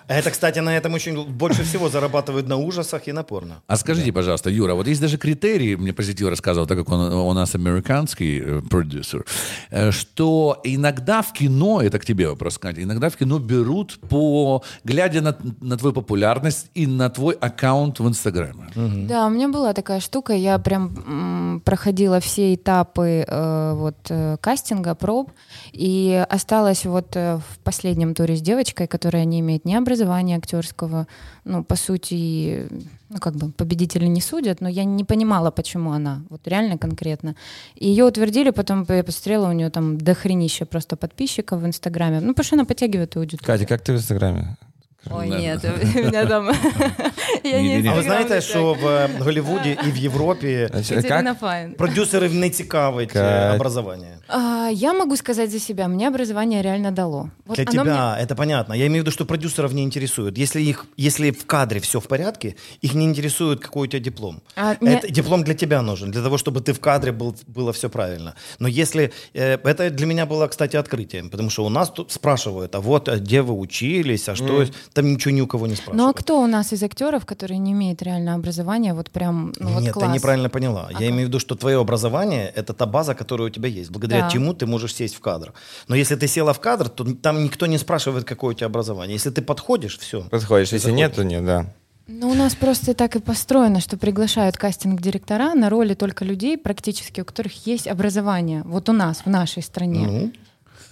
А 0.09 0.15
это, 0.15 0.31
кстати, 0.31 0.59
на 0.61 0.77
этом 0.77 0.95
очень 0.95 1.25
больше 1.27 1.63
всего 1.65 1.89
зарабатывают 1.89 2.49
на 2.49 2.57
ужасах 2.57 3.07
и 3.09 3.13
на 3.13 3.23
порно. 3.23 3.63
А 3.67 3.77
скажите, 3.77 4.13
пожалуйста, 4.13 4.51
Юра, 4.51 4.75
вот 4.75 4.87
есть 4.87 5.01
даже 5.01 5.19
критерии, 5.19 5.75
мне 5.77 5.93
позитив 5.93 6.29
рассказывал, 6.29 6.67
так 6.67 6.79
как 6.79 6.89
он 6.91 7.13
у 7.13 7.33
нас 7.33 7.55
американский 7.55 8.41
э, 8.45 8.61
продюсер, 8.69 9.25
э, 9.71 9.91
что 9.91 10.61
иногда 10.65 11.23
в 11.23 11.33
кино, 11.33 11.81
это 11.83 11.99
к 11.99 12.05
тебе 12.05 12.29
вопрос, 12.29 12.59
Катя, 12.59 12.83
иногда 12.83 13.11
в 13.11 13.17
кино 13.17 13.39
берут 13.39 13.99
по, 14.09 14.63
глядя 14.85 15.21
на, 15.21 15.37
на 15.61 15.77
твою 15.77 15.93
популярность 15.95 16.71
и 16.75 16.87
на 16.87 17.09
твой 17.11 17.35
аккаунт 17.35 17.90
в 17.99 18.09
Инстаграме. 18.09 18.69
Да, 19.09 19.27
у 19.27 19.31
меня 19.31 19.49
была 19.49 19.73
такая 19.73 20.01
штука, 20.01 20.33
я 20.33 20.59
прям 20.59 20.95
м, 21.07 21.61
проходила 21.65 22.21
все 22.21 22.55
этапы 22.55 23.25
э, 23.27 23.73
вот 23.75 23.97
э, 24.09 24.37
кастинга, 24.41 24.95
проб, 24.95 25.31
и 25.73 26.25
осталась 26.29 26.85
вот 26.85 27.17
э, 27.17 27.39
в 27.39 27.59
последнем 27.65 28.15
туре 28.15 28.37
с 28.37 28.41
девочкой, 28.41 28.87
которая 28.87 29.25
не 29.25 29.41
имеет 29.41 29.65
ни 29.65 29.75
образования 29.75 30.37
актерского, 30.37 31.07
ну, 31.45 31.65
по 31.65 31.77
сути, 31.77 32.69
ну, 33.09 33.19
как 33.19 33.35
бы 33.35 33.51
победители 33.51 34.07
не 34.07 34.21
судят, 34.21 34.61
но 34.61 34.69
я 34.69 34.85
не 34.85 35.05
понимала, 35.05 35.51
почему 35.51 35.93
она, 35.93 36.23
вот 36.29 36.47
реально 36.47 36.79
конкретно. 36.79 37.35
И 37.75 37.89
ее 37.89 38.05
утвердили, 38.05 38.51
потом 38.51 38.87
я 38.89 39.03
посмотрела, 39.03 39.49
у 39.49 39.53
нее 39.53 39.71
там 39.71 39.99
дохренища 39.99 40.67
просто 40.67 40.97
подписчиков 40.97 41.61
в 41.61 41.67
Инстаграме, 41.67 42.21
ну, 42.21 42.29
потому 42.29 42.45
что 42.45 42.57
она 42.57 42.65
подтягивает 42.65 43.17
аудиторию. 43.17 43.47
Катя, 43.47 43.67
как 43.67 43.83
ты 43.83 43.93
в 43.93 43.97
Инстаграме? 43.97 44.57
Ой, 45.12 45.30
нет, 45.30 45.64
у 45.64 45.98
меня 46.00 46.26
там... 46.26 46.50
Я 47.44 47.62
Не-не-не. 47.62 47.82
не 47.82 47.90
А 47.90 47.94
ви 47.94 48.00
Інстаграм 48.00 48.04
знаєте, 48.04 48.36
не 48.36 48.42
що 48.42 48.74
в 48.74 48.88
е, 48.88 49.10
Голлівуді 49.20 49.78
і 49.88 49.92
в 49.92 49.98
Європі 49.98 50.68
Значит, 50.72 50.96
Катерина 50.96 51.30
Как? 51.32 51.40
Файн. 51.40 51.74
продюсерів 51.74 52.34
не 52.34 52.50
цікавить 52.50 53.10
е, 53.10 53.14
Кать. 53.14 53.56
образування. 53.56 54.08
А, 54.28 54.70
я 54.74 54.94
могу 54.94 55.18
сказать 55.18 55.52
за 55.52 55.60
себя, 55.60 55.88
мне 55.88 56.08
образование 56.08 56.62
реально 56.62 56.92
дало. 56.92 57.30
Вот 57.46 57.58
Для 57.58 57.64
оно 57.64 57.84
тебя 57.84 58.18
это 58.22 58.36
понятно. 58.36 58.74
Я 58.76 58.86
имею 58.88 59.04
в 59.04 59.06
виду, 59.06 59.12
что 59.12 59.26
продюсеров 59.26 59.74
не 59.74 59.84
интересует. 59.84 60.38
Если, 60.38 60.64
их, 60.64 60.86
если 60.98 61.30
в 61.32 61.46
кадре 61.46 61.80
все 61.80 62.00
в 62.00 62.08
порядке, 62.08 62.56
их 62.82 62.96
не 62.96 63.06
интересует, 63.06 63.60
какой 63.60 63.88
у 63.88 63.92
тебя 63.92 64.00
диплом. 64.04 64.42
А 64.56 64.76
мне- 64.82 64.96
Это, 64.96 65.12
диплом 65.12 65.44
для 65.44 65.54
тебя 65.54 65.82
нужен, 65.82 66.12
для 66.12 66.22
того, 66.24 66.38
чтобы 66.38 66.62
ты 66.62 66.74
в 66.74 66.80
кадре 66.80 67.12
был, 67.12 67.36
было 67.56 67.72
все 67.72 67.90
правильно. 67.90 68.34
Но 68.60 68.68
если... 68.68 69.12
э, 69.36 69.58
это 69.64 69.90
для 69.92 70.06
меня 70.08 70.26
было, 70.26 70.48
кстати, 70.48 70.78
открытием, 70.78 71.30
потому 71.30 71.50
что 71.52 71.64
у 71.66 71.70
нас 71.70 71.90
тут 71.92 72.12
спрашивают, 72.12 72.76
а 72.76 72.80
вот 72.80 73.10
а 73.10 73.18
где 73.18 73.42
вы 73.42 73.54
учились, 73.54 74.30
а 74.30 74.36
что... 74.36 74.66
Там 74.93 75.13
ничего 75.13 75.33
ни 75.33 75.41
у 75.41 75.47
кого 75.47 75.67
не 75.67 75.75
спрашивают. 75.75 75.99
Ну 75.99 76.09
а 76.09 76.13
кто 76.13 76.43
у 76.43 76.47
нас 76.47 76.73
из 76.73 76.83
актеров, 76.83 77.25
которые 77.25 77.59
не 77.59 77.73
имеют 77.73 78.03
реально 78.03 78.35
образования, 78.35 78.93
вот 78.93 79.11
прям, 79.11 79.53
ну 79.59 79.69
вот 79.71 79.83
Нет, 79.83 79.93
класс? 79.93 80.09
ты 80.09 80.15
неправильно 80.15 80.49
поняла. 80.49 80.89
Я 80.99 81.09
имею 81.11 81.27
в 81.27 81.29
виду, 81.29 81.39
что 81.39 81.55
твое 81.55 81.79
образование— 81.81 82.49
это 82.57 82.75
та 82.75 82.87
база, 82.87 83.15
которая 83.15 83.49
у 83.49 83.51
тебя 83.51 83.69
есть, 83.69 83.91
благодаря 83.91 84.23
Да. 84.23 84.31
чему 84.31 84.53
ты 84.53 84.67
можешь 84.67 84.95
сесть 84.95 85.15
в 85.15 85.21
кадр. 85.21 85.53
Но 85.89 85.95
если 85.95 86.17
ты 86.17 86.27
села 86.27 86.53
в 86.53 86.61
кадр, 86.61 86.89
то 86.89 87.05
там 87.15 87.45
никто 87.45 87.67
не 87.67 87.79
спрашивает, 87.79 88.25
какое 88.25 88.51
у 88.51 88.55
тебя 88.55 88.67
образование. 88.67 89.15
Если 89.15 89.31
ты 89.31 89.43
подходишь, 89.43 89.99
все. 89.99 90.23
Подходишь, 90.31 90.73
если 90.73 90.91
нет, 90.91 91.15
то 91.15 91.25
нет, 91.25 91.45
да. 91.45 91.67
Ну 92.13 92.31
у 92.31 92.35
нас 92.35 92.57
просто 92.57 92.93
так 92.93 93.15
и 93.15 93.21
построено, 93.21 93.81
что 93.81 93.97
приглашают 93.97 94.57
кастинг-директора 94.57 95.55
на 95.55 95.71
роли 95.71 95.95
только 95.95 96.25
людей, 96.25 96.59
практически 96.59 97.21
у 97.21 97.25
которых 97.25 97.67
есть 97.69 97.87
образование. 97.87 98.63
Вот 98.65 98.89
у 98.89 98.93
нас, 98.93 99.19
в 99.25 99.27
нашей 99.31 99.63
стране. 99.63 100.07
Ну, 100.07 100.33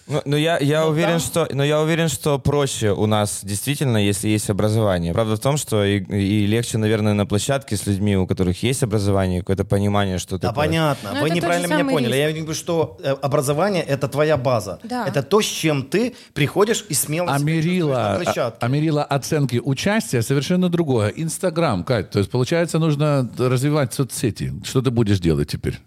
Ну, 0.08 0.22
но 0.24 0.36
я, 0.38 0.58
я 0.58 0.86
уверен, 0.86 1.18
что, 1.18 1.46
но 1.52 1.62
я 1.62 1.80
уверен, 1.82 2.08
что 2.08 2.38
проще 2.38 2.92
у 2.92 3.04
нас 3.06 3.40
действительно, 3.42 3.98
если 3.98 4.28
есть 4.28 4.48
образование. 4.48 5.12
Правда 5.12 5.36
в 5.36 5.40
том, 5.40 5.58
что 5.58 5.84
и, 5.84 5.98
и 6.00 6.46
легче, 6.46 6.78
наверное, 6.78 7.12
на 7.12 7.26
площадке 7.26 7.76
с 7.76 7.86
людьми, 7.86 8.16
у 8.16 8.26
которых 8.26 8.62
есть 8.62 8.82
образование, 8.82 9.40
какое-то 9.40 9.64
понимание, 9.64 10.16
что 10.18 10.38
Да, 10.38 10.48
такое. 10.48 10.64
понятно. 10.66 11.10
Ну, 11.14 11.20
Вы 11.20 11.30
неправильно 11.30 11.66
меня 11.74 11.84
поняли. 11.84 12.06
риск. 12.12 12.16
Я 12.18 12.24
имею 12.30 12.38
в 12.38 12.42
виду, 12.48 12.54
что 12.54 12.96
э, 13.02 13.10
образование— 13.20 13.82
это 13.88 14.08
твоя 14.08 14.36
база. 14.38 14.78
Да. 14.82 15.06
Это 15.06 15.22
то, 15.22 15.42
с 15.42 15.46
чем 15.46 15.82
ты 15.82 16.14
приходишь 16.32 16.86
и 16.88 16.94
смело 16.94 17.26
А 17.30 17.38
себя 17.38 17.52
чувствуешь 17.52 17.64
мерила, 17.66 17.92
на 17.94 18.12
а, 18.12 18.16
площадке. 18.16 18.58
а 18.60 18.68
мерила 18.68 19.04
оценки 19.04 19.60
участия 19.62 20.22
совершенно 20.22 20.68
другое. 20.70 21.12
Инстаграм, 21.16 21.84
Кать. 21.84 22.10
То 22.10 22.18
есть, 22.18 22.30
получается, 22.30 22.78
нужно 22.78 23.28
развивать 23.38 23.92
соцсети. 23.92 24.54
Что 24.64 24.80
ты 24.80 24.90
будешь 24.90 25.20
делать 25.20 25.48
теперь? 25.50 25.78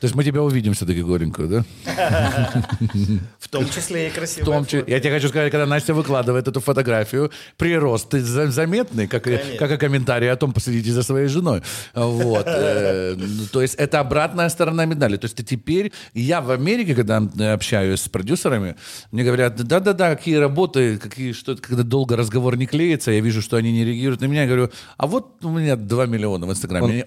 То 0.00 0.04
есть 0.06 0.14
мы 0.14 0.24
тебя 0.24 0.42
увидим 0.42 0.72
все-таки 0.74 1.02
горенькую, 1.02 1.48
да? 1.48 1.64
В 3.38 3.48
том 3.48 3.68
числе 3.68 4.06
и 4.06 4.10
В 4.10 4.14
красивая 4.14 4.44
том 4.44 4.66
числе, 4.66 4.84
я 4.86 5.00
тебе 5.00 5.14
хочу 5.14 5.28
сказать, 5.28 5.50
когда 5.52 5.66
Настя 5.66 5.94
выкладывает 5.94 6.48
эту 6.48 6.60
фотографию, 6.60 7.30
прирост 7.56 8.08
ты 8.08 8.20
за- 8.20 8.50
заметный, 8.50 9.06
как 9.06 9.26
и, 9.26 9.38
как 9.58 9.70
и 9.70 9.76
комментарий 9.76 10.30
о 10.30 10.36
том, 10.36 10.52
последите 10.52 10.92
за 10.92 11.02
своей 11.02 11.28
женой. 11.28 11.62
Вот. 11.94 12.44
Э, 12.46 13.14
ну, 13.16 13.46
То 13.52 13.62
есть 13.62 13.74
это 13.74 14.00
обратная 14.00 14.48
сторона 14.48 14.84
медали. 14.86 15.16
То 15.16 15.26
есть 15.26 15.36
ты 15.36 15.42
теперь... 15.42 15.92
Я 16.14 16.40
в 16.40 16.50
Америке, 16.50 16.94
когда 16.94 17.22
э, 17.38 17.52
общаюсь 17.52 18.00
с 18.00 18.08
продюсерами, 18.08 18.76
мне 19.12 19.24
говорят, 19.24 19.56
да-да-да, 19.56 20.16
какие 20.16 20.36
работы, 20.36 20.98
какие, 20.98 21.32
что 21.32 21.56
когда 21.56 21.82
долго 21.82 22.16
разговор 22.16 22.56
не 22.56 22.66
клеится, 22.66 23.10
я 23.10 23.20
вижу, 23.20 23.42
что 23.42 23.56
они 23.56 23.72
не 23.72 23.84
реагируют 23.84 24.20
на 24.20 24.26
меня, 24.26 24.42
я 24.42 24.46
говорю, 24.46 24.70
а 24.96 25.06
вот 25.06 25.44
у 25.44 25.50
меня 25.50 25.76
2 25.76 26.06
миллиона 26.06 26.46
в 26.46 26.50
Инстаграме. 26.50 27.04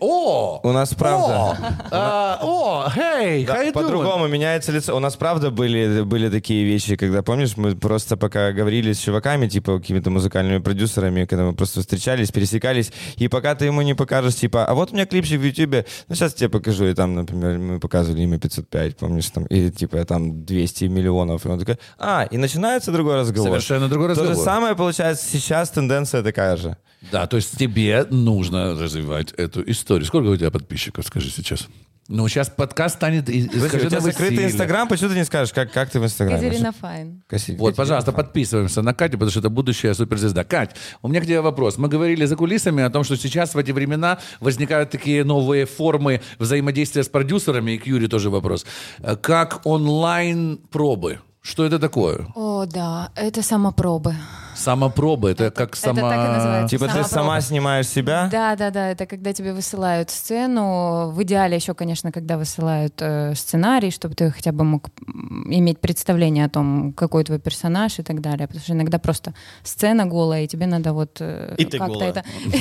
У 0.63 0.71
нас 0.71 0.93
правда. 0.93 1.57
О! 1.91 2.66
О, 2.67 2.91
hey, 2.93 3.45
Да, 3.45 3.71
по-другому 3.71 4.27
меняется 4.27 4.73
лицо. 4.73 4.95
У 4.95 4.99
нас 4.99 5.15
правда 5.15 5.51
были, 5.51 6.01
были 6.01 6.29
такие 6.29 6.65
вещи, 6.65 6.97
когда, 6.97 7.21
помнишь, 7.21 7.55
мы 7.55 7.75
просто 7.75 8.17
пока 8.17 8.51
говорили 8.51 8.91
с 8.91 8.99
чуваками, 8.99 9.47
типа 9.47 9.79
какими-то 9.79 10.09
музыкальными 10.09 10.57
продюсерами, 10.57 11.23
когда 11.23 11.45
мы 11.45 11.53
просто 11.53 11.79
встречались, 11.79 12.31
пересекались, 12.31 12.91
и 13.15 13.29
пока 13.29 13.55
ты 13.55 13.65
ему 13.65 13.83
не 13.83 13.93
покажешь, 13.93 14.35
типа, 14.35 14.65
а 14.65 14.73
вот 14.73 14.91
у 14.91 14.95
меня 14.95 15.05
клипчик 15.05 15.39
в 15.39 15.43
Ютубе, 15.43 15.85
ну 16.09 16.15
сейчас 16.15 16.33
тебе 16.33 16.49
покажу, 16.49 16.85
и 16.85 16.93
там, 16.93 17.15
например, 17.15 17.57
мы 17.57 17.79
показывали 17.79 18.23
имя 18.23 18.37
505, 18.37 18.97
помнишь, 18.97 19.29
там, 19.29 19.45
или 19.45 19.69
типа 19.69 20.03
там 20.03 20.43
200 20.43 20.85
миллионов, 20.85 21.45
и 21.45 21.49
он 21.49 21.59
такой, 21.59 21.77
а, 21.97 22.27
и 22.29 22.37
начинается 22.37 22.91
другой 22.91 23.15
разговор. 23.15 23.49
Совершенно 23.49 23.87
другой 23.87 24.07
То 24.07 24.21
разговор. 24.21 24.35
же 24.35 24.41
самое 24.41 24.75
получается 24.75 25.25
сейчас, 25.31 25.69
тенденция 25.69 26.21
такая 26.21 26.57
же. 26.57 26.75
Да, 27.11 27.27
то 27.27 27.37
есть 27.37 27.57
тебе 27.57 28.05
нужно 28.09 28.73
развивать 28.73 29.31
эту 29.33 29.63
историю. 29.69 30.05
Сколько 30.05 30.27
у 30.27 30.35
тебя 30.35 30.51
подписчиков, 30.51 31.05
скажи 31.05 31.29
сейчас? 31.29 31.67
Ну, 32.09 32.27
сейчас 32.29 32.49
подкаст 32.49 32.95
станет... 32.95 33.29
и- 33.29 33.43
скажи 33.47 33.87
у 33.87 33.89
тебя 33.89 33.99
закрытый. 33.99 34.45
Инстаграм, 34.45 34.87
почему 34.87 35.09
ты 35.09 35.15
не 35.15 35.25
скажешь, 35.25 35.53
как, 35.53 35.71
как 35.73 35.89
ты 35.89 35.99
в 35.99 36.05
Инстаграме? 36.05 36.41
Катерина 36.41 36.71
Файн. 36.71 37.21
Каси- 37.29 37.51
Вот, 37.57 37.71
Катерина 37.71 37.73
пожалуйста, 37.75 38.11
Файн. 38.13 38.25
подписываемся 38.25 38.81
на 38.81 38.93
Катю, 38.93 39.13
потому 39.13 39.29
что 39.31 39.39
это 39.41 39.49
будущая 39.49 39.93
суперзвезда. 39.93 40.43
Кать, 40.45 40.75
у 41.01 41.09
меня 41.09 41.19
к 41.19 41.25
тебе 41.25 41.41
вопрос. 41.41 41.77
Мы 41.77 41.89
говорили 41.89 42.23
за 42.25 42.35
кулисами 42.37 42.81
о 42.83 42.89
том, 42.89 43.03
что 43.03 43.17
сейчас 43.17 43.55
в 43.55 43.57
эти 43.57 43.71
времена 43.71 44.19
возникают 44.39 44.89
такие 44.89 45.23
новые 45.25 45.65
формы 45.65 46.21
взаимодействия 46.39 47.03
с 47.03 47.09
продюсерами, 47.09 47.71
и 47.71 47.77
к 47.77 47.87
Юре 47.87 48.07
тоже 48.07 48.29
вопрос. 48.29 48.65
Э, 48.99 49.15
Как 49.17 49.61
онлайн-пробы. 49.65 51.19
Что 51.41 51.65
это 51.65 51.79
такое? 51.79 52.27
О, 52.35 52.65
да, 52.65 53.09
это 53.15 53.41
самопробы. 53.41 54.15
Самопробы, 54.57 55.29
это, 55.31 55.51
как 55.51 55.69
это 55.69 55.79
сама... 55.79 56.09
так 56.09 56.29
и 56.29 56.31
называется. 56.33 56.69
Типа 56.69 56.85
ты 56.85 56.91
Самопроба. 56.91 57.13
сама 57.13 57.41
снимаешь 57.41 57.87
себя? 57.87 58.27
Да, 58.31 58.55
да, 58.55 58.71
да, 58.71 58.89
это 58.89 59.05
когда 59.05 59.33
тебе 59.33 59.53
высылают 59.53 60.09
сцену. 60.09 61.11
В 61.11 61.23
идеале 61.23 61.55
еще, 61.55 61.73
конечно, 61.73 62.11
когда 62.11 62.37
высылают 62.37 62.95
э, 62.99 63.35
сценарий, 63.35 63.91
чтобы 63.91 64.15
ты 64.15 64.31
хотя 64.31 64.51
бы 64.51 64.63
мог 64.63 64.89
иметь 65.05 65.79
представление 65.79 66.45
о 66.45 66.49
том, 66.49 66.93
какой 66.93 67.23
твой 67.23 67.39
персонаж 67.39 67.99
и 67.99 68.03
так 68.03 68.21
далее. 68.21 68.47
Потому 68.47 68.63
что 68.63 68.73
иногда 68.73 68.99
просто 68.99 69.33
сцена 69.63 70.05
голая, 70.05 70.43
и 70.43 70.47
тебе 70.47 70.65
надо 70.65 70.93
вот 70.93 71.17
э, 71.19 71.55
И 71.57 71.65
ты 71.65 71.77
как-то 71.77 71.93
голая. 71.93 72.09
это... 72.09 72.23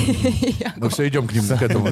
Я 0.59 0.73
Мы 0.77 0.89
все 0.89 1.07
идем 1.07 1.27
к 1.27 1.33
ним, 1.33 1.47
к 1.47 1.61
этому. 1.61 1.89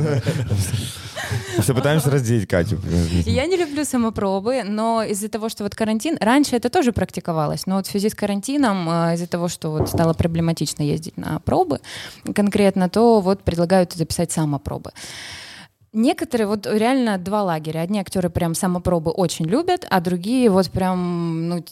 Все 1.59 1.73
пытаемся 1.73 2.11
разделить 2.11 2.47
Катю. 2.47 2.79
Я 3.25 3.45
не 3.45 3.57
люблю 3.57 3.83
самопробы, 3.85 4.63
но 4.63 5.03
из-за 5.03 5.29
того, 5.29 5.49
что 5.49 5.63
вот 5.63 5.75
карантин, 5.75 6.17
раньше 6.19 6.55
это 6.55 6.69
тоже 6.69 6.91
практиковалось, 6.91 7.65
но 7.65 7.77
вот 7.77 7.87
в 7.87 7.89
связи 7.89 8.09
с 8.09 8.15
карантином, 8.15 8.87
э, 8.89 9.15
из-за 9.15 9.27
того, 9.27 9.47
что 9.47 9.71
вот 9.71 9.89
стало 9.95 10.13
проблематично 10.13 10.83
ездить 10.83 11.17
на 11.17 11.39
пробы 11.39 11.79
конкретно, 12.33 12.89
то 12.89 13.21
вот 13.21 13.43
предлагают 13.43 13.93
записать 13.93 14.31
самопробы. 14.31 14.91
Некоторые, 15.93 16.47
вот 16.47 16.67
реально 16.67 17.17
два 17.17 17.43
лагеря. 17.43 17.79
Одни 17.79 18.01
актеры 18.01 18.29
прям 18.29 18.53
самопробы 18.53 19.11
очень 19.11 19.45
любят, 19.45 19.87
а 19.89 20.01
другие 20.01 20.49
вот 20.49 20.69
прям, 20.69 21.47
ну, 21.47 21.63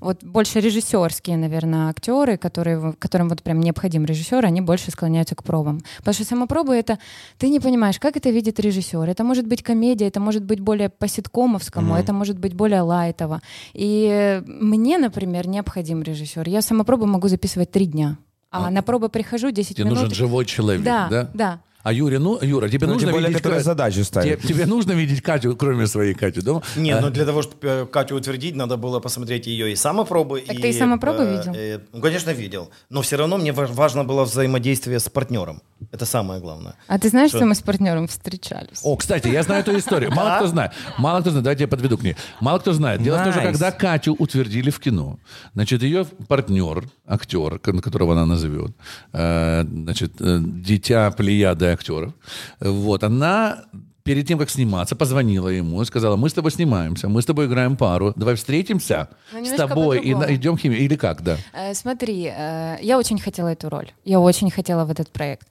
вот 0.00 0.24
больше 0.24 0.60
режиссерские, 0.60 1.36
наверное, 1.36 1.90
актеры, 1.90 2.36
которые, 2.36 2.92
которым 2.98 3.28
вот 3.28 3.42
прям 3.42 3.60
необходим 3.60 4.04
режиссер, 4.04 4.44
они 4.44 4.60
больше 4.60 4.90
склоняются 4.90 5.34
к 5.34 5.42
пробам. 5.42 5.80
Потому 5.98 6.14
что 6.14 6.24
самопробы 6.24 6.74
это 6.74 6.98
ты 7.38 7.48
не 7.48 7.60
понимаешь, 7.60 7.98
как 7.98 8.16
это 8.16 8.30
видит 8.30 8.60
режиссер. 8.60 9.08
Это 9.08 9.24
может 9.24 9.46
быть 9.46 9.62
комедия, 9.62 10.06
это 10.06 10.20
может 10.20 10.44
быть 10.44 10.60
более 10.60 10.88
по-ситкомовскому, 10.88 11.94
это 11.94 12.12
может 12.12 12.38
быть 12.38 12.54
более 12.54 12.82
лайтово. 12.82 13.40
И 13.74 14.42
мне, 14.46 14.98
например, 14.98 15.46
необходим 15.48 16.02
режиссер. 16.02 16.48
Я 16.48 16.62
самопробы 16.62 17.06
могу 17.06 17.28
записывать 17.28 17.70
три 17.70 17.86
дня. 17.86 18.18
А 18.50 18.70
на 18.70 18.82
пробы 18.82 19.10
прихожу 19.10 19.50
10 19.50 19.76
Тебе 19.76 19.84
минут. 19.84 19.98
нужен 19.98 20.14
живой 20.14 20.46
человек, 20.46 20.82
Да, 20.82 21.08
да? 21.10 21.30
да. 21.34 21.60
А 21.88 21.92
Юре, 21.92 22.18
ну, 22.18 22.38
Юра, 22.42 22.68
тебе 22.68 22.86
Ну, 22.86 22.92
нужно 22.92 23.06
тем 23.08 23.12
более, 23.14 23.28
видеть... 23.28 23.42
которая 23.42 23.60
Ка- 23.60 23.64
задачу 23.64 23.94
Тебе, 23.94 24.04
ставит. 24.04 24.42
тебе 24.42 24.66
нужно 24.66 24.92
видеть 24.92 25.22
Катю, 25.22 25.56
кроме 25.56 25.86
своей 25.86 26.12
Кати, 26.12 26.42
да? 26.42 26.60
Не, 26.76 27.00
ну 27.00 27.08
для 27.08 27.24
того, 27.24 27.40
чтобы 27.40 27.88
Катю 27.90 28.16
утвердить, 28.16 28.54
надо 28.56 28.76
было 28.76 29.00
посмотреть 29.00 29.46
ее 29.46 29.72
и 29.72 29.76
самопробы. 29.76 30.42
Так 30.46 30.56
и, 30.56 30.60
ты 30.62 30.68
и 30.68 30.72
самопробы 30.74 31.22
э, 31.24 31.36
видел? 31.38 31.52
э, 31.56 31.78
ну, 31.94 32.02
конечно, 32.02 32.30
видел. 32.32 32.68
Но 32.90 33.00
все 33.00 33.16
равно 33.16 33.38
мне 33.38 33.52
ва- 33.52 33.66
важно 33.70 34.04
было 34.04 34.24
взаимодействие 34.24 34.98
с 34.98 35.08
партнером. 35.08 35.62
Это 35.92 36.04
самое 36.04 36.40
главное. 36.42 36.74
А 36.88 36.98
ты 36.98 37.08
знаешь, 37.08 37.30
Что? 37.30 37.38
что 37.38 37.46
мы 37.46 37.54
с 37.54 37.62
партнером 37.62 38.06
встречались? 38.06 38.80
О, 38.82 38.94
кстати, 38.96 39.28
я 39.28 39.42
знаю 39.42 39.62
эту 39.62 39.78
историю. 39.78 40.10
Мало 40.14 40.36
кто 40.36 40.46
знает. 40.48 40.72
Мало 40.98 41.20
кто 41.20 41.30
знает. 41.30 41.44
Давайте 41.44 41.64
я 41.64 41.68
подведу 41.68 41.96
к 41.96 42.02
ней. 42.02 42.16
Мало 42.40 42.58
кто 42.58 42.72
знает. 42.74 43.02
Дело 43.02 43.16
в 43.18 43.24
том, 43.24 43.32
что 43.32 43.40
когда 43.42 43.70
Катю 43.70 44.14
утвердили 44.18 44.68
в 44.70 44.78
кино, 44.78 45.18
значит, 45.54 45.82
ее 45.82 46.04
партнер, 46.28 46.84
актер, 47.06 47.58
которого 47.58 48.12
она 48.12 48.26
назовет, 48.26 48.72
э, 49.14 49.64
значит, 49.64 50.12
э, 50.20 50.38
дитя 50.42 51.10
плеяды 51.12 51.66
актеров, 51.78 52.12
вот, 52.60 53.04
она 53.04 53.64
перед 54.08 54.26
тем, 54.26 54.38
как 54.38 54.48
сниматься, 54.48 54.96
позвонила 54.96 55.48
ему 55.48 55.82
и 55.82 55.84
сказала, 55.84 56.16
мы 56.16 56.30
с 56.30 56.32
тобой 56.32 56.50
снимаемся, 56.50 57.08
мы 57.08 57.20
с 57.20 57.26
тобой 57.26 57.44
играем 57.44 57.76
пару, 57.76 58.14
давай 58.16 58.36
встретимся 58.36 59.08
Ну, 59.34 59.44
с 59.44 59.50
тобой 59.50 60.00
и 60.00 60.14
на- 60.14 60.34
идем 60.34 60.56
химию. 60.56 60.80
Или 60.80 60.96
как, 60.96 61.22
да? 61.22 61.36
Э, 61.52 61.74
Смотри, 61.74 62.32
э, 62.34 62.78
я 62.80 62.96
очень 62.98 63.18
хотела 63.18 63.48
эту 63.48 63.68
роль. 63.68 63.90
Я 64.06 64.18
очень 64.20 64.50
хотела 64.50 64.86
в 64.86 64.90
этот 64.90 65.10
проект. 65.10 65.46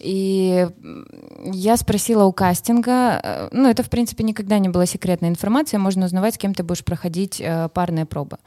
И 0.00 0.66
я 1.44 1.76
спросила 1.76 2.24
у 2.24 2.32
кастинга, 2.32 3.20
э, 3.22 3.48
ну, 3.52 3.68
это, 3.70 3.84
в 3.84 3.88
принципе, 3.88 4.24
никогда 4.24 4.58
не 4.58 4.68
была 4.68 4.84
секретная 4.86 5.30
информация, 5.30 5.78
можно 5.78 6.06
узнавать, 6.06 6.34
с 6.34 6.38
кем 6.38 6.54
ты 6.54 6.64
будешь 6.64 6.84
проходить 6.84 7.40
э, 7.40 7.68
парные 7.72 8.04
пробы. 8.04 8.38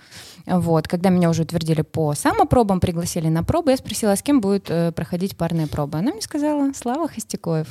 Вот, 0.46 0.90
когда 0.90 1.10
меня 1.10 1.30
уже 1.30 1.44
утвердили 1.44 1.82
по 1.82 2.14
самопробам, 2.14 2.82
пригласили 2.82 3.30
на 3.30 3.44
пробы, 3.46 3.72
я 3.72 3.78
спросила, 3.78 4.16
с 4.16 4.22
кем 4.22 4.42
будет 4.42 4.70
э, 4.70 4.92
проходить 4.92 5.38
парные 5.38 5.68
пробы. 5.68 5.98
Она 6.00 6.12
мне 6.12 6.22
сказала, 6.22 6.74
Слава 6.74 7.08
Хостякоев. 7.08 7.68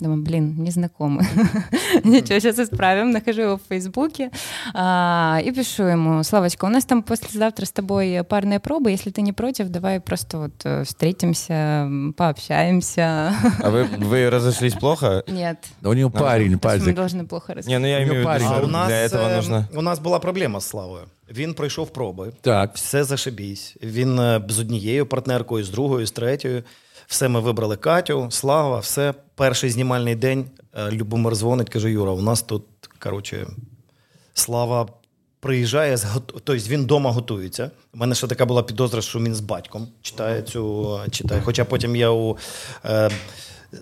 Думаю, 0.00 0.22
блин, 0.22 0.62
незнакомый. 0.62 1.26
Ничего, 2.04 2.38
сейчас 2.38 2.58
исправим. 2.58 3.10
Нахожу 3.10 3.40
его 3.42 3.56
в 3.56 3.62
Фейсбуке 3.68 4.30
а, 4.74 5.40
и 5.44 5.50
пишу 5.50 5.82
ему, 5.84 6.22
Славочка, 6.22 6.66
у 6.66 6.68
нас 6.68 6.84
там 6.84 7.02
послезавтра 7.02 7.64
с 7.64 7.72
тобой 7.72 8.22
парные 8.28 8.60
пробы. 8.60 8.90
Если 8.90 9.10
ты 9.10 9.22
не 9.22 9.32
против, 9.32 9.68
давай 9.70 10.00
просто 10.00 10.38
вот 10.38 10.52
э, 10.64 10.84
встретимся, 10.84 11.54
м, 11.54 12.12
пообщаемся. 12.12 13.34
А 13.62 13.70
вы, 13.70 13.84
вы 13.84 14.30
разошлись 14.30 14.74
плохо? 14.74 15.24
Нет. 15.26 15.58
Да 15.80 15.88
у 15.90 15.92
нее 15.94 16.10
парень, 16.10 16.58
Потому 16.58 16.58
что 16.58 16.68
мы 16.68 16.94
пазик. 16.94 16.96
должны 16.96 17.26
плохо 17.26 17.54
Не, 17.66 17.78
ну 17.78 17.86
я 17.86 17.96
У 17.98 18.02
имею 18.02 18.08
в 18.08 18.10
нее 18.10 18.18
виду, 18.20 18.24
парень. 18.28 18.46
что 18.46 18.56
А 18.56 18.60
у 18.62 18.66
нас, 18.66 18.88
для 18.88 19.02
этого 19.04 19.28
е, 19.28 19.36
нужно... 19.36 19.68
у 19.74 19.82
нас 19.82 19.98
була 19.98 20.18
проблема 20.18 20.60
з 20.60 20.68
Славою. 20.68 21.02
Він 21.34 21.54
пройшов 21.54 21.90
проби. 21.92 22.32
Так. 22.40 22.74
Все 22.74 23.04
зашибісь. 23.04 23.76
Він 23.82 24.18
е, 24.18 24.42
з 24.48 24.58
однією 24.58 25.06
партнеркою, 25.06 25.64
з 25.64 25.70
другою, 25.70 26.06
з 26.06 26.10
третьою. 26.12 26.62
Все 27.13 27.27
ми 27.27 27.39
вибрали 27.39 27.75
Катю, 27.75 28.27
Слава, 28.31 28.79
все. 28.79 29.13
Перший 29.35 29.69
знімальний 29.69 30.15
день 30.15 30.45
е, 30.73 30.91
Любомир 30.91 31.35
дзвонить, 31.35 31.69
каже: 31.69 31.91
Юра, 31.91 32.11
у 32.11 32.21
нас 32.21 32.41
тут, 32.41 32.63
коротше, 32.99 33.47
Слава 34.33 34.87
приїжджає, 35.39 35.97
тобто 36.25 36.55
він 36.55 36.81
вдома 36.81 37.11
готується. 37.11 37.71
У 37.93 37.97
мене 37.97 38.15
ще 38.15 38.27
така 38.27 38.45
була 38.45 38.63
підозра, 38.63 39.01
що 39.01 39.19
він 39.19 39.35
з 39.35 39.39
батьком 39.39 39.87
читає 40.01 40.41
цю 40.41 40.99
читає. 41.11 41.41
Хоча 41.45 41.65
потім 41.65 41.95
я 41.95 42.09
у 42.09 42.37
е, 42.85 43.09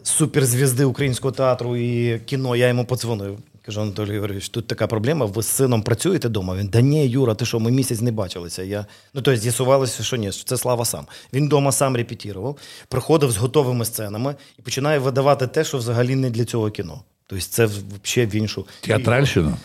суперзвізди 0.04 0.86
українського 0.86 1.32
театру 1.32 1.76
і 1.78 2.20
кіно, 2.20 2.56
я 2.56 2.68
йому 2.68 2.86
подзвонив. 2.86 3.38
Кажу, 3.66 3.82
Анатолій 3.82 4.14
Юрійович, 4.14 4.49
тут 4.49 4.68
така 4.68 4.88
проблема. 4.88 5.26
Ви 5.26 5.43
з 5.43 5.47
сином 5.47 5.82
працюєте 5.84 6.28
вдома? 6.28 6.55
Він 6.55 6.68
да 6.68 6.82
ні, 6.82 7.07
Юра, 7.07 7.36
ти 7.36 7.45
що, 7.45 7.59
ми 7.59 7.72
місяць 7.72 8.01
не 8.01 8.12
бачилися. 8.12 8.64
Я... 8.64 8.86
Ну, 9.14 9.22
тобто 9.22 9.36
з'ясувалося, 9.36 10.03
що 10.03 10.18
ні, 10.18 10.32
що 10.32 10.43
це 10.43 10.57
слава 10.57 10.86
сам. 10.86 11.05
Він 11.34 11.45
вдома 11.45 11.72
сам 11.72 11.95
репетірував, 11.95 12.57
приходив 12.88 13.32
з 13.32 13.38
готовими 13.38 13.86
сценами 13.86 14.36
і 14.59 14.62
починає 14.62 14.99
видавати 14.99 15.47
те, 15.47 15.64
що 15.64 15.78
взагалі 15.78 16.16
не 16.16 16.30
для 16.30 16.45
цього 16.45 16.70
кіно. 16.70 17.03
Тобто 17.28 17.45
це 17.45 17.66
взагалі 17.66 18.32
в 18.32 18.36
іншу. 18.36 18.68
Театральщина? 18.82 19.57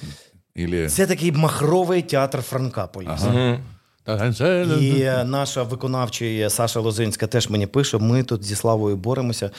Или... 0.59 0.89
Це 0.89 1.07
такий 1.07 1.33
махровий 1.33 2.03
театр 2.03 2.43
Франка 2.43 2.87
Поліс. 2.87 3.23
І 4.83 5.01
е, 5.01 5.25
наша 5.25 5.63
виконавча 5.63 6.51
Саша 6.51 6.81
Лозинська 6.81 7.27
теж 7.27 7.49
мені 7.51 7.67
пише: 7.67 7.99
ми 7.99 8.23
тут 8.23 8.45
зі 8.45 8.55
Славою 8.55 8.97
боремося. 8.97 9.51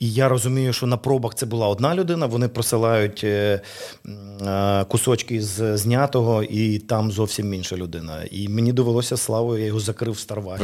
І 0.00 0.12
я 0.12 0.28
розумію, 0.28 0.72
що 0.72 0.86
на 0.86 0.96
пробах 0.96 1.34
це 1.34 1.46
була 1.46 1.68
одна 1.68 1.94
людина. 1.94 2.26
Вони 2.26 2.48
присилають 2.48 3.20
е, 3.24 3.60
е, 4.46 4.84
кусочки 4.84 5.42
з 5.42 5.76
знятого, 5.76 6.42
і 6.42 6.78
там 6.78 7.10
зовсім 7.12 7.54
інша 7.54 7.76
людина. 7.76 8.22
І 8.30 8.48
мені 8.48 8.72
довелося 8.72 9.16
Славою, 9.16 9.60
я 9.60 9.66
його 9.66 9.80
закрив 9.80 10.12
в 10.14 10.18
Старвагі. 10.18 10.58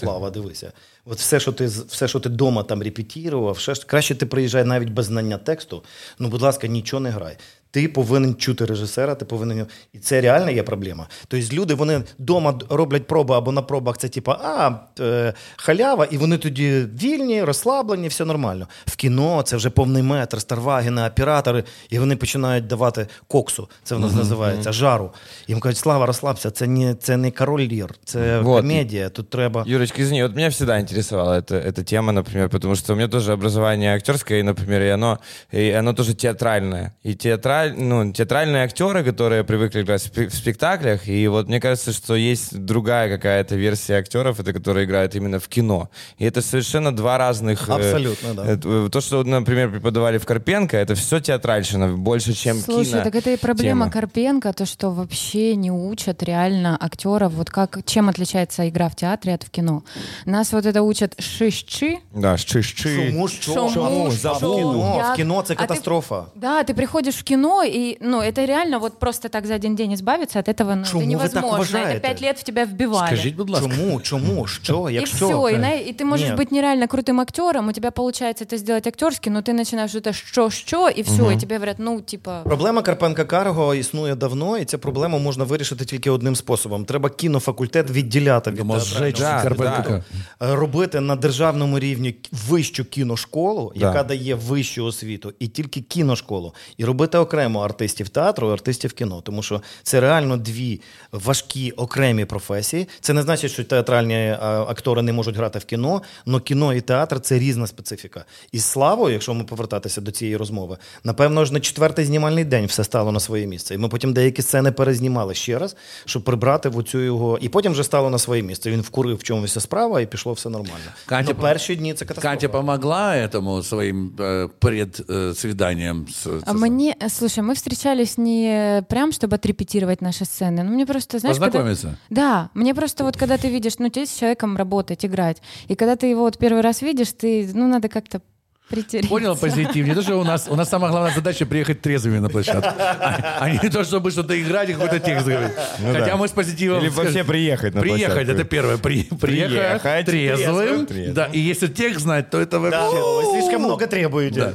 Слава, 0.00 0.30
дивися. 0.30 0.72
От 1.06 1.18
все, 1.18 1.40
що 1.40 1.52
ти 1.52 1.68
з- 1.68 1.80
все, 1.80 2.08
що 2.08 2.20
ти 2.20 2.28
вдома 2.28 2.62
там 2.62 2.82
репетірував, 2.82 3.54
все 3.54 3.74
краще 3.86 4.14
ти 4.14 4.26
приїжджай 4.26 4.64
навіть 4.64 4.88
без 4.90 5.06
знання 5.06 5.38
тексту. 5.38 5.82
Ну, 6.18 6.28
будь 6.28 6.42
ласка, 6.42 6.66
нічого 6.66 7.00
не 7.00 7.10
грай. 7.10 7.36
Ти 7.74 7.88
повинен 7.88 8.34
чути 8.34 8.64
режисера, 8.64 9.14
ти 9.14 9.24
повинен. 9.24 9.66
І 9.92 9.98
це 9.98 10.20
реально 10.20 10.50
є 10.50 10.62
проблема. 10.62 11.06
Тобто 11.28 11.56
люди 11.56 11.74
вони 11.74 12.02
вдома 12.18 12.58
роблять 12.70 13.06
проби 13.06 13.34
або 13.34 13.52
на 13.52 13.62
пробах 13.62 13.98
це 13.98 14.08
типа 14.08 14.32
а, 14.32 14.70
е, 15.02 15.34
халява, 15.56 16.04
і 16.04 16.16
вони 16.18 16.38
тоді 16.38 16.86
вільні, 17.02 17.44
розслаблені, 17.44 18.08
все 18.08 18.24
нормально. 18.24 18.68
В 18.86 18.96
кіно 18.96 19.42
це 19.42 19.56
вже 19.56 19.70
повний 19.70 20.02
метр, 20.02 20.40
старвагіни, 20.40 21.06
оператори, 21.06 21.64
і 21.90 21.98
вони 21.98 22.16
починають 22.16 22.66
давати 22.66 23.06
коксу. 23.28 23.68
Це 23.82 23.94
в 23.94 24.00
нас 24.00 24.14
називається 24.14 24.72
жару. 24.72 25.10
Їм 25.48 25.60
кажуть, 25.60 25.78
слава, 25.78 26.06
розслабся, 26.06 26.50
це 26.50 26.66
не, 26.66 26.94
це 26.94 27.16
не 27.16 27.30
король 27.30 27.60
лір, 27.60 27.94
це 28.04 28.40
Вот. 28.40 28.60
комедія. 28.60 29.08
Тут 29.08 29.30
треба. 29.30 29.64
Юрочка, 29.66 30.02
извини, 30.02 30.22
вот 30.22 30.36
меня 30.36 30.48
всегда 30.48 30.80
интересовала 30.80 31.38
эта, 31.38 31.56
эта 31.56 31.84
тема, 31.84 32.12
например, 32.12 32.48
потому 32.48 32.76
что 32.76 32.92
у 32.92 32.96
меня 32.96 33.08
тоже 33.08 33.32
образование 33.32 33.94
актерское, 33.94 34.38
и, 34.38 34.42
например, 34.42 34.82
и 34.82 34.90
оно, 34.90 35.18
и 35.54 35.70
оно 35.78 35.92
тоже 35.92 36.14
театральное. 36.14 36.92
И 37.06 37.14
театральное 37.14 37.63
театраль, 37.68 37.84
ну, 37.84 38.12
театральные 38.12 38.64
актеры, 38.64 39.04
которые 39.04 39.42
привыкли 39.44 39.82
играть 39.82 40.02
в 40.02 40.10
спе- 40.12 40.28
в 40.28 40.34
спектаклях, 40.34 41.08
и 41.08 41.28
вот 41.28 41.48
мне 41.48 41.60
кажется, 41.60 41.92
что 41.92 42.14
есть 42.14 42.58
другая 42.58 43.08
какая-то 43.08 43.56
версия 43.56 43.98
актеров, 43.98 44.40
это 44.40 44.52
которые 44.52 44.84
играют 44.86 45.14
именно 45.14 45.38
в 45.38 45.48
кино. 45.48 45.88
И 46.18 46.24
это 46.24 46.42
совершенно 46.42 46.92
два 46.94 47.18
разных... 47.18 47.68
э, 47.68 47.72
Абсолютно, 47.72 48.34
да. 48.34 48.44
э, 48.46 48.88
То, 48.90 49.00
что, 49.00 49.24
например, 49.24 49.70
преподавали 49.70 50.18
в 50.18 50.24
Карпенко, 50.26 50.76
это 50.76 50.94
все 50.94 51.20
театральщина, 51.20 51.88
больше, 51.96 52.32
чем 52.34 52.58
Слушай, 52.58 52.90
кино. 52.90 53.02
так 53.04 53.14
это 53.14 53.30
и 53.30 53.36
проблема 53.36 53.84
тема. 53.86 53.90
Карпенко, 53.90 54.52
то, 54.52 54.66
что 54.66 54.90
вообще 54.90 55.56
не 55.56 55.70
учат 55.70 56.22
реально 56.22 56.76
актеров, 56.80 57.32
вот 57.32 57.50
как, 57.50 57.78
чем 57.84 58.08
отличается 58.08 58.68
игра 58.68 58.88
в 58.88 58.94
театре 58.96 59.34
от 59.34 59.42
в 59.44 59.50
кино. 59.50 59.82
Нас 60.26 60.52
вот 60.52 60.66
это 60.66 60.80
учат 60.82 61.20
шишчи, 61.20 61.98
Да, 62.14 62.36
шиш-чи. 62.36 63.10
Чому 63.10 63.28
що? 63.28 63.52
Чому? 63.54 63.70
Чому? 63.74 64.10
Забув. 64.10 64.54
В 64.54 64.58
кіно, 64.72 64.94
Я- 64.98 65.12
в 65.12 65.16
кіно 65.16 65.42
це 65.42 65.54
А 65.54 65.56
ти- 65.56 65.66
катастрофа. 65.66 66.24
Да, 66.34 66.62
ты 66.62 66.74
приходишь 66.74 67.16
в 67.16 67.22
кино, 67.53 67.63
и 67.63 67.97
ну, 68.01 68.21
это 68.21 68.45
реально 68.45 68.79
вот 68.79 68.99
просто 68.99 69.29
так 69.29 69.45
за 69.45 69.55
один 69.55 69.75
день 69.75 69.91
избавиться 69.93 70.39
от 70.39 70.47
этого 70.49 70.75
ну, 70.75 70.81
это 70.81 70.91
Чому 70.91 71.05
ви 71.05 71.11
так 71.11 71.33
невозможно. 71.35 71.49
Это 71.49 71.57
вважаєте? 71.57 71.99
пять 71.99 72.21
лет 72.21 72.39
в 72.39 72.43
тебя 72.43 72.65
вбивали. 72.65 73.07
Скажіть, 73.07 73.35
будь 73.35 73.49
ласка. 73.49 73.69
Чому? 73.75 74.01
Чому? 74.01 74.47
Що? 74.47 74.89
И 74.89 74.93
Якщо? 74.93 75.27
все, 75.27 75.55
и, 75.55 75.57
на- 75.57 75.75
и 75.75 75.93
ты 75.99 76.03
можешь 76.05 76.29
Нет. 76.29 76.39
быть 76.39 76.51
нереально 76.53 76.85
крутым 76.87 77.21
актером, 77.21 77.67
у 77.67 77.71
тебя 77.71 77.91
получается 77.91 78.45
это 78.45 78.57
сделать 78.57 78.87
актерски, 78.87 79.29
но 79.29 79.39
ты 79.41 79.53
начинаешь 79.53 79.95
это 79.95 80.13
что-что, 80.13 80.89
и 80.89 81.01
все, 81.03 81.31
и 81.31 81.37
тебе 81.37 81.55
говорят, 81.55 81.75
ну, 81.79 82.01
типа... 82.01 82.41
Проблема 82.43 82.81
Карпенка 82.81 83.25
Карго 83.25 83.75
існує 83.75 84.15
давно, 84.15 84.57
і 84.57 84.65
цю 84.65 84.79
проблему 84.79 85.19
можна 85.19 85.43
вирішити 85.43 85.85
тільки 85.85 86.09
одним 86.09 86.35
способом: 86.35 86.85
треба 86.85 87.09
кінофакультет 87.09 87.91
відділяти 87.91 88.49
від 88.51 88.57
Думав, 88.57 88.77
театрального. 88.83 89.11
зжечь 89.11 89.19
Да, 89.19 89.41
Карпенка. 89.43 90.03
Е, 90.41 90.55
робити 90.55 90.99
на 90.99 91.15
державному 91.15 91.79
рівні 91.79 92.11
к- 92.11 92.29
вищу 92.49 92.85
кіношколу, 92.85 93.71
Да. 93.75 93.85
яка 93.87 94.03
дає 94.03 94.35
вищу 94.35 94.85
освіту, 94.85 95.33
і 95.39 95.47
тільки 95.47 95.81
кіношколу, 95.81 96.53
і 96.77 96.85
робити 96.85 97.17
окремо 97.17 97.32
артистів 97.42 98.08
театру 98.08 98.50
і 98.50 98.52
артистів 98.52 98.92
кіно. 98.92 99.20
Тому 99.20 99.42
що 99.42 99.62
це 99.82 100.00
реально 100.00 100.36
дві 100.36 100.80
важкі 101.12 101.70
окремі 101.70 102.24
професії. 102.24 102.88
Це 103.00 103.12
не 103.12 103.22
значить, 103.22 103.50
що 103.52 103.64
театральні 103.64 104.14
е, 104.14 104.38
актори 104.40 105.02
не 105.02 105.12
можуть 105.12 105.36
грати 105.36 105.58
в 105.58 105.64
кіно, 105.64 106.02
але 106.26 106.40
кіно 106.40 106.74
і 106.74 106.80
театр 106.80 107.20
це 107.20 107.38
різна 107.38 107.66
специфіка. 107.66 108.24
І 108.52 108.58
славою, 108.58 109.12
якщо 109.12 109.34
ми 109.34 109.44
повертатися 109.44 110.00
до 110.00 110.10
цієї 110.10 110.36
розмови, 110.36 110.76
напевно 111.04 111.44
ж 111.44 111.52
на 111.52 111.60
четвертий 111.60 112.04
знімальний 112.04 112.44
день 112.44 112.66
все 112.66 112.84
стало 112.84 113.12
на 113.12 113.20
своє 113.20 113.46
місце. 113.46 113.74
І 113.74 113.78
ми 113.78 113.88
потім 113.88 114.12
деякі 114.12 114.42
сцени 114.42 114.72
перезнімали 114.72 115.34
ще 115.34 115.58
раз, 115.58 115.76
щоб 116.04 116.24
прибрати 116.24 116.68
в 116.68 116.78
оцю 116.78 116.98
його. 117.00 117.38
І 117.40 117.48
потім 117.48 117.72
вже 117.72 117.84
стало 117.84 118.10
на 118.10 118.18
своє 118.18 118.42
місце. 118.42 118.70
Він 118.70 118.80
вкурив 118.80 119.16
в 119.16 119.22
чомусь 119.22 119.58
справа 119.60 120.00
і 120.00 120.06
пішло 120.06 120.32
все 120.32 120.48
нормально. 120.50 120.84
Катя, 121.06 121.28
Но 121.28 121.40
перші 121.40 121.76
дні 121.76 121.94
це 121.94 122.04
катастрофа. 122.04 122.34
Катя 122.36 122.48
помогла 122.48 123.14
этому 123.16 123.62
своим 123.62 124.12
э, 124.18 124.48
предсвиданием 124.58 126.06
с, 126.08 126.26
А 126.46 126.50
с- 126.50 126.56
мне, 126.60 126.94
слушай, 127.28 127.42
мы 127.42 127.54
встречались 127.54 128.18
не 128.18 128.84
прям, 128.88 129.10
чтобы 129.12 129.36
отрепетировать 129.36 130.02
наши 130.02 130.24
сцены. 130.24 130.62
Ну, 130.62 130.72
мне 130.72 130.84
просто, 130.86 131.18
знаешь, 131.18 131.36
когда- 131.38 131.50
Познакомиться? 131.58 131.96
Да, 132.10 132.50
мне 132.54 132.74
просто 132.74 133.04
вот 133.04 133.16
когда 133.16 133.38
ты 133.38 133.48
видишь, 133.48 133.78
ну, 133.78 133.88
тебе 133.88 134.04
с 134.06 134.14
человеком 134.14 134.56
работать, 134.56 135.04
играть, 135.06 135.40
и 135.68 135.74
когда 135.74 135.96
ты 135.96 136.06
его 136.08 136.20
вот 136.22 136.36
первый 136.38 136.60
раз 136.60 136.82
видишь, 136.82 137.12
ты, 137.12 137.48
ну, 137.54 137.66
надо 137.66 137.88
как-то 137.88 138.20
притереться. 138.68 139.08
Понял 139.08 139.36
позитив. 139.36 139.86
Не 139.86 139.94
то, 139.94 140.02
что 140.02 140.16
у 140.16 140.24
нас, 140.24 140.46
у 140.48 140.56
нас 140.56 140.68
самая 140.68 140.90
главная 140.90 141.14
задача 141.14 141.46
приехать 141.46 141.80
трезвыми 141.80 142.18
на 142.18 142.28
площадку. 142.28 142.70
А, 142.78 143.38
а 143.40 143.50
не 143.50 143.68
то, 143.70 143.84
чтобы 143.84 144.10
что-то 144.10 144.40
играть 144.40 144.70
и 144.70 144.72
какой-то 144.72 145.00
текст 145.00 145.26
говорить. 145.26 145.52
Хотя 145.78 146.06
да. 146.06 146.16
мы 146.16 146.28
с 146.28 146.32
позитивом... 146.32 146.80
Или 146.80 146.88
скажем, 146.88 147.04
вообще 147.04 147.24
приехать 147.24 147.74
на 147.74 147.80
Приехать, 147.80 148.14
площадку. 148.14 148.32
это 148.32 148.44
первое. 148.44 148.76
При, 148.78 149.02
приехать, 149.04 149.80
Приехать 149.82 150.06
трезвым. 150.06 150.86
трезвым. 150.86 151.14
Да, 151.14 151.26
и 151.26 151.38
если 151.38 151.66
текст 151.66 152.00
знать, 152.00 152.30
то 152.30 152.40
это 152.40 152.58
Да, 152.58 152.58
вообще... 152.60 153.00
вы 153.00 153.40
слишком 153.40 153.62
много 153.62 153.86
требуете. 153.86 154.54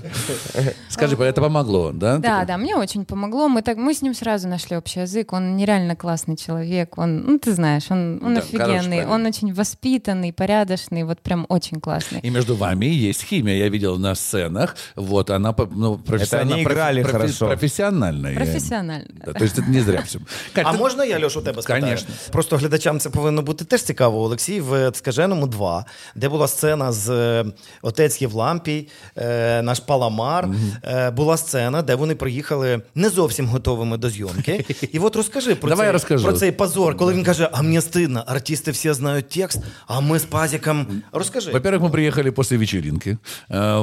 Скажи, 0.89 1.15
это 1.15 1.41
помогло, 1.41 1.91
да? 1.91 2.17
Да, 2.17 2.45
да, 2.45 2.57
мне 2.57 2.75
очень 2.75 3.05
помогло. 3.05 3.47
Мы 3.47 3.61
так, 3.61 3.77
мы 3.77 3.93
с 3.93 4.01
ним 4.01 4.13
сразу 4.13 4.47
нашли 4.47 4.77
общий 4.77 5.01
язык. 5.01 5.33
Он 5.33 5.55
нереально 5.55 5.95
классный 5.95 6.35
человек. 6.35 6.97
Он, 6.97 7.23
ну 7.25 7.39
ты 7.39 7.53
знаешь, 7.53 7.85
он, 7.89 8.19
он 8.23 8.35
Да, 8.35 8.41
хороший 8.41 8.75
офигенный, 8.77 8.97
парень. 8.97 9.09
он 9.09 9.25
очень 9.25 9.53
воспитанный, 9.53 10.33
порядочный, 10.33 11.03
вот 11.03 11.19
прям 11.21 11.45
очень 11.49 11.79
классный. 11.79 12.19
И 12.21 12.29
между 12.29 12.55
вами 12.55 12.85
есть 12.85 13.23
химия. 13.23 13.55
Я 13.57 13.69
видел 13.69 13.98
на 13.98 14.14
сценах. 14.14 14.76
Вот, 14.96 15.30
она 15.30 15.52
по- 15.52 15.68
ну, 15.76 15.96
профессионально, 15.98 16.54
они 16.54 16.62
играли 16.62 17.02
хорошо. 17.02 17.46
профессионально. 17.46 18.28
я- 18.30 18.36
Профессионально. 18.36 19.06
Да, 19.26 19.32
то 19.32 19.44
есть 19.44 19.58
это 19.58 19.68
не 19.68 19.80
зря 19.82 20.02
все. 20.06 20.18
А 20.62 20.72
можна 20.72 21.04
я, 21.04 21.18
Льош, 21.20 21.36
у 21.36 21.40
тебе 21.42 21.62
спитаю? 21.62 21.82
Конечно. 21.82 22.08
Просто 22.32 22.56
глядачам 22.56 23.00
це 23.00 23.10
повинно 23.10 23.42
бути 23.42 23.64
теж 23.64 23.82
цікаво. 23.82 24.22
Олексій 24.22 24.60
в 24.60 24.90
Скаженому 24.94 25.46
2, 25.46 25.84
де 26.14 26.28
була 26.28 26.48
сцена 26.48 26.92
з 26.92 27.10
е, 27.10 27.44
Отець 27.82 28.22
Євлампій, 28.22 28.88
е, 29.16 29.62
наш 29.62 29.80
Паламар. 29.80 30.48
Е, 30.84 31.10
була 31.10 31.36
сцена, 31.36 31.82
де 31.82 31.94
вони 31.94 32.14
приїхали 32.14 32.80
не 32.94 33.08
зовсім 33.08 33.46
готовими 33.46 33.96
до 33.96 34.10
зйомки. 34.10 34.64
І 34.92 34.98
от 34.98 35.16
розкажи 35.16 35.54
про, 35.54 35.68
Давай 35.68 35.82
цей, 35.84 35.86
я 35.86 35.92
розкажу. 35.92 36.24
про 36.24 36.32
цей 36.32 36.52
позор, 36.52 36.96
коли 36.96 37.14
він 37.14 37.24
каже: 37.24 37.48
А 37.52 37.62
мені 37.62 37.80
стидно, 37.80 38.24
артисти 38.26 38.70
всі 38.70 38.92
знають 38.92 39.28
текст, 39.28 39.58
а 39.86 40.00
ми 40.00 40.18
з 40.18 40.24
пазіком. 40.24 40.86
Розкажи. 41.12 41.50
Во-первых, 41.52 41.80
мы 41.80 41.90
приехали 41.90 42.30
после 42.30 42.58
вечеринки. 42.58 43.16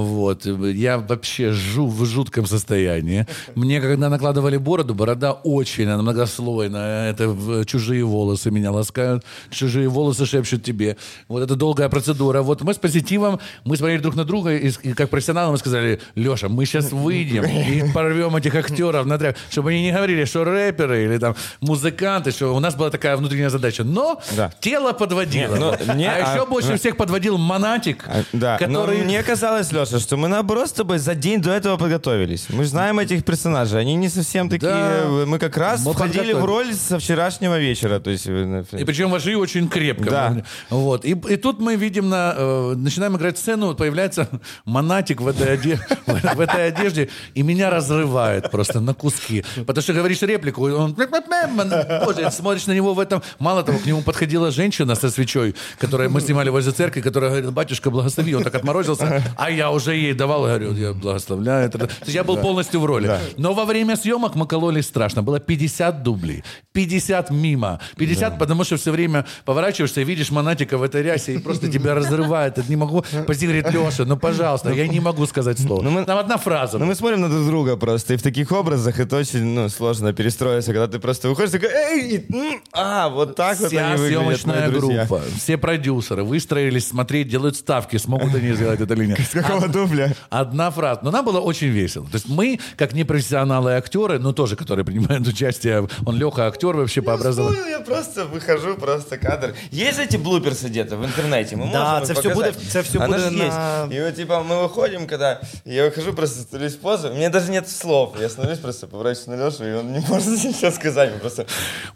А, 0.07 0.09
Вот. 0.09 0.47
Я 0.47 0.99
вообще 0.99 1.51
жу 1.53 1.87
в 1.89 2.05
жутком 2.05 2.47
состоянии. 2.47 3.27
Мне, 3.55 3.81
когда 3.81 4.09
накладывали 4.09 4.57
бороду, 4.57 4.95
борода 4.95 5.33
очень, 5.33 5.85
она 5.89 6.03
многослойная. 6.03 7.11
Это 7.11 7.65
чужие 7.67 8.05
волосы 8.05 8.51
меня 8.51 8.71
ласкают. 8.73 9.25
Чужие 9.51 9.89
волосы 9.89 10.27
шепчут 10.27 10.63
тебе. 10.63 10.97
Вот 11.29 11.43
это 11.43 11.57
долгая 11.57 11.89
процедура. 11.89 12.43
Вот 12.43 12.63
мы 12.63 12.73
с 12.75 12.79
позитивом, 12.79 13.41
мы 13.65 13.77
смотрели 13.77 13.99
друг 14.01 14.15
на 14.17 14.25
друга, 14.25 14.55
и, 14.57 14.71
и 14.83 14.93
как 14.93 15.11
профессионалы 15.11 15.53
мы 15.53 15.59
сказали, 15.59 16.01
Леша, 16.15 16.49
мы 16.49 16.65
сейчас 16.67 16.93
выйдем 16.93 17.45
и 17.45 17.93
порвем 17.93 18.37
этих 18.37 18.55
актеров 18.55 19.07
на 19.07 19.19
тряп, 19.19 19.37
чтобы 19.51 19.71
они 19.71 19.83
не 19.83 19.93
говорили, 19.93 20.25
что 20.25 20.45
рэперы 20.45 21.05
или 21.05 21.19
там 21.19 21.35
музыканты, 21.61 22.31
что 22.31 22.55
у 22.55 22.61
нас 22.61 22.75
была 22.75 22.91
такая 22.91 23.17
внутренняя 23.17 23.51
задача. 23.51 23.85
Но 23.85 24.21
Да. 24.37 24.53
тело 24.61 24.93
подводило. 24.93 25.55
Не, 25.55 25.61
ну, 25.61 25.95
не, 25.95 26.07
а 26.11 26.19
еще 26.19 26.43
а- 26.43 26.47
больше 26.47 26.77
всех 26.79 26.97
подводил 26.97 27.39
Монатик, 27.39 28.05
А, 28.09 28.23
Да, 28.33 28.59
который... 28.59 28.99
но 28.99 29.05
мне 29.05 29.23
казалось, 29.23 29.73
Леша, 29.73 29.96
что 30.01 30.17
мы 30.17 30.29
наоборот 30.29 30.69
с 30.69 30.73
тобой 30.73 30.99
за 30.99 31.15
день 31.15 31.41
до 31.41 31.51
этого 31.51 31.77
подготовились. 31.77 32.47
Мы 32.49 32.65
знаем 32.65 32.99
этих 32.99 33.25
персонажей, 33.25 33.81
они 33.81 33.95
не 33.95 34.09
совсем 34.09 34.49
такие... 34.49 34.71
Да. 34.71 35.25
Мы 35.27 35.39
как 35.39 35.57
раз 35.57 35.85
Мы 35.85 35.93
входили 35.93 36.33
в 36.33 36.45
роль 36.45 36.75
со 36.75 36.99
вчерашнего 36.99 37.59
вечера. 37.59 38.01
То 38.01 38.11
есть, 38.11 38.27
э, 38.27 38.65
И 38.73 38.85
причем 38.85 39.11
вошли 39.11 39.37
очень 39.37 39.69
крепко. 39.69 40.11
Да. 40.11 40.43
Вот. 40.71 41.05
И, 41.05 41.11
и 41.11 41.37
тут 41.37 41.61
мы 41.61 41.77
видим, 41.77 42.09
на, 42.09 42.35
э, 42.37 42.75
начинаем 42.77 43.17
играть 43.17 43.39
сцену, 43.39 43.69
вот 43.69 43.77
появляется 43.77 44.29
монатик 44.65 45.21
в 45.21 45.29
этой, 45.29 45.57
оде- 45.57 45.81
в 46.07 46.41
этой 46.41 46.69
одежде, 46.69 47.09
и 47.35 47.43
меня 47.43 47.71
разрывает 47.71 48.51
просто 48.51 48.81
на 48.81 48.95
куски. 48.95 49.45
Потому 49.67 49.83
что 49.83 49.93
говоришь 49.93 50.23
реплику, 50.23 50.69
он... 50.71 50.95
Боже, 52.05 52.31
смотришь 52.31 52.67
на 52.67 52.73
него 52.73 52.95
в 52.95 53.01
этом... 53.01 53.23
Мало 53.39 53.63
того, 53.63 53.79
к 53.79 53.87
нему 53.87 54.03
подходила 54.03 54.51
женщина 54.51 54.95
со 54.95 55.11
свечой, 55.11 55.55
которую 55.79 56.11
мы 56.11 56.21
снимали 56.21 56.49
возле 56.51 56.73
церкви, 56.73 57.01
которая 57.01 57.31
говорила, 57.31 57.51
батюшка, 57.51 57.91
благослови. 57.91 58.35
Он 58.35 58.43
так 58.45 58.55
отморозился, 58.55 59.23
а 59.37 59.51
я 59.51 59.71
уже 59.71 59.86
ей 59.93 60.15
давал, 60.15 60.43
говорю, 60.43 60.73
я 60.75 60.93
благословляю. 60.93 61.71
То 61.71 61.79
есть 61.79 62.15
я 62.15 62.25
был 62.25 62.37
полностью 62.37 62.81
в 62.81 62.85
роли. 62.85 63.11
Но 63.37 63.55
во 63.55 63.65
время 63.65 63.97
съемок 63.97 64.35
мы 64.35 64.47
кололись 64.47 64.87
страшно. 64.87 65.23
Было 65.23 65.41
50 65.41 66.03
дублей, 66.03 66.43
50 66.73 67.31
мимо, 67.31 67.81
50, 67.97 68.39
потому 68.39 68.65
что 68.65 68.77
все 68.77 68.91
время 68.91 69.27
поворачиваешься 69.45 70.01
и 70.01 70.05
видишь 70.05 70.31
монатика 70.31 70.79
в 70.79 70.83
этой 70.83 71.03
рясе, 71.03 71.35
и 71.35 71.39
просто 71.39 71.71
тебя 71.71 71.95
разрывает. 71.95 72.57
Не 72.69 72.77
могу. 72.77 73.05
Почти 73.27 73.47
говорит, 73.47 73.71
Леша, 73.71 74.05
ну 74.05 74.17
пожалуйста, 74.17 74.71
я 74.73 74.87
не 74.89 75.01
могу 75.01 75.27
сказать 75.27 75.59
слово. 75.59 75.83
Ну, 75.83 75.91
мы- 75.91 76.05
Там 76.05 76.19
одна 76.19 76.37
фраза. 76.37 76.79
Ну, 76.79 76.87
мы 76.87 76.95
смотрим 76.95 77.21
на 77.21 77.29
друг 77.29 77.47
друга 77.47 77.77
просто, 77.77 78.15
и 78.15 78.17
в 78.17 78.23
таких 78.23 78.53
образах 78.53 78.99
это 79.01 79.17
очень 79.17 79.45
ну, 79.45 79.69
сложно 79.69 80.13
перестроиться, 80.13 80.73
когда 80.73 80.87
ты 80.87 80.99
просто 80.99 81.29
выходишь 81.29 81.53
такой, 81.53 81.69
эй, 81.71 82.17
и, 82.17 82.61
а, 82.73 83.09
вот 83.09 83.37
так 83.37 83.59
вот 83.61 83.69
Вся 83.69 83.89
они 83.89 83.97
выглядят, 83.99 84.41
съемочная 84.41 84.69
группа, 84.71 85.21
все 85.37 85.57
продюсеры 85.57 86.25
выстроились 86.25 86.89
смотреть, 86.89 87.29
делают 87.29 87.57
ставки, 87.57 87.97
смогут 87.97 88.35
они 88.35 88.53
сделать 88.55 88.81
это 88.81 88.95
или 88.95 89.07
нет. 89.07 89.21
С 89.21 89.31
какого 89.31 89.69
дубля? 89.77 90.13
Одна 90.31 90.71
фраза. 90.71 91.01
Но 91.03 91.11
нам 91.11 91.25
было 91.25 91.41
очень 91.41 91.69
весело. 91.69 92.07
То 92.07 92.15
есть 92.17 92.29
мы, 92.29 92.59
как 92.77 92.93
непрофессионалы 92.95 93.71
и 93.71 93.75
актеры, 93.75 94.19
ну 94.19 94.33
тоже, 94.33 94.57
которые 94.57 94.85
принимают 94.85 95.27
участие, 95.29 95.89
он 96.07 96.17
Леха 96.17 96.47
актер 96.47 96.77
вообще 96.77 97.03
по 97.03 97.13
образованию. 97.15 97.63
Ну, 97.63 97.71
я 97.71 97.81
просто 97.81 98.25
выхожу, 98.25 98.75
просто 98.75 99.19
кадр. 99.19 99.55
Есть 99.71 99.99
эти 99.99 100.17
блуперсы 100.17 100.69
где-то 100.69 100.97
в 100.97 101.05
интернете? 101.05 101.57
Мы 101.57 101.73
Да, 101.73 101.99
можем 102.01 102.03
их 102.03 102.19
все 102.21 102.31
показать? 102.31 102.55
буде- 102.57 102.71
це 102.71 102.81
все 102.83 102.99
Оно 102.99 103.07
буде 103.07 103.19
ж 103.19 103.31
на- 103.31 103.45
есть. 103.45 103.95
И 103.95 104.03
вот, 104.03 104.15
типа, 104.17 104.43
мы 104.43 104.63
выходим, 104.69 105.07
когда 105.07 105.41
я 105.65 105.85
выхожу, 105.85 106.13
просто 106.13 106.41
становлюсь 106.43 106.75
в 106.75 106.79
позу, 106.81 107.09
у 107.11 107.15
меня 107.15 107.31
даже 107.31 107.51
нет 107.51 107.69
слов. 107.69 108.15
Я 108.21 108.29
становлюсь 108.29 108.59
просто, 108.59 108.87
поворачиваюсь 108.87 109.27
на 109.41 109.47
Лешу, 109.47 109.65
и 109.65 109.73
он 109.75 109.93
не 109.93 110.01
может 110.09 110.27
ничего 110.45 110.71
сказать. 110.71 111.21
Просто... 111.21 111.47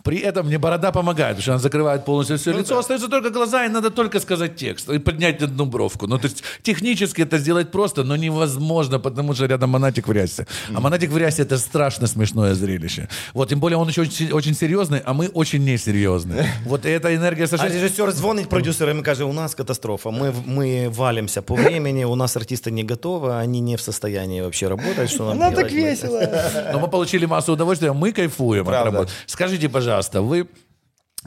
При 0.03 0.19
этом 0.19 0.47
мне 0.47 0.59
борода 0.59 0.93
помогает, 0.93 1.37
потому 1.37 1.43
что 1.43 1.53
она 1.53 1.61
закрывает 1.61 2.05
полностью 2.05 2.37
все 2.39 2.53
лицо. 2.53 2.79
Остаются 2.79 3.09
только 3.09 3.31
глаза, 3.31 3.65
и 3.65 3.69
надо 3.69 3.91
только 3.91 4.21
сказать 4.21 4.57
текст 4.57 4.89
и 4.91 4.99
поднять 4.99 5.43
одну 5.43 5.65
бровку. 5.67 6.07
Ну, 6.07 6.19
то 6.19 6.29
есть 6.29 6.43
технически 6.63 7.23
это 7.23 7.39
сделать 7.39 7.51
сделать 7.51 7.70
просто, 7.71 8.05
но 8.05 8.17
невозможно, 8.17 8.99
потому 8.99 9.35
что 9.35 9.47
рядом 9.47 9.71
Монатик 9.71 10.09
в 10.09 10.13
рясе. 10.13 10.47
А 10.75 10.81
Монатик 10.81 11.11
в 11.11 11.17
рясе 11.17 11.43
это 11.43 11.59
страшно 11.59 12.07
смешное 12.07 12.55
зрелище. 12.55 13.09
Вот, 13.35 13.49
тем 13.49 13.61
более 13.61 13.77
он 13.79 13.89
еще 13.89 14.03
очень, 14.03 14.33
очень 14.33 14.55
серьезный, 14.55 15.01
а 15.05 15.13
мы 15.15 15.29
очень 15.29 15.65
несерьезные. 15.65 16.47
Вот 16.67 16.87
эта 16.87 17.15
энергия 17.15 17.45
А 17.45 17.47
совершенно... 17.47 17.73
режисер 17.83 18.11
дзвонить 18.11 18.49
продюсерам 18.49 19.01
и 19.01 19.03
каже, 19.03 19.25
у 19.25 19.33
нас 19.33 19.55
катастрофа, 19.55 20.11
мы, 20.11 20.33
мы 20.47 20.89
валимся 20.91 21.43
по 21.43 21.55
времени, 21.55 22.05
у 22.05 22.15
нас 22.15 22.37
артисты 22.37 22.71
не 22.71 22.83
готовы, 22.85 23.37
они 23.39 23.61
не 23.61 23.77
в 23.77 23.81
состоянии 23.83 24.41
вообще 24.41 24.69
работать, 24.69 25.11
что 25.11 25.29
нам 25.29 25.39
Нам 25.39 25.51
делать? 25.51 25.67
так 25.69 25.73
весело. 25.73 26.71
Но 26.73 26.81
мы 26.81 26.89
получили 26.89 27.27
массу 27.27 27.53
удовольствия, 27.53 27.93
мы 27.93 28.13
кайфуем 28.13 28.63
от 28.63 28.67
Правда. 28.69 28.91
работы. 28.93 29.13
Скажите, 29.27 29.69
пожалуйста, 29.69 30.23
вы 30.23 30.49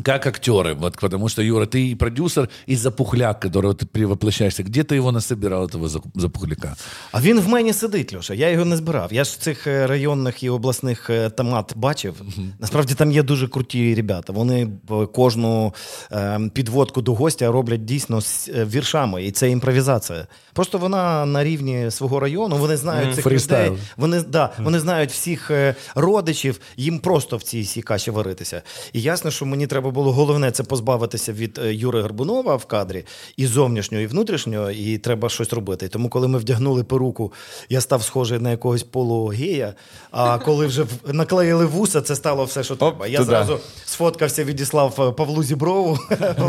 как 0.05 0.27
актеры, 0.27 0.75
вот 0.75 0.97
потому 1.01 1.29
что, 1.29 1.43
Юра, 1.43 1.67
ты 1.67 1.89
и 1.91 1.95
продюсер, 1.97 2.49
и 2.69 2.77
запухляк, 2.77 3.41
которого 3.43 3.75
ты 3.75 3.85
перевоплощаешься. 3.87 4.63
Где 4.63 4.83
ты 4.85 4.95
его 4.95 5.11
насобирал, 5.13 5.65
этого 5.67 5.89
за- 5.89 6.01
запухляка? 6.15 6.77
А 7.13 7.21
він 7.21 7.41
в 7.41 7.49
мене 7.49 7.73
сидить, 7.73 8.15
Льоша. 8.15 8.35
Я 8.35 8.51
його 8.51 8.65
не 8.65 8.77
збирав. 8.77 9.13
Я 9.13 9.25
ж 9.25 9.41
цих 9.41 9.67
е, 9.67 9.87
районних 9.87 10.43
і 10.43 10.49
обласних 10.51 11.11
е, 11.11 11.31
томат 11.31 11.73
бачив. 11.77 12.15
Насправді 12.61 12.95
там 12.95 13.13
є 13.13 13.23
дуже 13.23 13.49
круті 13.49 13.95
ребята. 13.95 14.33
Вони 14.33 14.65
б 14.65 15.07
кожну 15.07 15.75
е, 16.13 16.41
підводку 16.55 17.03
до 17.03 17.15
гостя 17.15 17.53
роблять 17.53 17.85
дійсно 17.85 18.21
з 18.21 18.49
е, 18.49 18.65
віршами, 18.65 19.25
і 19.25 19.31
це 19.31 19.51
імпровізація. 19.51 20.27
Просто 20.53 20.79
вона 20.79 21.27
на 21.27 21.45
рівні 21.45 21.91
свого 21.91 22.21
району. 22.21 22.57
Вони 22.57 22.77
знають 22.77 23.15
цих 23.15 23.25
фрістайл. 23.25 23.73
людей. 23.73 23.85
Вони, 23.97 24.21
да, 24.23 24.53
вони 24.59 24.81
знають 24.81 25.11
всіх 25.11 25.51
е, 25.51 25.75
родичів, 25.95 26.61
їм 26.77 26.99
просто 26.99 27.37
в 27.37 27.43
цій 27.43 27.65
цій 27.65 27.83
каші 27.83 28.11
варитися. 28.11 28.63
І 28.93 29.03
ясно, 29.03 29.31
що 29.31 29.47
мені 29.47 29.67
треба 29.67 29.82
було 29.92 30.12
головне 30.12 30.52
це 30.52 30.64
позбавитися 30.64 31.34
від 31.34 31.58
е, 31.58 31.74
Юри 31.74 32.02
Горбунова 32.02 32.56
в 32.56 32.66
кадрі 32.66 33.06
і 33.38 33.46
зовнішнього, 33.46 34.04
і 34.04 34.08
внутрішнього, 34.08 34.72
і 34.72 34.98
треба 34.98 35.30
щось 35.30 35.54
робити. 35.54 35.88
Тому, 35.88 36.10
коли 36.10 36.28
ми 36.28 36.40
вдягнули 36.40 36.84
перуку, 36.84 37.34
я 37.70 37.82
став 37.82 38.04
схожий 38.04 38.40
на 38.40 38.52
якогось 38.52 38.84
полугея. 38.84 39.74
А 40.12 40.38
коли 40.38 40.68
вже 40.68 40.86
наклеїли 41.06 41.66
вуса, 41.66 42.02
це 42.02 42.16
стало 42.16 42.44
все, 42.46 42.64
що 42.64 42.76
треба. 42.76 43.08
Я 43.08 43.18
туди. 43.18 43.30
зразу 43.30 43.60
сфоткався, 43.86 44.44
відіслав 44.44 45.02
е, 45.02 45.12
Павлу 45.12 45.44
Зіброву. 45.44 46.00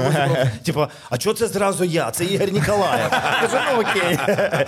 Типа, 0.65 0.89
а 1.11 1.19
чого 1.19 1.35
це 1.35 1.47
зразу 1.47 1.85
я? 1.85 2.11
Це 2.11 2.25
Ігор 2.25 2.53
Ніколаєв. 2.53 3.11
Кажу, 3.41 3.57
ну 3.73 3.81
окей, 3.81 4.19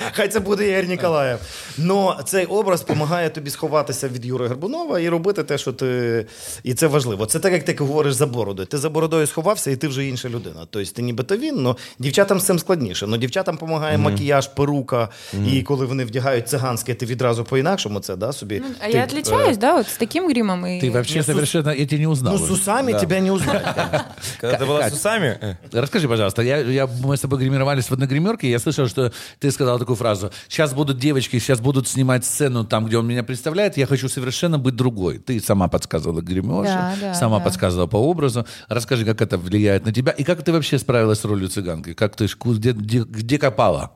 хай 0.13 0.29
це 0.29 0.41
буде 0.41 0.71
Ігор 0.71 0.87
Ніколаєв. 0.89 1.39
Но 1.79 2.21
цей 2.25 2.47
образ 2.47 2.81
допомагає 2.81 3.31
тобі 3.31 3.51
сховатися 3.51 4.09
від 4.09 4.27
Юри 4.27 4.49
Горбунова 4.49 5.01
і 5.01 5.09
робити 5.09 5.43
те, 5.43 5.59
що 5.59 5.73
ти. 5.73 6.27
І 6.63 6.75
це 6.75 6.87
важливо. 6.87 7.27
Це 7.27 7.39
так, 7.39 7.53
як 7.53 7.65
ти 7.65 7.77
говориш 7.79 8.15
за 8.15 8.27
бородою. 8.56 8.68
Ти 8.68 8.78
за 8.78 8.90
бородою 8.90 9.28
сховався, 9.28 9.72
і 9.72 9.76
ти 9.76 9.88
вже 9.88 10.08
інша 10.08 10.30
людина. 10.30 10.68
Тобто 10.70 10.92
ти 10.92 11.02
нібито 11.02 11.38
він, 11.38 11.66
але 11.66 11.76
дівчатам 12.00 12.40
з 12.40 12.46
цим 12.46 12.60
складніше. 12.60 13.08
Ну, 13.08 13.18
дівчатам 13.18 13.56
допомагає 13.56 13.98
макіяж, 13.98 14.48
перука. 14.48 15.10
І 15.48 15.62
коли 15.62 15.86
вони 15.86 16.06
вдягають 16.06 16.50
циганське, 16.50 16.94
ти 16.96 17.06
відразу 17.06 17.44
по-інакшому 17.44 18.00
це 18.00 18.16
да, 18.16 18.34
собі. 18.34 18.62
А 18.80 18.86
ти, 18.86 18.92
я 18.92 19.00
е, 19.00 19.06
отличаюсь, 19.06 19.58
да, 19.58 19.76
вот 19.76 19.88
с 19.88 19.98
таким 19.98 20.30
гримом 20.30 20.66
и... 20.66 20.80
Ты 20.82 20.92
вообще 20.92 21.24
совершенно... 21.24 21.74
Я 21.74 21.86
тебя 21.86 22.02
не 22.02 22.08
узнал. 22.08 22.34
Ну, 22.34 22.48
с 22.48 22.52
усами 22.52 22.94
тебя 23.00 23.20
не 23.20 23.32
узнать. 23.32 23.64
Когда 24.42 24.58
ты 24.58 24.66
была 24.66 24.88
с 24.88 24.94
усами, 24.94 25.38
э, 25.42 25.56
Расскажи, 25.72 26.08
пожалуйста, 26.08 26.42
я, 26.42 26.58
я, 26.58 26.88
мы 26.88 27.16
с 27.16 27.22
тобой 27.22 27.40
гримировались 27.40 27.90
в 27.90 27.94
одной 27.94 28.08
гримерке, 28.08 28.48
и 28.48 28.52
я 28.52 28.60
слышал, 28.60 28.88
что 28.88 29.12
ты 29.40 29.52
сказал 29.52 29.80
такую 29.80 29.96
фразу. 29.96 30.32
Сейчас 30.48 30.74
будут 30.74 30.98
девочки, 30.98 31.40
сейчас 31.40 31.60
будут 31.60 31.88
снимать 31.88 32.26
сцену 32.26 32.64
там, 32.66 32.86
где 32.86 32.98
он 32.98 33.08
меня 33.08 33.24
представляет, 33.24 33.78
я 33.78 33.86
хочу 33.86 34.10
совершенно 34.10 34.58
быть 34.58 34.76
другой. 34.76 35.18
Ты 35.18 35.40
сама 35.40 35.68
подсказывала 35.68 36.22
гримерше, 36.22 36.74
Да, 36.74 36.94
да, 37.02 37.14
сама 37.14 37.38
да. 37.38 37.46
подсказывала 37.46 37.88
по 37.88 37.98
образу. 37.98 38.45
Расскажи, 38.69 39.05
как 39.05 39.21
это 39.21 39.39
влияет 39.39 39.85
на 39.85 39.93
тебя, 39.93 40.13
и 40.13 40.25
как 40.25 40.43
ты 40.43 40.53
вообще 40.53 40.79
справилась 40.79 41.21
с 41.21 41.25
ролью 41.25 41.49
цыганки? 41.49 41.95
Как 41.95 42.17
ты, 42.17 42.27
где, 42.27 42.73
где, 42.73 43.01
где 43.01 43.39
копала? 43.39 43.93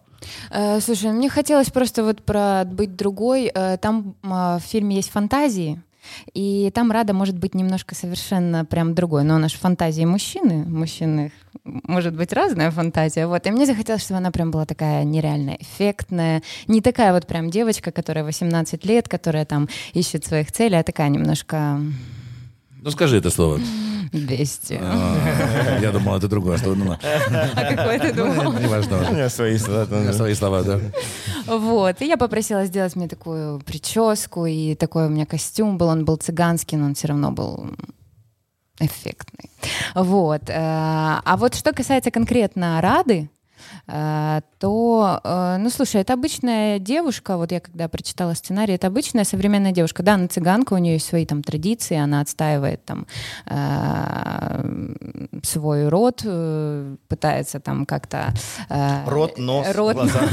Э, 0.50 0.80
слушай, 0.80 1.10
мне 1.12 1.28
хотелось 1.28 1.70
просто 1.70 2.04
вот 2.04 2.22
про 2.22 2.64
быть 2.64 2.96
другой. 2.96 3.50
Э, 3.54 3.78
там 3.78 4.14
а, 4.22 4.58
в 4.58 4.62
фильме 4.62 4.96
есть 4.96 5.10
фантазии, 5.10 5.80
и 6.34 6.70
там 6.74 6.90
Рада 6.90 7.12
может 7.12 7.38
быть 7.38 7.54
немножко 7.54 7.94
совершенно 7.94 8.64
прям 8.64 8.94
другой. 8.94 9.24
Но 9.24 9.36
она 9.36 9.48
же 9.48 9.56
фантазии 9.56 10.04
мужчины. 10.04 10.64
Мужчины 10.64 11.32
может 11.64 12.14
быть 12.14 12.32
разная 12.32 12.70
фантазия. 12.70 13.26
Вот. 13.26 13.46
И 13.46 13.50
мне 13.50 13.66
захотелось, 13.66 14.02
чтобы 14.02 14.18
она 14.18 14.30
прям 14.30 14.50
была 14.50 14.66
такая 14.66 15.04
нереально 15.04 15.56
эффектная. 15.58 16.42
Не 16.66 16.80
такая 16.80 17.12
вот 17.12 17.26
прям 17.26 17.50
девочка, 17.50 17.92
которая 17.92 18.24
18 18.24 18.84
лет, 18.84 19.08
которая 19.08 19.44
там 19.44 19.68
ищет 19.92 20.24
своих 20.24 20.52
целей, 20.52 20.76
а 20.76 20.82
такая 20.82 21.08
немножко 21.08 21.80
Ну, 22.82 22.90
скажи 22.90 23.18
это 23.18 23.30
слово. 23.30 23.60
Бестия. 24.12 24.80
А, 24.82 25.78
Я 25.80 25.92
думал, 25.92 26.16
это 26.16 26.28
другое. 26.28 26.58
Ну, 26.64 26.86
ладно. 26.86 26.98
А 27.56 27.74
какой 27.74 27.98
ты 27.98 28.12
думал? 28.12 28.50
у 28.50 28.58
Неважно. 28.58 28.96
меня 29.12 29.28
свои 29.30 29.56
слова. 29.58 29.86
У 29.90 29.94
меня 29.94 30.12
Свои 30.12 30.34
слова, 30.34 30.62
да. 30.62 30.80
Вот, 31.46 32.00
и 32.02 32.06
я 32.06 32.16
попросила 32.16 32.64
сделать 32.66 32.96
мне 32.96 33.08
такую 33.08 33.60
прическу, 33.60 34.46
и 34.46 34.74
такой 34.74 35.06
у 35.06 35.08
меня 35.10 35.26
костюм 35.26 35.78
был, 35.78 35.88
он 35.88 36.04
был 36.04 36.16
цыганский, 36.16 36.76
но 36.78 36.86
он 36.86 36.94
все 36.94 37.08
равно 37.08 37.30
был 37.32 37.70
эффектный. 38.78 39.50
Вот. 39.94 40.42
э, 40.48 40.52
А 40.54 41.36
вот 41.36 41.54
что 41.54 41.72
касается 41.72 42.10
конкретно 42.10 42.80
Рады, 42.80 43.28
то, 44.58 45.20
э, 45.24 45.56
ну, 45.58 45.70
слушай, 45.70 46.00
это 46.00 46.12
обычная 46.12 46.78
девушка, 46.78 47.36
вот 47.36 47.52
я 47.52 47.60
когда 47.60 47.88
прочитала 47.88 48.34
сценарий, 48.34 48.74
это 48.74 48.86
обычная 48.86 49.24
современная 49.24 49.72
девушка. 49.72 50.02
Да, 50.02 50.14
она 50.14 50.28
цыганка, 50.28 50.74
у 50.74 50.78
нее 50.78 50.94
есть 50.94 51.06
свои 51.06 51.26
там 51.26 51.42
традиции, 51.42 51.96
она 51.96 52.20
отстаивает 52.20 52.84
там 52.84 53.06
э, 53.46 54.92
свой 55.42 55.88
род, 55.88 56.22
э, 56.24 56.96
пытается 57.08 57.58
там 57.58 57.86
как-то... 57.86 58.32
э, 58.68 59.04
Рот, 59.06 59.38
нос, 59.38 59.66
рот, 59.74 59.94
глаза. 59.94 60.20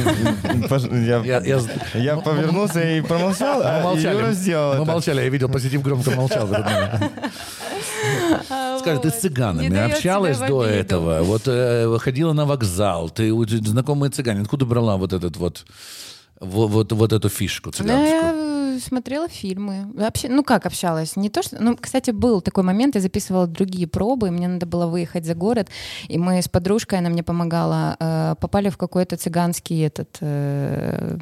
Я, 1.96 2.18
повернулся 2.18 2.82
и 2.82 3.02
промолчал, 3.02 3.60
мы 3.60 3.66
а 3.66 3.84
молчали. 3.84 4.18
Юра 4.18 4.32
сделал 4.34 4.76
Мы 4.76 4.86
молчали, 4.86 5.22
я 5.22 5.30
видел, 5.30 5.50
позитив 5.50 5.82
громко 5.82 6.12
молчал 6.12 6.48
Скажи, 8.80 9.00
ты 9.02 9.10
с 9.10 9.20
цыганами 9.20 9.68
Не 9.68 9.80
общалась 9.86 10.38
до 10.40 10.62
обиду. 10.62 10.62
этого? 10.62 11.22
Вот 11.24 11.44
э, 11.46 11.98
ходила 12.00 12.34
на 12.34 12.46
вокзал, 12.46 13.10
ты 13.10 13.32
знакомые 13.66 14.12
цыгане, 14.12 14.42
откуда 14.42 14.66
брала 14.66 14.98
вот 14.98 15.14
этот 15.14 15.38
вот 15.38 15.66
вот, 16.40 16.70
вот, 16.70 16.92
вот 16.92 17.14
эту 17.14 17.30
фишку 17.30 17.70
Ну, 17.70 17.72
цыганскую? 17.74 18.37
Смотрела 18.80 19.28
фильмы. 19.28 19.88
Вообще, 19.94 20.30
ну 20.30 20.44
как 20.44 20.66
общалась? 20.66 21.16
Не 21.16 21.30
то, 21.30 21.44
что... 21.44 21.62
Ну, 21.62 21.78
кстати, 21.78 22.12
был 22.12 22.42
такой 22.42 22.64
момент, 22.64 22.96
я 22.96 23.02
записывала 23.02 23.48
другие 23.48 23.88
пробы, 23.88 24.28
и 24.28 24.32
мне 24.32 24.48
надо 24.48 24.66
было 24.66 24.88
выехать 24.88 25.26
за 25.26 25.36
город, 25.36 25.70
и 26.08 26.18
мы 26.18 26.42
с 26.42 26.48
подружкой, 26.48 27.00
она 27.00 27.10
мне 27.10 27.24
помогала, 27.24 27.96
э, 28.00 28.36
попали 28.40 28.70
в 28.70 28.78
какой-то 28.78 29.18
цыганский 29.18 29.86
этот 29.86 30.18
э, 30.22 31.18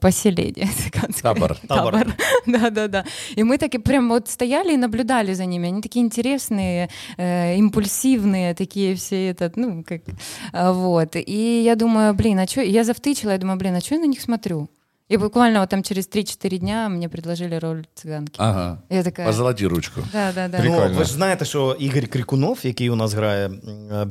поселение 0.00 0.68
цыганское. 0.76 1.34
Табор. 1.34 1.56
Табор. 1.68 2.06
Да-да-да. 2.46 3.04
И 3.36 3.42
мы 3.42 3.58
таки 3.58 3.78
прям 3.78 4.08
вот 4.08 4.28
стояли 4.28 4.74
и 4.74 4.76
наблюдали 4.76 5.34
за 5.34 5.44
ними. 5.44 5.68
Они 5.68 5.82
такие 5.82 6.04
интересные, 6.04 6.88
э, 7.16 7.56
импульсивные, 7.56 8.54
такие 8.54 8.94
все 8.94 9.30
этот, 9.30 9.56
ну, 9.56 9.84
как... 9.84 10.02
а, 10.52 10.72
Вот. 10.72 11.16
И 11.16 11.62
я 11.64 11.76
думаю, 11.76 12.14
блин, 12.14 12.38
а 12.38 12.46
что... 12.46 12.62
Я 12.62 12.84
завтычила, 12.84 13.30
я 13.30 13.38
думаю, 13.38 13.58
блин, 13.58 13.74
а 13.74 13.80
что 13.80 13.94
я 13.94 14.00
на 14.00 14.06
них 14.06 14.20
смотрю? 14.20 14.68
И 15.10 15.16
буквально 15.18 15.60
вот 15.60 15.68
там 15.68 15.82
через 15.82 16.08
3-4 16.08 16.58
дня 16.58 16.88
мне 16.88 17.08
предложили 17.10 17.56
роль 17.56 17.84
цыганки. 17.94 18.36
Ага. 18.38 18.82
Я 18.88 19.02
такая... 19.02 19.26
Позолоти 19.26 19.64
ручку. 19.66 20.00
Да, 20.12 20.32
да, 20.32 20.48
да. 20.48 20.58
Ну, 20.58 20.70
Прикольно. 20.70 20.98
ви 20.98 21.04
ж 21.04 21.12
знаєте, 21.12 21.44
що 21.44 21.76
Ігор 21.78 22.06
Крикунов, 22.06 22.58
який 22.62 22.90
у 22.90 22.96
нас 22.96 23.12
грає, 23.12 23.50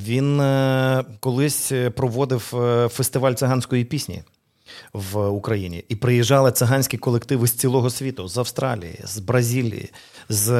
він 0.06 0.40
е, 0.40 1.04
колись 1.20 1.72
е, 1.72 1.90
проводив 1.90 2.52
е, 2.54 2.88
фестиваль 2.88 3.32
циганської 3.32 3.84
пісні 3.84 4.22
в 4.92 5.28
Україні. 5.28 5.84
І 5.88 5.96
приїжджали 5.96 6.52
циганські 6.52 6.98
колективи 6.98 7.46
з 7.46 7.52
цілого 7.52 7.90
світу: 7.90 8.28
з 8.28 8.38
Австралії, 8.38 9.00
з 9.04 9.18
Бразилії, 9.18 9.90
з 10.28 10.52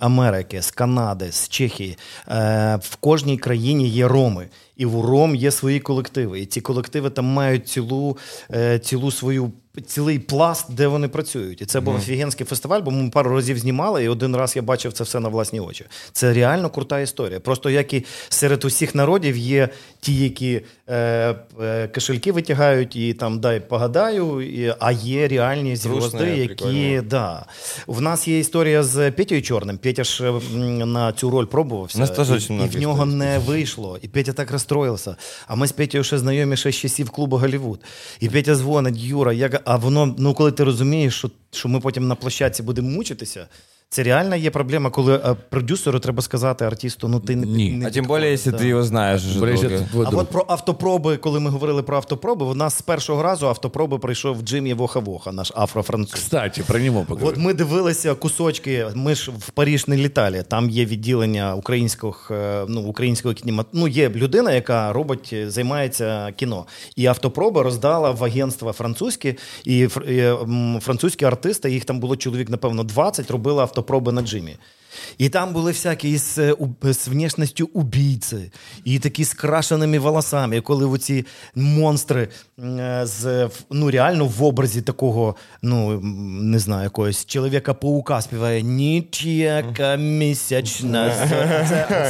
Америки, 0.00 0.62
з 0.62 0.70
Канади, 0.70 1.32
з 1.32 1.48
Чехії. 1.48 1.98
Е, 2.28 2.78
В 2.82 2.96
кожній 2.96 3.38
країні 3.38 3.88
є 3.88 4.08
роми. 4.08 4.48
І 4.76 4.86
в 4.86 5.00
Ром 5.00 5.34
є 5.34 5.50
свої 5.50 5.80
колективи. 5.80 6.40
І 6.40 6.46
ці 6.46 6.60
колективи 6.60 7.10
там 7.10 7.24
мають 7.24 7.68
цілу, 7.68 8.18
е, 8.50 8.78
цілу 8.78 9.10
свою 9.10 9.52
цілий 9.82 10.18
пласт, 10.18 10.72
де 10.72 10.86
вони 10.86 11.08
працюють. 11.08 11.62
І 11.62 11.66
це 11.66 11.80
був 11.80 11.94
офігенський 11.94 12.46
фестиваль, 12.46 12.80
бо 12.80 12.90
ми 12.90 13.10
пару 13.10 13.34
разів 13.34 13.58
знімали, 13.58 14.04
і 14.04 14.08
один 14.08 14.36
раз 14.36 14.56
я 14.56 14.62
бачив 14.62 14.92
це 14.92 15.04
все 15.04 15.20
на 15.20 15.28
власні 15.28 15.60
очі. 15.60 15.84
Це 16.12 16.32
реально 16.32 16.70
крута 16.70 17.00
історія. 17.00 17.40
Просто 17.40 17.70
як 17.70 17.94
і 17.94 18.04
серед 18.28 18.64
усіх 18.64 18.94
народів 18.94 19.36
є 19.36 19.68
ті, 20.04 20.16
які 20.18 20.60
е, 20.86 21.34
е, 21.60 21.88
кошельки 21.88 22.32
витягають 22.32 22.96
і 22.96 23.14
там 23.14 23.40
дай 23.40 23.60
погадаю, 23.60 24.42
і, 24.42 24.74
а 24.80 24.92
є 24.92 25.28
реальні 25.28 25.76
зв'язки, 25.76 26.24
які. 26.24 27.00
Да. 27.00 27.46
В 27.86 28.00
нас 28.00 28.28
є 28.28 28.38
історія 28.38 28.82
з 28.82 29.10
Петєю 29.10 29.42
Чорним. 29.42 29.78
Петя 29.78 30.04
ж 30.04 30.32
на 30.86 31.12
цю 31.12 31.30
роль 31.30 31.44
пробувався. 31.44 31.98
У 31.98 32.00
нас 32.00 32.10
теж 32.10 32.50
і, 32.50 32.54
і 32.54 32.58
в 32.58 32.80
нього 32.80 33.06
не 33.06 33.38
вийшло. 33.38 33.98
І 34.02 34.08
Петя 34.08 34.32
так 34.32 34.50
розстроївся. 34.50 35.16
А 35.46 35.54
ми 35.54 35.66
з 35.66 35.72
Петєю 35.72 36.04
ще 36.04 36.18
знайомі 36.18 36.56
ще 36.56 36.72
з 36.72 36.76
часів 36.76 37.10
клубу 37.10 37.36
Голлівуд. 37.36 37.80
І 38.20 38.28
Петя 38.28 38.54
дзвонить, 38.54 38.98
Юра, 38.98 39.32
як... 39.32 39.62
а 39.64 39.76
воно, 39.76 40.14
ну 40.18 40.34
коли 40.34 40.52
ти 40.52 40.64
розумієш, 40.64 41.14
що, 41.14 41.30
що 41.50 41.68
ми 41.68 41.80
потім 41.80 42.08
на 42.08 42.14
площадці 42.14 42.62
будемо 42.62 42.90
мучитися. 42.90 43.46
Це 43.94 44.02
реально 44.02 44.36
є 44.36 44.50
проблема, 44.50 44.90
коли 44.90 45.14
е, 45.14 45.36
продюсеру 45.50 45.98
треба 45.98 46.22
сказати 46.22 46.64
артисту, 46.64 47.08
ну 47.08 47.20
ти 47.20 47.36
не, 47.36 47.46
Ні. 47.46 47.72
не 47.72 47.86
А 47.86 47.90
тем 47.90 48.04
более, 48.04 48.32
если 48.32 48.52
да. 48.52 48.58
ты 48.58 48.70
его 48.70 48.82
знаешь 48.82 49.22
уже 49.24 49.40
Борис, 49.40 49.60
долго. 49.60 49.76
это 49.76 49.90
твой 49.90 50.06
А 50.06 50.10
друг. 50.10 50.22
от 50.22 50.28
про 50.30 50.44
автопроби, 50.48 51.16
коли 51.16 51.40
ми 51.40 51.50
говорили 51.50 51.82
про 51.82 51.96
автопроби, 51.96 52.46
у 52.46 52.54
нас 52.54 52.74
з 52.78 52.82
першого 52.82 53.22
разу 53.22 53.46
автопроби 53.48 53.98
прийшов 53.98 54.42
Джиммі 54.42 54.74
Воха-Воха, 54.74 55.32
наш 55.32 55.52
афрофранцуз. 55.56 56.14
Кстати, 56.14 56.62
про 56.66 56.78
него 56.78 57.06
От 57.20 57.36
ми 57.36 57.54
дивилися 57.54 58.14
кусочки. 58.14 58.86
Ми 58.94 59.14
ж 59.14 59.30
в 59.38 59.50
Паріж 59.50 59.88
не 59.88 59.96
літали. 59.96 60.42
Там 60.42 60.70
є 60.70 60.84
відділення 60.84 61.54
українських, 61.54 62.30
е, 62.30 62.64
ну, 62.68 62.80
українського 62.80 63.34
кінемат... 63.34 63.66
Ну, 63.72 63.88
є 63.88 64.08
людина, 64.08 64.52
яка 64.52 64.92
робить, 64.92 65.30
е, 65.32 65.50
займається 65.50 66.32
кіно. 66.36 66.66
І 66.96 67.06
автопроби 67.06 67.62
роздала 67.62 68.10
в 68.10 68.24
агентства 68.24 68.72
французькі, 68.72 69.34
і 69.64 69.86
фр- 69.86 70.80
французькі 70.80 71.24
артисти, 71.24 71.70
їх 71.70 71.84
там 71.84 72.00
було 72.00 72.16
чоловік, 72.16 72.50
напевно, 72.50 72.84
20, 72.84 73.30
робили 73.30 73.60
автопроби 73.62 73.83
на 74.12 74.22
Джимі. 74.22 74.56
І 75.18 75.28
там 75.28 75.52
були 75.52 75.72
всякі 75.72 76.20
е, 76.38 76.54
з 76.82 77.08
внешністю 77.08 77.70
убійці, 77.72 78.52
і 78.84 78.98
такі 78.98 79.24
з 79.24 79.34
крашеними 79.34 79.98
волосами, 79.98 80.60
коли 80.60 80.86
оці 80.86 81.26
монстри 81.54 82.28
е, 82.58 83.00
з 83.04 83.48
ну, 83.70 83.90
реально 83.90 84.26
в 84.26 84.44
образі 84.44 84.82
такого, 84.82 85.36
ну 85.62 86.00
не 86.40 86.58
знаю, 86.58 86.82
якогось 86.82 87.26
чоловіка-паука 87.26 88.22
співає 88.22 88.62
Нічяка 88.62 89.96
місячна. 89.96 91.12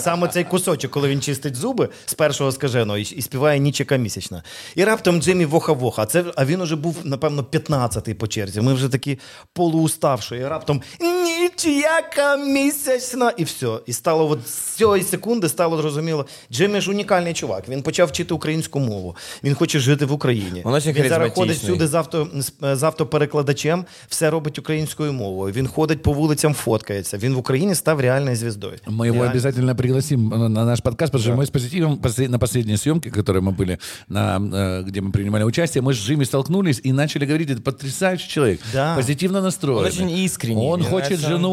Саме 0.00 0.28
цей 0.28 0.44
кусочок, 0.44 0.90
коли 0.90 1.08
він 1.08 1.20
чистить 1.20 1.56
зуби 1.56 1.88
з 2.06 2.14
першого 2.14 2.52
скаженого 2.52 2.98
і, 2.98 3.02
і 3.02 3.22
співає 3.22 3.58
Нічяка 3.58 3.96
місячна. 3.96 4.42
І 4.74 4.84
раптом 4.84 5.22
Джиммі 5.22 5.44
Воха-Воха. 5.44 6.06
Це 6.06 6.24
а 6.36 6.44
він 6.44 6.60
уже 6.60 6.76
був, 6.76 6.96
напевно, 7.04 7.42
15-й 7.42 8.14
по 8.14 8.26
черзі. 8.26 8.60
Ми 8.60 8.74
вже 8.74 8.88
такі 8.88 9.18
полууставші. 9.52 10.34
І 10.34 10.46
раптом 10.46 10.82
Нічяка 11.00 12.36
місячна 12.36 12.73
І 12.73 13.43
все. 13.43 13.79
І 13.85 13.93
стало 13.93 14.29
от 14.29 14.47
з 14.47 14.51
цієї 14.53 15.03
секунди 15.03 15.49
стало 15.49 15.77
зрозуміло. 15.81 16.25
Джиммі 16.51 16.81
ж 16.81 16.91
унікальний 16.91 17.33
чувак. 17.33 17.69
Він 17.69 17.81
почав 17.81 18.07
вчити 18.07 18.33
українську 18.33 18.79
мову. 18.79 19.15
Він 19.43 19.55
хоче 19.55 19.79
жити 19.79 20.05
в 20.05 20.11
Україні. 20.11 20.61
Он 20.65 20.73
очень 20.73 20.93
він 20.93 21.09
зараз 21.09 21.13
ходить 21.13 21.33
харизматичний. 21.35 21.71
всюди 21.71 21.87
з, 21.87 21.93
авто, 21.93 22.27
з, 22.35 22.51
з 22.77 22.83
автоперекладачем, 22.83 23.85
все 24.07 24.29
робить 24.29 24.59
українською 24.59 25.13
мовою. 25.13 25.53
Він 25.53 25.67
ходить 25.67 26.01
по 26.03 26.13
вулицям, 26.13 26.53
фоткається. 26.53 27.17
Він 27.17 27.33
в 27.33 27.37
Україні 27.37 27.75
став 27.75 27.99
реальною 27.99 28.35
звіздою. 28.35 28.73
Мы 28.87 28.91
его 28.91 29.03
Реально. 29.15 29.31
обязательно 29.31 29.75
пригласим 29.75 30.27
на 30.29 30.65
наш 30.65 30.79
подкаст, 30.79 31.11
потому 31.11 31.23
что 31.23 31.41
мы 31.41 31.43
с 31.43 31.49
позитивом 31.49 31.97
после- 31.97 32.27
на 32.29 32.39
последней 32.39 32.77
съемке, 32.77 33.09
которой 33.09 33.43
мы 33.43 33.55
были, 33.55 33.77
на, 34.09 34.39
э, 34.39 34.83
где 34.83 35.01
мы 35.01 35.11
принимали 35.11 35.43
участие, 35.43 35.81
мы 35.83 35.91
с 35.93 35.97
Джимми 35.97 36.25
столкнулись 36.25 36.81
и 36.85 36.93
начали 36.93 37.25
говорить, 37.25 37.49
это 37.49 37.61
потрясающий 37.61 38.27
человек, 38.29 38.59
Да. 38.73 38.95
позитивно 38.95 39.41
настроенный. 39.41 39.79
Он 39.79 39.85
очень 39.85 40.09
искренний, 40.25 40.67
Он 40.67 40.79
мне 40.79 40.89
хочет 40.89 41.09
нравится. 41.09 41.29
жену 41.29 41.49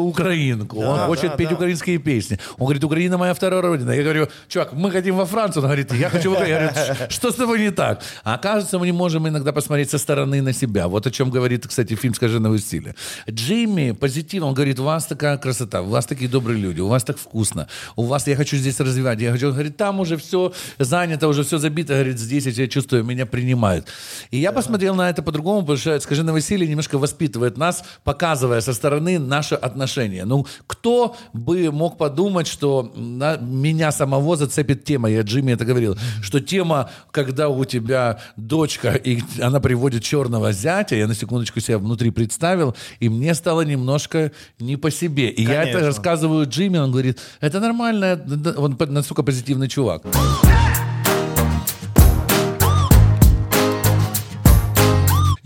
украинку, 0.00 0.63
Он 0.73 0.97
Да, 0.97 1.05
хочет 1.07 1.31
да, 1.31 1.37
петь 1.37 1.49
да. 1.49 1.55
украинские 1.55 1.97
песни. 1.97 2.39
Он 2.57 2.65
говорит, 2.65 2.83
Украина 2.83 3.17
моя 3.17 3.33
вторая 3.33 3.61
родина. 3.61 3.91
Я 3.91 4.03
говорю, 4.03 4.27
чувак, 4.47 4.73
мы 4.73 4.91
хотим 4.91 5.15
во 5.17 5.25
Францию. 5.25 5.63
Он 5.63 5.67
говорит, 5.69 5.93
я 5.93 6.09
хочу 6.09 6.29
в 6.31 6.33
Украину. 6.33 6.55
Я 6.59 6.71
говорю, 6.71 6.95
«Ш- 6.95 7.09
что 7.09 7.31
с 7.31 7.35
тобой 7.35 7.59
не 7.59 7.71
так? 7.71 8.01
А 8.23 8.35
оказывается, 8.35 8.79
мы 8.79 8.85
не 8.85 8.91
можем 8.93 9.27
иногда 9.27 9.51
посмотреть 9.51 9.89
со 9.89 9.97
стороны 9.97 10.41
на 10.41 10.53
себя. 10.53 10.87
Вот 10.87 11.07
о 11.07 11.11
чем 11.11 11.29
говорит, 11.29 11.67
кстати, 11.67 11.95
фильм 11.95 12.13
«Скажи 12.13 12.39
на 12.39 12.57
стиле». 12.57 12.95
Джимми 13.29 13.91
позитивно, 13.91 14.47
он 14.47 14.53
говорит, 14.53 14.79
у 14.79 14.83
вас 14.83 15.05
такая 15.05 15.37
красота, 15.37 15.81
у 15.81 15.85
вас 15.89 16.05
такие 16.05 16.29
добрые 16.29 16.59
люди, 16.59 16.81
у 16.81 16.87
вас 16.87 17.03
так 17.03 17.17
вкусно, 17.17 17.67
у 17.95 18.03
вас, 18.03 18.27
я 18.27 18.35
хочу 18.35 18.57
здесь 18.57 18.79
развивать, 18.79 19.19
я 19.21 19.31
хочу, 19.31 19.47
он 19.47 19.53
говорит, 19.53 19.77
там 19.77 19.99
уже 19.99 20.15
все 20.17 20.53
занято, 20.79 21.27
уже 21.27 21.43
все 21.43 21.57
забито, 21.57 21.93
говорит, 21.93 22.19
здесь 22.19 22.45
я 22.45 22.51
себя 22.53 22.67
чувствую, 22.67 23.03
меня 23.03 23.25
принимают. 23.25 23.87
И 24.31 24.37
я 24.37 24.51
посмотрел 24.51 24.95
на 24.95 25.09
это 25.09 25.21
по-другому, 25.23 25.61
потому 25.61 25.77
что 25.77 25.99
«Скажи 25.99 26.23
на 26.23 26.33
Василий» 26.33 26.67
немножко 26.67 26.97
воспитывает 26.97 27.57
нас, 27.57 27.83
показывая 28.03 28.61
со 28.61 28.73
стороны 28.73 29.19
наши 29.19 29.55
отношения. 29.55 30.25
Ну, 30.25 30.45
кто 30.67 31.15
бы 31.33 31.71
мог 31.71 31.97
подумать, 31.97 32.47
что 32.47 32.91
на- 32.95 33.37
меня 33.37 33.91
самого 33.91 34.35
зацепит 34.35 34.83
тема, 34.83 35.09
я 35.09 35.21
Джимми 35.21 35.51
это 35.53 35.65
говорил, 35.65 35.97
что 36.21 36.39
тема, 36.39 36.89
когда 37.11 37.49
у 37.49 37.65
тебя 37.65 38.19
дочка, 38.35 38.93
и 38.93 39.21
она 39.41 39.59
приводит 39.59 40.03
черного 40.03 40.51
зятя, 40.51 40.95
я 40.95 41.07
на 41.07 41.15
секундочку 41.15 41.59
себя 41.59 41.77
внутри 41.77 42.11
представил, 42.11 42.75
и 42.99 43.09
мне 43.09 43.33
стало 43.35 43.61
немножко 43.61 44.31
не 44.59 44.77
по 44.77 44.91
себе. 44.91 45.29
И 45.29 45.43
я 45.43 45.63
это 45.63 45.71
Конечно. 45.73 45.87
рассказываю 45.87 46.47
Джимми, 46.47 46.77
он 46.77 46.91
говорит, 46.91 47.19
это 47.41 47.59
нормально, 47.59 48.19
он 48.57 48.77
настолько 48.89 49.23
позитивный 49.23 49.67
чувак. 49.67 50.03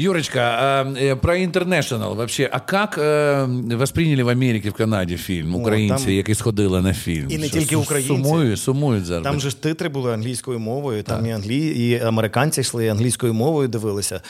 Юрочка, 0.02 0.94
э, 0.98 1.16
про 1.18 1.36
International 1.36 2.16
вообще. 2.16 2.46
А 2.46 2.60
как 2.60 2.98
э, 2.98 3.78
восприняли 3.78 4.24
в 4.24 4.30
Америці, 4.30 4.70
в 4.70 4.74
Канаді 4.74 5.18
фільм? 5.18 5.56
Українці, 5.56 6.06
там- 6.06 6.14
які 6.14 6.36
сходили 6.36 6.82
на 6.82 6.94
фільм? 6.94 7.28
І 7.30 7.38
не 7.38 7.48
Що, 7.48 7.60
тільки 7.60 7.76
українці. 7.76 8.24
Сумують, 8.24 8.60
сумують 8.60 9.06
зараз. 9.06 9.24
Там 9.24 9.40
же 9.40 9.50
ж 9.50 9.62
титри 9.62 9.90
були 9.90 10.14
англійською 10.14 10.60
мовою, 10.60 11.04
там 11.04 11.26
і 11.26 11.32
англі... 11.32 11.68
і 11.68 12.00
американці 12.00 12.62
йшли 12.62 12.88
англійською 12.88 13.34
мовою 13.34 13.68
дивилися. 13.68 14.22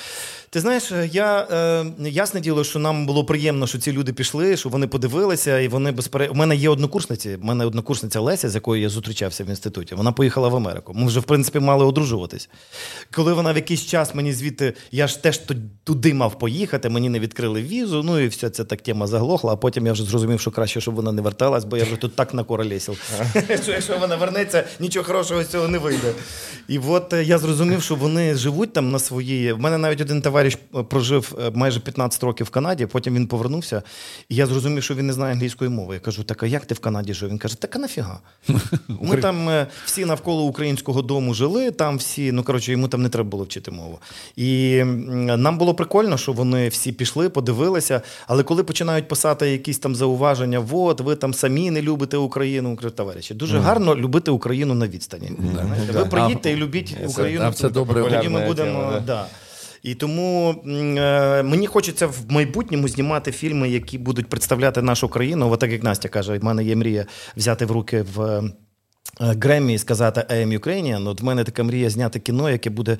Ти 0.51 0.59
знаєш, 0.59 0.91
я 1.11 1.47
е, 1.51 2.09
ясне 2.09 2.39
діло, 2.39 2.63
що 2.63 2.79
нам 2.79 3.05
було 3.05 3.25
приємно, 3.25 3.67
що 3.67 3.77
ці 3.77 3.91
люди 3.91 4.13
пішли, 4.13 4.57
що 4.57 4.69
вони 4.69 4.87
подивилися, 4.87 5.59
і 5.59 5.67
вони 5.67 5.91
безперечно. 5.91 6.33
У 6.33 6.37
мене 6.37 6.55
є 6.55 6.69
однокурсниці. 6.69 7.37
У 7.41 7.45
мене 7.45 7.65
однокурсниця 7.65 8.19
Леся, 8.19 8.49
з 8.49 8.55
якою 8.55 8.81
я 8.81 8.89
зустрічався 8.89 9.43
в 9.43 9.47
інституті. 9.47 9.95
Вона 9.95 10.11
поїхала 10.11 10.47
в 10.47 10.55
Америку. 10.55 10.93
Ми 10.95 11.07
вже, 11.07 11.19
в 11.19 11.23
принципі, 11.23 11.59
мали 11.59 11.85
одружуватись. 11.85 12.49
Коли 13.11 13.33
вона 13.33 13.53
в 13.53 13.55
якийсь 13.55 13.85
час 13.85 14.15
мені 14.15 14.33
звідти, 14.33 14.73
я 14.91 15.07
ж 15.07 15.23
теж 15.23 15.41
туди 15.83 16.13
мав 16.13 16.39
поїхати, 16.39 16.89
мені 16.89 17.09
не 17.09 17.19
відкрили 17.19 17.61
візу. 17.61 18.03
Ну 18.03 18.19
і 18.19 18.27
все 18.27 18.49
це 18.49 18.63
так 18.63 18.81
тема 18.81 19.07
заглохла. 19.07 19.53
А 19.53 19.55
потім 19.55 19.85
я 19.85 19.93
вже 19.93 20.03
зрозумів, 20.03 20.39
що 20.39 20.51
краще, 20.51 20.81
щоб 20.81 20.95
вона 20.95 21.11
не 21.11 21.21
верталась, 21.21 21.65
бо 21.65 21.77
я 21.77 21.83
вже 21.83 21.95
тут 21.95 22.15
так 22.15 22.33
накоролесив. 22.33 23.01
Що 23.63 23.71
якщо 23.71 23.97
вона 23.97 24.15
вернеться, 24.15 24.63
нічого 24.79 25.05
хорошого 25.05 25.43
з 25.43 25.47
цього 25.47 25.67
не 25.67 25.77
вийде. 25.77 26.13
І 26.67 26.79
от 26.87 27.13
е, 27.13 27.23
я 27.23 27.37
зрозумів, 27.37 27.83
що 27.83 27.95
вони 27.95 28.35
живуть 28.35 28.73
там 28.73 28.91
на 28.91 28.99
своїй. 28.99 29.53
В 29.53 29.59
мене 29.59 29.77
навіть 29.77 30.01
один 30.01 30.21
товариш 30.39 30.57
е, 30.75 30.83
прожив 30.83 31.35
е, 31.39 31.51
майже 31.53 31.79
15 31.79 32.23
років 32.23 32.47
в 32.47 32.49
Канаді, 32.49 32.85
потім 32.85 33.15
він 33.15 33.27
повернувся, 33.27 33.81
і 34.29 34.35
я 34.35 34.45
зрозумів, 34.45 34.83
що 34.83 34.95
він 34.95 35.07
не 35.07 35.13
знає 35.13 35.33
англійської 35.33 35.69
мови. 35.69 35.93
Я 35.93 35.99
кажу, 35.99 36.23
так 36.23 36.43
а 36.43 36.45
як 36.45 36.65
ти 36.65 36.75
в 36.75 36.79
Канаді 36.79 37.13
жив? 37.13 37.29
Він 37.29 37.37
каже, 37.37 37.61
так 37.61 37.75
а 37.75 37.79
нафіга? 37.79 38.19
Ми 38.87 39.17
там 39.17 39.49
е, 39.49 39.67
всі 39.85 40.05
навколо 40.05 40.43
українського 40.43 41.01
дому 41.01 41.33
жили, 41.33 41.71
там 41.71 41.97
всі, 41.97 42.31
ну 42.31 42.43
коротше, 42.43 42.71
йому 42.71 42.87
там 42.87 43.01
не 43.01 43.09
треба 43.09 43.29
було 43.29 43.43
вчити 43.43 43.71
мову. 43.71 43.99
І 44.35 44.83
нам 44.83 45.57
було 45.57 45.73
прикольно, 45.73 46.17
що 46.17 46.31
вони 46.31 46.69
всі 46.69 46.91
пішли, 46.91 47.29
подивилися. 47.29 48.01
Але 48.27 48.43
коли 48.43 48.63
починають 48.63 49.07
писати 49.07 49.49
якісь 49.49 49.79
там 49.79 49.95
зауваження, 49.95 50.65
от 50.71 51.01
ви 51.01 51.15
там 51.15 51.33
самі 51.33 51.71
не 51.71 51.81
любите 51.81 52.17
Україну, 52.17 52.75
кажу, 52.75 52.89
товариші, 52.89 53.33
дуже 53.33 53.59
гарно 53.59 53.95
любити 53.95 54.31
Україну 54.31 54.73
на 54.73 54.87
відстані. 54.87 55.31
Знаєте, 55.51 55.93
Ви 55.93 56.05
приїдьте 56.05 56.51
і 56.51 56.55
любіть 56.55 56.95
Україну. 57.05 57.43
а 57.45 57.51
це 57.51 57.69
добре. 57.69 58.03
Тоді 58.03 58.29
ми 58.29 58.45
будемо. 58.45 58.93
да. 59.05 59.25
І 59.83 59.95
тому 59.95 60.51
е, 60.67 61.43
мені 61.43 61.67
хочеться 61.67 62.07
в 62.07 62.17
майбутньому 62.29 62.87
знімати 62.87 63.31
фільми, 63.31 63.69
які 63.69 63.97
будуть 63.97 64.27
представляти 64.27 64.81
нашу 64.81 65.09
країну. 65.09 65.51
От 65.51 65.59
так 65.59 65.71
як 65.71 65.83
Настя 65.83 66.09
каже, 66.09 66.37
в 66.37 66.43
мене 66.43 66.63
є 66.63 66.75
мрія 66.75 67.05
взяти 67.37 67.65
в 67.65 67.71
руки 67.71 68.05
в. 68.15 68.21
е, 68.21 68.43
Греммі 69.21 69.73
і 69.73 69.77
сказати 69.77 70.25
I 70.29 70.45
am 70.47 70.59
Ukrainian. 70.59 71.09
От 71.09 71.21
в 71.21 71.23
мене 71.23 71.43
така 71.43 71.63
мрія 71.63 71.89
зняти 71.89 72.19
кіно, 72.19 72.49
яке 72.49 72.69
буде 72.69 72.97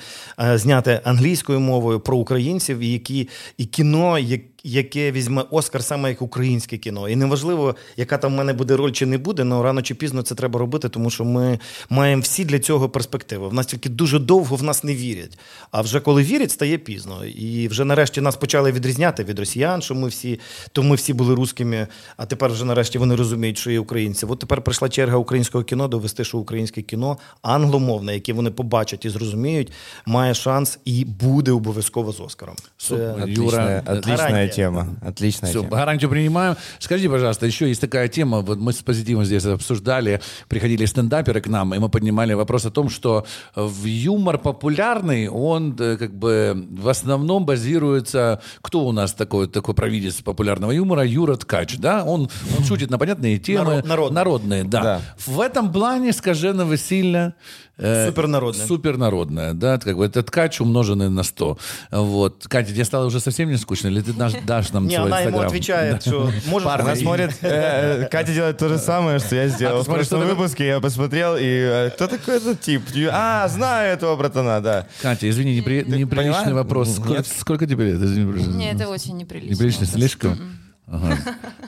зняти 0.56 1.02
англійською 1.04 1.60
мовою 1.60 2.00
про 2.00 2.18
українців, 2.18 2.80
і 2.80 2.92
які 2.92 3.30
і 3.58 3.66
кіно, 3.66 4.20
як- 4.20 4.42
яке 4.64 5.12
візьме 5.12 5.46
Оскар 5.52 5.84
саме 5.84 6.10
як 6.10 6.22
українське 6.22 6.78
кіно. 6.78 7.10
І 7.10 7.16
неважливо, 7.16 7.76
яка 7.98 8.18
там 8.18 8.34
в 8.34 8.38
мене 8.38 8.54
буде 8.54 8.76
роль 8.76 8.92
чи 8.92 9.06
не 9.06 9.18
буде, 9.18 9.48
але 9.52 9.64
рано 9.64 9.82
чи 9.82 9.96
пізно 9.96 10.22
це 10.22 10.36
треба 10.36 10.60
робити, 10.60 10.90
тому 10.90 11.10
що 11.10 11.26
ми 11.26 11.60
маємо 11.90 12.22
всі 12.22 12.46
для 12.46 12.60
цього 12.60 12.90
перспективи. 12.90 13.48
В 13.48 13.54
нас 13.54 13.66
тільки 13.66 13.90
дуже 13.90 14.20
довго 14.20 14.56
в 14.56 14.64
нас 14.64 14.84
не 14.84 14.96
вірять. 14.96 15.40
А 15.72 15.82
вже 15.82 16.00
коли 16.00 16.24
вірять, 16.24 16.52
стає 16.52 16.78
пізно. 16.78 17.26
І 17.26 17.68
вже 17.68 17.86
нарешті 17.86 18.22
нас 18.22 18.36
почали 18.36 18.72
відрізняти 18.72 19.24
від 19.24 19.40
росіян, 19.40 19.82
що 19.82 19.96
ми 19.96 20.08
всі, 20.08 20.40
то 20.72 20.84
ми 20.84 20.96
всі 20.96 21.14
були 21.14 21.36
русскими, 21.36 21.88
а 22.18 22.26
тепер 22.26 22.52
вже 22.52 22.66
нарешті 22.66 22.98
вони 22.98 23.16
розуміють, 23.16 23.58
що 23.58 23.72
є 23.72 23.80
українці. 23.80 24.26
От 24.26 24.40
тепер 24.40 24.62
прийшла 24.62 24.90
черга 24.90 25.18
українського 25.18 25.64
кіно 25.64 25.88
довести, 25.88 26.24
що 26.24 26.38
українське 26.38 26.82
кіно 26.82 27.18
англомовне, 27.42 28.14
яке 28.14 28.34
вони 28.34 28.52
побачать 28.52 29.06
і 29.06 29.10
зрозуміють, 29.10 29.72
має 30.06 30.34
шанс 30.34 30.80
і 30.86 31.06
буде 31.06 31.52
обов'язково 31.52 32.12
з 32.12 32.20
Оскаром. 32.20 32.56
Це 32.78 33.16
Юра, 33.28 33.84
гарантия. 33.86 34.49
Тема. 34.50 34.88
Отличная 35.02 35.50
Все, 35.50 35.62
тема. 35.62 35.78
гарантию 35.78 36.10
принимаем. 36.10 36.56
Скажите, 36.80 37.10
пожалуйста, 37.10 37.46
еще 37.46 37.68
есть 37.68 37.82
такая 37.82 38.08
тема, 38.08 38.42
вот 38.42 38.58
мы 38.60 38.74
с 38.74 38.78
позитивом 38.82 39.26
здесь 39.26 39.46
обсуждали, 39.46 40.22
приходили 40.48 40.86
стендаперы 40.86 41.42
к 41.42 41.48
нам, 41.48 41.74
и 41.74 41.80
мы 41.80 41.90
поднимали 41.90 42.34
вопрос 42.34 42.66
о 42.66 42.72
том, 42.72 42.90
что 42.90 43.26
в 43.56 43.86
юмор 43.86 44.38
популярный, 44.38 45.28
он 45.28 45.76
э, 45.80 45.98
как 45.98 46.14
бы 46.14 46.68
в 46.72 46.88
основном 46.90 47.46
базируется... 47.46 48.42
Кто 48.62 48.86
у 48.86 48.92
нас 48.92 49.14
такой, 49.14 49.48
такой 49.48 49.74
провидец 49.74 50.16
популярного 50.22 50.72
юмора? 50.72 51.04
Юра 51.04 51.36
Ткач, 51.36 51.78
да? 51.78 52.04
Он, 52.04 52.30
он 52.58 52.66
шутит 52.66 52.90
на 52.90 52.98
понятные 52.98 53.38
темы. 53.38 53.82
Народ- 53.84 53.86
народные. 53.86 54.16
Народные, 54.16 54.64
да. 54.64 54.82
Да. 54.82 55.02
В 55.26 55.40
этом 55.40 55.72
плане, 55.72 56.14
скажено 56.14 56.66
Васильевна, 56.66 57.10
Э, 57.20 57.34
Супернародная. 57.80 58.66
Супернародная, 58.68 59.54
да, 59.54 59.78
как 59.78 59.98
бы 59.98 60.06
это 60.06 60.22
ткач, 60.24 60.60
умноженный 60.62 61.10
на 61.10 61.24
100. 61.24 61.58
Вот. 61.92 62.46
Катя, 62.48 62.74
тебе 62.74 62.84
стало 62.86 63.06
уже 63.06 63.20
совсем 63.20 63.50
не 63.50 63.58
скучно, 63.58 63.88
или 63.88 64.02
ты 64.02 64.14
дашь, 64.14 64.34
дашь 64.46 64.72
нам 64.72 64.88
Не, 64.88 64.96
свой 64.98 65.08
она 65.08 65.22
ему 65.22 65.40
отвечает, 65.40 66.02
что 66.02 66.30
может 66.48 66.68
Она 66.70 66.96
смотрит, 66.96 67.32
э, 67.42 68.08
Катя 68.12 68.34
делает 68.34 68.58
то 68.58 68.68
же 68.70 68.78
самое, 68.78 69.20
что 69.20 69.36
я 69.36 69.48
сделал. 69.48 69.78
ты 69.78 69.84
В 69.84 69.86
смотришь, 69.86 70.08
прошлом 70.10 70.28
выпуске 70.28 70.68
я 70.68 70.80
посмотрел, 70.80 71.36
и 71.38 71.44
э, 71.44 71.90
кто 71.96 72.08
такой 72.08 72.38
этот 72.38 72.60
тип? 72.62 72.84
А, 73.12 73.48
знаю 73.48 73.94
этого 73.94 74.16
братана, 74.16 74.62
да. 74.62 74.88
Катя, 75.02 75.30
извини, 75.30 75.58
непри- 75.58 75.86
неприличный 75.86 76.44
поняла? 76.44 76.64
вопрос. 76.64 77.00
Сколько, 77.40 77.66
тебе 77.66 77.86
лет? 77.92 78.02
Извини, 78.02 78.32
пожалуйста. 78.32 78.62
Это 78.62 78.90
очень 78.90 79.18
неприлично. 79.18 79.54
Неприлично 79.54 79.86
слишком? 79.86 80.59
Ага. 80.92 81.18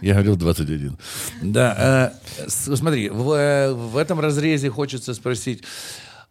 Я 0.02 0.14
говорил 0.14 0.36
21. 0.36 0.98
Да, 1.42 2.14
э, 2.18 2.48
смотри, 2.48 3.10
в, 3.10 3.32
э, 3.34 3.74
в 3.74 3.98
этом 3.98 4.20
разрезе 4.20 4.70
хочется 4.70 5.14
спросить, 5.14 5.64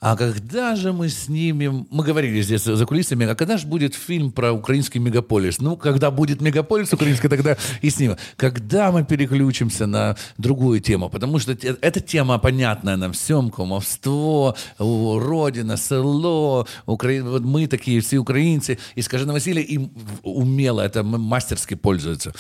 а 0.03 0.17
когда 0.17 0.77
же 0.77 0.95
мы 0.95 1.11
снимем, 1.11 1.87
мы 1.91 2.05
говорили 2.05 2.41
здесь 2.41 2.63
за 2.65 2.87
кулисами, 2.87 3.27
а 3.27 3.35
когда 3.35 3.59
же 3.59 3.67
будет 3.67 3.95
фильм 3.95 4.33
про 4.33 4.51
украинский 4.51 4.99
мегаполис? 4.99 5.61
Ну, 5.61 5.77
когда 5.77 6.11
будет 6.11 6.41
мегаполис 6.41 6.91
украинский, 6.95 7.29
тогда 7.29 7.59
и 7.83 7.91
снимем. 7.91 8.17
Когда 8.37 8.93
мы 8.93 9.05
переключимся 9.05 9.87
на 9.87 10.17
другую 10.39 10.81
тему? 10.81 11.11
Потому 11.11 11.39
что 11.39 11.53
эта 11.53 12.01
тема 12.01 12.39
понятная 12.39 12.97
нам 12.97 13.13
всем, 13.13 13.51
кумовство, 13.51 14.57
родина, 14.79 15.77
село, 15.77 16.67
Укра... 16.87 17.23
вот 17.23 17.43
мы 17.43 17.67
такие 17.67 18.01
все 18.01 18.17
украинцы, 18.17 18.79
и 18.95 19.03
скажи 19.03 19.27
Василий 19.27 19.63
им 19.63 19.91
умело, 20.23 20.81
это 20.81 21.03
мастерски 21.03 21.75
пользуется. 21.75 22.33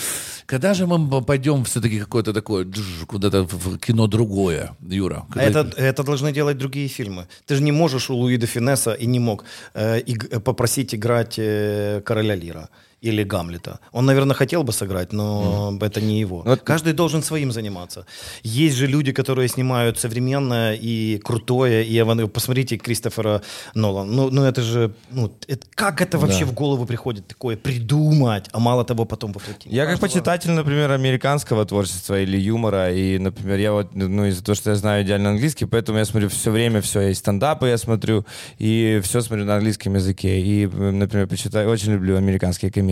Когда 0.46 0.72
же 0.72 0.86
мы 0.86 1.22
пойдем 1.22 1.64
все-таки 1.64 2.00
какое-то 2.00 2.32
такое, 2.32 2.66
куда-то 3.06 3.42
в 3.42 3.78
кино 3.78 4.06
другое, 4.06 4.74
Юра? 4.80 5.26
Когда- 5.30 5.60
это, 5.60 5.76
это 5.76 6.02
должны 6.04 6.32
делать 6.32 6.56
другие 6.56 6.88
фильмы. 6.88 7.26
Ты 7.50 7.56
же 7.56 7.62
не 7.62 7.72
можешь 7.72 8.10
у 8.10 8.14
Луи 8.14 8.36
де 8.36 8.46
Финесса 8.46 8.92
и 8.92 9.06
не 9.06 9.18
мог 9.18 9.44
э, 9.74 9.98
иг- 10.06 10.40
попросить 10.40 10.94
играть 10.94 11.34
э, 11.38 12.00
короля 12.04 12.36
Лира 12.36 12.68
или 13.02 13.22
Гамлета. 13.24 13.78
Он, 13.92 14.04
наверное, 14.06 14.34
хотел 14.34 14.62
бы 14.62 14.72
сыграть, 14.72 15.12
но 15.12 15.76
это 15.80 16.00
не 16.00 16.20
его. 16.20 16.42
Вот- 16.46 16.60
Каждый 16.62 16.92
должен 16.92 17.22
своим 17.22 17.50
заниматься. 17.52 18.04
Есть 18.42 18.76
же 18.76 18.86
люди, 18.86 19.12
которые 19.12 19.48
снимают 19.48 19.98
современное 19.98 20.74
и 20.74 21.18
крутое. 21.18 21.82
И 21.84 21.92
я 21.94 22.04
вам- 22.04 22.28
посмотрите 22.28 22.76
Кристофера 22.76 23.40
Нолана. 23.74 24.12
Ну, 24.12 24.30
ну 24.30 24.42
это 24.44 24.60
же... 24.62 24.92
Ну, 25.10 25.32
это- 25.48 25.66
как 25.74 26.00
это 26.02 26.18
вообще 26.18 26.44
в 26.44 26.52
голову 26.52 26.84
приходит 26.86 27.26
такое 27.26 27.56
придумать, 27.56 28.48
а 28.52 28.58
мало 28.58 28.84
того 28.84 29.06
потом 29.06 29.32
воплотить? 29.32 29.72
Я 29.72 29.84
как 29.86 29.92
Каждого- 29.92 30.08
почитатель, 30.08 30.50
например, 30.50 30.90
американского 30.90 31.64
творчества 31.64 32.20
или 32.20 32.36
юмора, 32.38 32.92
и, 32.92 33.18
например, 33.18 33.58
я 33.58 33.72
вот, 33.72 33.94
ну, 33.94 34.26
из-за 34.26 34.44
того, 34.44 34.54
что 34.56 34.70
я 34.70 34.76
знаю 34.76 35.04
идеально 35.04 35.30
английский, 35.30 35.64
поэтому 35.64 35.98
я 35.98 36.04
смотрю 36.04 36.28
все 36.28 36.50
время 36.50 36.80
все, 36.80 37.00
и 37.08 37.14
стендапы 37.14 37.68
я 37.68 37.78
смотрю, 37.78 38.26
и 38.58 39.00
все 39.02 39.22
смотрю 39.22 39.46
на 39.46 39.54
английском 39.54 39.94
языке, 39.94 40.38
и, 40.40 40.66
например, 40.66 41.26
почитаю, 41.28 41.70
очень 41.70 41.92
люблю 41.92 42.16
американские 42.16 42.70
комедии. 42.70 42.89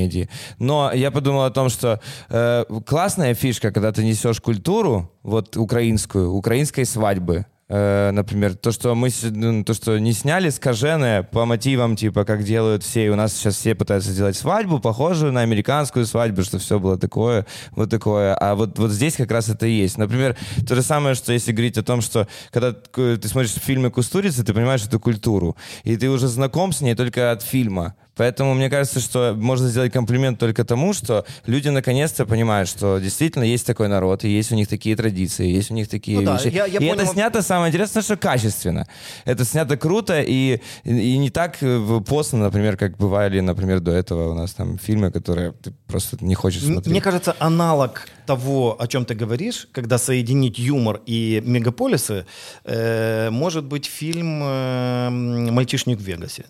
Но 0.59 0.93
я 0.93 1.11
подумал 1.11 1.45
о 1.45 1.51
том, 1.51 1.69
что 1.69 2.01
э, 2.29 2.65
классная 2.87 3.35
фишка, 3.35 3.73
когда 3.73 3.93
ты 3.93 4.05
несешь 4.05 4.41
культуру, 4.41 5.11
вот 5.23 5.57
украинскую, 5.57 6.33
украинской 6.33 6.85
свадьбы, 6.85 7.47
Э, 7.71 8.13
например, 8.13 8.55
то, 8.55 8.73
что 8.73 8.95
мы 8.95 9.11
ну, 9.31 9.63
то, 9.63 9.75
что 9.75 9.99
не 9.99 10.15
сняли 10.15 10.49
скаженое 10.49 11.23
по 11.23 11.45
мотивам, 11.45 11.97
типа, 11.97 12.25
как 12.25 12.43
делают 12.43 12.83
все, 12.83 13.07
и 13.07 13.09
у 13.11 13.17
нас 13.17 13.35
сейчас 13.35 13.57
все 13.57 13.75
пытаются 13.75 14.11
сделать 14.11 14.37
свадьбу, 14.37 14.79
похожую 14.79 15.33
на 15.33 15.43
американскую 15.43 16.07
свадьбу, 16.07 16.43
что 16.43 16.59
все 16.59 16.79
было 16.79 16.99
такое, 16.99 17.47
вот 17.73 17.91
такое. 17.91 18.35
А 18.35 18.55
вот, 18.55 18.79
вот 18.79 18.91
здесь 18.91 19.17
как 19.17 19.31
раз 19.31 19.51
это 19.51 19.67
и 19.67 19.73
есть. 19.73 19.99
Например, 19.99 20.35
то 20.67 20.75
же 20.75 20.83
самое, 20.83 21.15
что 21.15 21.33
если 21.33 21.53
говорить 21.53 21.77
о 21.77 21.83
том, 21.83 22.01
что 22.01 22.27
когда 22.51 22.73
ты 22.73 23.29
смотришь 23.29 23.53
фильмы 23.53 23.91
Кустурицы, 23.91 24.45
ты 24.45 24.55
понимаешь 24.55 24.85
эту 24.85 24.99
культуру, 24.99 25.55
и 25.85 25.97
ты 25.97 26.09
уже 26.09 26.29
знаком 26.29 26.73
с 26.73 26.81
ней 26.81 26.95
только 26.95 27.33
от 27.33 27.43
фильма. 27.43 27.97
Поэтому 28.19 28.53
мне 28.55 28.69
кажется, 28.69 29.01
что 29.01 29.35
можно 29.35 29.69
сделать 29.69 29.93
комплимент 29.93 30.39
только 30.39 30.65
тому, 30.65 30.93
что 30.93 31.25
люди 31.47 31.69
наконец-то 31.71 32.27
понимают, 32.27 32.69
что 32.69 32.99
действительно 32.99 33.45
есть 33.45 33.65
такой 33.67 33.89
народ, 33.89 34.25
и 34.25 34.29
есть 34.29 34.53
у 34.53 34.57
них 34.57 34.69
такие 34.69 34.95
традиции, 34.97 35.47
есть 35.47 35.71
у 35.71 35.75
них 35.75 35.89
такие 35.89 36.19
Ну 36.19 36.25
да, 36.27 36.37
вещи. 36.37 36.55
я- 36.55 36.67
я 36.67 36.79
и 36.79 36.89
понял. 36.91 36.95
это 36.95 37.07
снято, 37.07 37.43
самое 37.43 37.71
интересное, 37.71 38.03
что 38.03 38.17
качественно. 38.17 38.87
Это 39.25 39.45
снято 39.45 39.77
круто 39.77 40.21
и, 40.21 40.61
и 40.85 41.17
не 41.19 41.31
так 41.31 41.57
э, 41.63 42.01
постно, 42.07 42.39
например, 42.41 42.77
как 42.77 42.97
бывали, 42.99 43.41
например, 43.41 43.81
до 43.81 43.93
этого 43.93 44.33
у 44.33 44.35
нас 44.35 44.53
там 44.53 44.79
фильмы, 44.79 45.11
которые 45.13 45.53
ты 45.53 45.73
просто 45.87 46.17
не 46.21 46.35
хочешь 46.35 46.63
смотреть. 46.63 46.87
Мне 46.89 47.01
кажется, 47.01 47.35
аналог 47.39 48.09
того, 48.27 48.77
о 48.81 48.87
чем 48.89 49.05
ты 49.05 49.15
говоришь, 49.15 49.69
когда 49.73 49.97
соединить 49.97 50.59
юмор 50.59 51.01
и 51.07 51.41
мегаполисы, 51.47 52.27
э, 52.65 53.31
может 53.31 53.65
быть 53.65 53.87
фильм 53.87 54.41
э, 54.43 55.09
«Мальчишник 55.53 55.99
в 55.99 56.03
Вегасе». 56.03 56.45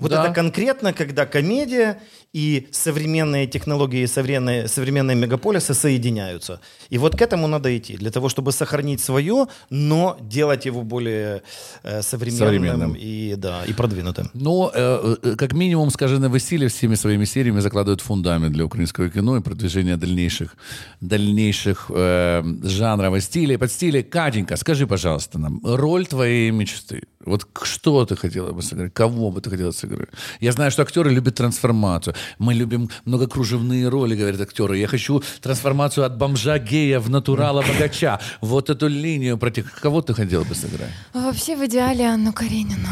Вот 0.00 0.10
Да. 0.10 0.24
это 0.24 0.34
конкретно, 0.34 0.92
когда 0.92 1.26
комедия 1.26 2.00
и 2.32 2.68
современные 2.70 3.46
технологии, 3.46 4.06
современные, 4.06 4.68
современные 4.68 5.16
мегаполисы 5.16 5.74
соединяются. 5.74 6.60
И 6.88 6.98
вот 6.98 7.16
к 7.16 7.22
этому 7.22 7.48
надо 7.48 7.76
идти, 7.76 7.96
для 7.96 8.10
того, 8.10 8.28
чтобы 8.28 8.52
сохранить 8.52 9.00
свое, 9.00 9.46
но 9.70 10.16
делать 10.20 10.66
его 10.66 10.82
более 10.82 11.42
э, 11.82 12.02
современным, 12.02 12.46
Современным. 12.46 12.94
И, 12.94 13.34
да, 13.36 13.64
и 13.66 13.72
продвинутым. 13.72 14.30
Но, 14.34 14.70
э, 14.74 15.16
э, 15.22 15.36
как 15.36 15.52
минимум, 15.54 15.90
скажи, 15.90 16.18
Василий 16.28 16.68
всеми 16.68 16.94
своими 16.94 17.24
сериями 17.24 17.60
закладывает 17.60 18.00
фундамент 18.00 18.52
для 18.52 18.64
украинского 18.64 19.10
кино 19.10 19.36
и 19.36 19.40
продвижения 19.40 19.96
дальнейших, 19.96 20.56
дальнейших 21.00 21.90
э, 21.94 22.42
жанров 22.62 23.16
и 23.16 23.20
стилей, 23.20 23.58
подстилей. 23.58 24.02
Катенька, 24.02 24.56
скажи, 24.56 24.86
пожалуйста, 24.86 25.38
нам, 25.38 25.60
роль 25.64 26.06
твоей 26.06 26.52
мечты. 26.52 27.02
Вот 27.26 27.46
что 27.62 28.06
ты 28.06 28.16
хотела 28.16 28.52
бы 28.52 28.62
сыграть? 28.62 28.94
Кого 28.94 29.30
бы 29.30 29.40
ты 29.40 29.50
хотела 29.50 29.72
сыграть? 29.72 30.08
Я 30.40 30.52
знаю, 30.52 30.70
что 30.70 30.82
актеры 30.82 31.10
любят 31.10 31.34
трансформацию. 31.34 32.14
Мы 32.38 32.54
любим 32.54 32.90
многокружевные 33.04 33.88
роли, 33.88 34.16
говорят 34.16 34.40
актеры. 34.40 34.78
Я 34.78 34.86
хочу 34.86 35.22
трансформацию 35.40 36.04
от 36.04 36.16
бомжа-гея 36.16 37.00
в 37.00 37.10
натурала-богача. 37.10 38.20
Вот 38.40 38.70
эту 38.70 38.88
линию 38.88 39.38
против... 39.38 39.72
Кого 39.80 40.02
ты 40.02 40.14
хотела 40.14 40.44
бы 40.44 40.54
сыграть? 40.54 40.90
А 41.12 41.26
Вообще 41.26 41.56
в 41.56 41.64
идеале 41.66 42.06
Анну 42.06 42.32
Каренину. 42.32 42.88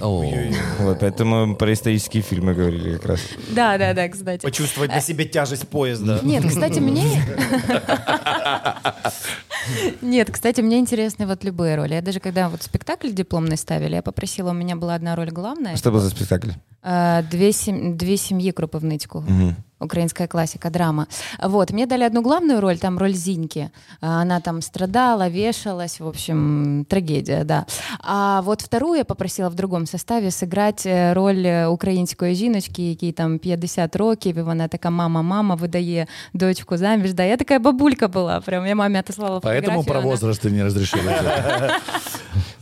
Вот, 0.00 0.98
поэтому 1.00 1.56
про 1.56 1.72
исторические 1.72 2.22
фильмы 2.22 2.54
говорили 2.54 2.96
как 2.96 3.06
раз. 3.06 3.20
Да, 3.50 3.78
да, 3.78 3.92
да, 3.92 4.08
кстати. 4.08 4.42
Почувствовать 4.42 4.90
на 4.90 5.00
себе 5.00 5.24
тяжесть 5.24 5.68
поезда. 5.68 6.20
Нет, 6.22 6.44
кстати, 6.46 6.78
мне... 6.78 7.04
Нет, 10.00 10.30
кстати, 10.30 10.60
мне 10.60 10.78
интересны 10.78 11.26
вот 11.26 11.44
любые 11.44 11.76
роли. 11.76 11.94
Я 11.94 12.02
даже 12.02 12.20
когда 12.20 12.48
вот 12.48 12.62
спектакль 12.62 13.10
дипломный 13.10 13.56
ставили, 13.56 13.96
я 13.96 14.02
попросила, 14.02 14.50
у 14.50 14.54
меня 14.54 14.76
была 14.76 14.94
одна 14.94 15.16
роль 15.16 15.30
главная. 15.30 15.76
Что 15.76 15.90
был 15.90 16.00
за 16.00 16.10
спектакль? 16.10 16.50
Э, 16.82 17.22
Две, 17.30 17.52
сем... 17.52 17.96
Две 17.96 18.16
семьи 18.16 18.50
Кропивницького. 18.69 19.23
Украинская 19.79 20.27
классика, 20.27 20.69
драма. 20.69 21.07
Вот, 21.43 21.71
мне 21.71 21.85
дали 21.85 22.03
одну 22.05 22.21
главную 22.21 22.61
роль, 22.61 22.77
там 22.77 22.97
роль 22.97 23.13
Зиньки. 23.13 23.69
А, 24.01 24.21
Она 24.21 24.39
там 24.39 24.61
страдала, 24.61 25.27
вешалась, 25.29 25.99
в 25.99 26.07
общем, 26.07 26.85
трагедия, 26.89 27.43
да. 27.43 27.65
А 27.99 28.41
вот 28.41 28.61
вторую 28.61 28.97
я 28.97 29.03
попросила 29.03 29.49
в 29.49 29.53
другом 29.55 29.85
составі 29.85 30.25
сыграть 30.31 30.85
э, 30.87 31.13
роль 31.13 31.43
е, 31.45 31.67
української 31.67 32.35
жіночки, 32.35 32.89
якій 32.89 33.11
там 33.11 33.37
50 33.39 33.95
років, 33.95 34.37
і 34.37 34.41
вона 34.41 34.67
така 34.67 34.89
мама-мама 34.89 35.55
видає 35.55 36.07
дочку 36.33 36.77
заміж. 36.77 37.13
Да, 37.13 37.23
я 37.23 37.37
такая 37.37 37.59
бабулька 37.59 38.07
была, 38.07 38.41
прям 38.45 38.65
я 38.65 38.75
маме 38.75 38.99
отослала 38.99 39.39
Поэтому 39.39 39.61
фотографию. 39.61 39.83
про 39.83 39.99
она- 39.99 40.07
возраст 40.09 40.45
ты 40.45 40.49
не 40.51 40.63
разрешила. 40.63 41.11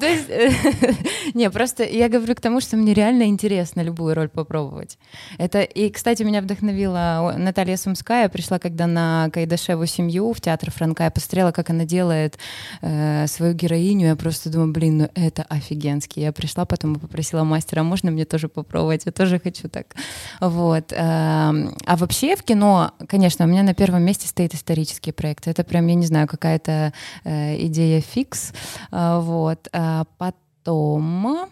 То 0.00 0.06
есть, 0.06 0.28
э, 0.28 0.50
не, 1.34 1.50
просто 1.50 1.84
я 1.84 2.08
говорю 2.08 2.34
к 2.34 2.40
тому, 2.40 2.60
что 2.60 2.76
мне 2.76 2.94
реально 2.94 3.24
интересно 3.24 3.80
любую 3.82 4.14
роль 4.14 4.28
попробовать. 4.28 4.98
Это, 5.38 5.62
и, 5.62 5.90
кстати, 5.90 6.22
меня 6.22 6.40
вдохновила 6.40 7.34
Наталья 7.36 7.76
Сумская, 7.76 8.28
пришла 8.28 8.58
когда 8.58 8.86
на 8.86 9.30
Кайдашеву 9.32 9.86
семью 9.86 10.32
в 10.32 10.40
театр 10.40 10.70
Франка, 10.70 11.04
я 11.04 11.10
посмотрела, 11.10 11.52
как 11.52 11.70
она 11.70 11.84
делает 11.84 12.38
э, 12.82 13.26
свою 13.26 13.54
героиню, 13.54 14.08
я 14.08 14.16
просто 14.16 14.50
думаю, 14.50 14.72
блин, 14.72 14.98
ну 14.98 15.08
это 15.14 15.44
офигенски. 15.48 16.20
Я 16.20 16.32
пришла 16.32 16.64
потом 16.64 16.94
и 16.94 16.98
попросила 16.98 17.44
мастера, 17.44 17.82
можно 17.82 18.10
мне 18.10 18.24
тоже 18.24 18.48
попробовать, 18.48 19.06
я 19.06 19.12
тоже 19.12 19.38
хочу 19.38 19.68
так. 19.68 19.94
Вот. 20.40 20.92
эм, 20.92 21.74
А 21.86 21.96
вообще 21.96 22.36
в 22.36 22.42
кино, 22.42 22.92
конечно, 23.08 23.44
у 23.44 23.48
меня 23.48 23.62
на 23.62 23.74
первом 23.74 24.02
месте 24.02 24.26
стоит 24.26 24.54
исторический 24.54 25.12
проект. 25.12 25.46
Это 25.46 25.64
прям, 25.64 25.86
я 25.86 25.94
не 25.94 26.06
знаю, 26.06 26.26
какая-то 26.26 26.92
э, 27.24 27.66
идея 27.66 28.00
фикс. 28.00 28.52
Вот. 29.28 29.68
А 29.74 30.04
потом... 30.16 31.50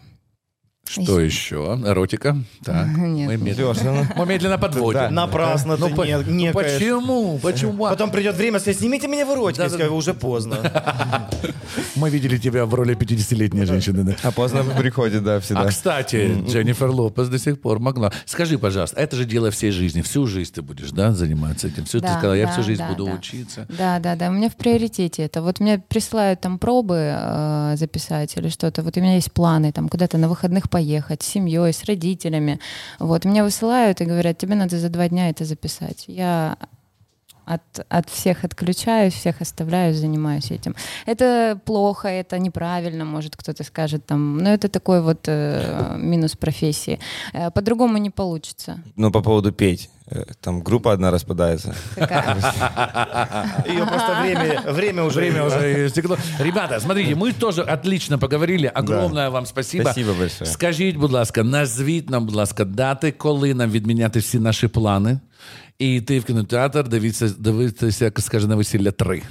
Что 0.87 1.19
еще? 1.19 1.79
Эротика? 1.85 2.37
Так. 2.63 2.87
Нет. 2.97 3.27
Мы 3.27 3.37
медленно, 3.37 4.07
мы 4.15 4.25
медленно 4.25 4.57
подводим. 4.57 5.13
Напрасно 5.13 5.75
Ну, 5.77 5.89
ты 5.89 5.95
по- 5.95 6.03
не, 6.05 6.17
ну, 6.17 6.31
некаешь. 6.31 6.73
почему? 6.79 7.39
Почему? 7.39 7.83
Потом 7.89 8.09
придет 8.11 8.35
время, 8.35 8.59
скажет, 8.59 8.79
снимите 8.79 9.07
меня 9.07 9.25
в 9.25 9.33
эротике. 9.33 9.63
Я 9.63 9.69
скажу, 9.69 9.95
уже 9.95 10.13
поздно. 10.13 10.57
Мы 11.95 12.09
видели 12.09 12.37
тебя 12.37 12.65
в 12.65 12.73
роли 12.73 12.95
50-летней 12.95 13.65
женщины. 13.65 14.03
да. 14.03 14.15
А 14.23 14.31
поздно 14.31 14.63
приходит, 14.63 15.23
да, 15.23 15.35
А, 15.35 15.39
всегда. 15.39 15.65
кстати, 15.65 16.43
Дженнифер 16.47 16.89
Лопес 16.89 17.27
до 17.27 17.39
сих 17.39 17.59
пор 17.59 17.79
могла. 17.79 18.11
Скажи, 18.25 18.57
пожалуйста, 18.57 18.99
это 18.99 19.15
же 19.15 19.25
дело 19.25 19.51
всей 19.51 19.71
жизни. 19.71 20.01
Всю 20.01 20.25
жизнь 20.27 20.53
ты 20.53 20.61
будешь, 20.61 20.91
да, 20.91 21.11
заниматься 21.13 21.67
этим? 21.67 21.85
Все, 21.85 21.99
ты 21.99 22.07
Да, 22.07 22.13
сказала, 22.17 22.33
я 22.35 22.45
да, 22.45 22.51
всю 22.53 22.63
жизнь 22.63 22.81
да, 22.81 22.89
буду 22.89 23.05
да. 23.05 23.13
учиться. 23.13 23.65
Да, 23.69 23.99
да, 23.99 24.15
да. 24.15 24.29
У 24.29 24.33
меня 24.33 24.49
в 24.49 24.55
приоритете 24.55 25.23
это. 25.23 25.41
Вот 25.41 25.59
мне 25.59 25.79
присылают 25.79 26.41
там 26.41 26.59
пробы 26.59 26.95
э, 27.15 27.73
записать 27.77 28.35
или 28.37 28.49
что-то. 28.49 28.83
Вот 28.83 28.95
у 28.97 29.01
меня 29.01 29.15
есть 29.15 29.31
планы 29.31 29.71
там 29.71 29.89
куда-то 29.89 30.17
на 30.17 30.27
выходных 30.29 30.69
поехать 30.77 31.23
с 31.23 31.25
семьей, 31.25 31.73
с 31.73 31.85
родителями. 31.85 32.59
Вот 32.99 33.25
мне 33.25 33.41
высылают 33.41 33.99
и 33.99 34.05
говорят, 34.05 34.37
тебе 34.37 34.53
надо 34.53 34.77
за 34.77 34.89
два 34.89 35.09
дня 35.09 35.31
это 35.31 35.43
записать. 35.43 36.03
Я 36.05 36.55
от, 37.46 37.60
от 37.88 38.08
всех 38.10 38.44
отключаюсь, 38.44 39.14
всех 39.14 39.40
оставляю, 39.40 39.94
занимаюсь 39.94 40.50
этим. 40.50 40.74
Это 41.06 41.58
плохо, 41.64 42.08
это 42.08 42.38
неправильно, 42.38 43.04
может 43.04 43.36
кто-то 43.36 43.64
скажет 43.64 44.06
там, 44.06 44.38
но 44.38 44.48
это 44.50 44.68
такой 44.68 45.00
вот 45.00 45.28
э, 45.28 45.96
минус 45.98 46.36
профессии. 46.36 46.98
Э, 47.32 47.50
по-другому 47.50 47.98
не 47.98 48.10
получится. 48.10 48.78
Ну, 48.96 49.10
по 49.10 49.22
поводу 49.22 49.52
петь. 49.52 49.90
Э, 50.06 50.24
Там 50.40 50.62
группа 50.62 50.92
одна 50.92 51.10
распадается. 51.10 51.74
Такая- 51.96 52.36
Ее 53.66 53.86
просто 53.86 54.20
время, 54.22 54.60
время 54.72 55.02
уже... 55.04 55.20
Время 55.20 55.44
уже 55.44 55.86
истекло. 55.86 56.16
Ребята, 56.38 56.80
смотрите, 56.80 57.14
мы 57.16 57.32
тоже 57.32 57.62
отлично 57.62 58.18
поговорили. 58.18 58.66
Огромное 58.66 59.30
вам 59.30 59.46
спасибо. 59.46 59.82
Спасибо 59.82 60.12
большое. 60.12 60.46
Скажіть, 60.50 60.96
будь 60.96 61.12
ласка, 61.12 61.42
назвіть 61.42 62.10
нам, 62.10 62.26
будь 62.26 62.34
ласка, 62.34 62.64
дати, 62.64 63.12
коли 63.12 63.54
нам 63.54 63.70
відміняти 63.70 64.18
всі 64.18 64.38
наші 64.38 64.68
плани. 64.68 65.18
І 65.78 65.94
йти 65.96 66.20
в 66.20 66.24
кінотеатр, 66.24 66.88
дивитися, 66.88 67.34
дивитися, 67.38 68.04
скаже, 68.18 68.48
на 68.48 68.56
весілля 68.56 68.90
3. 68.90 69.22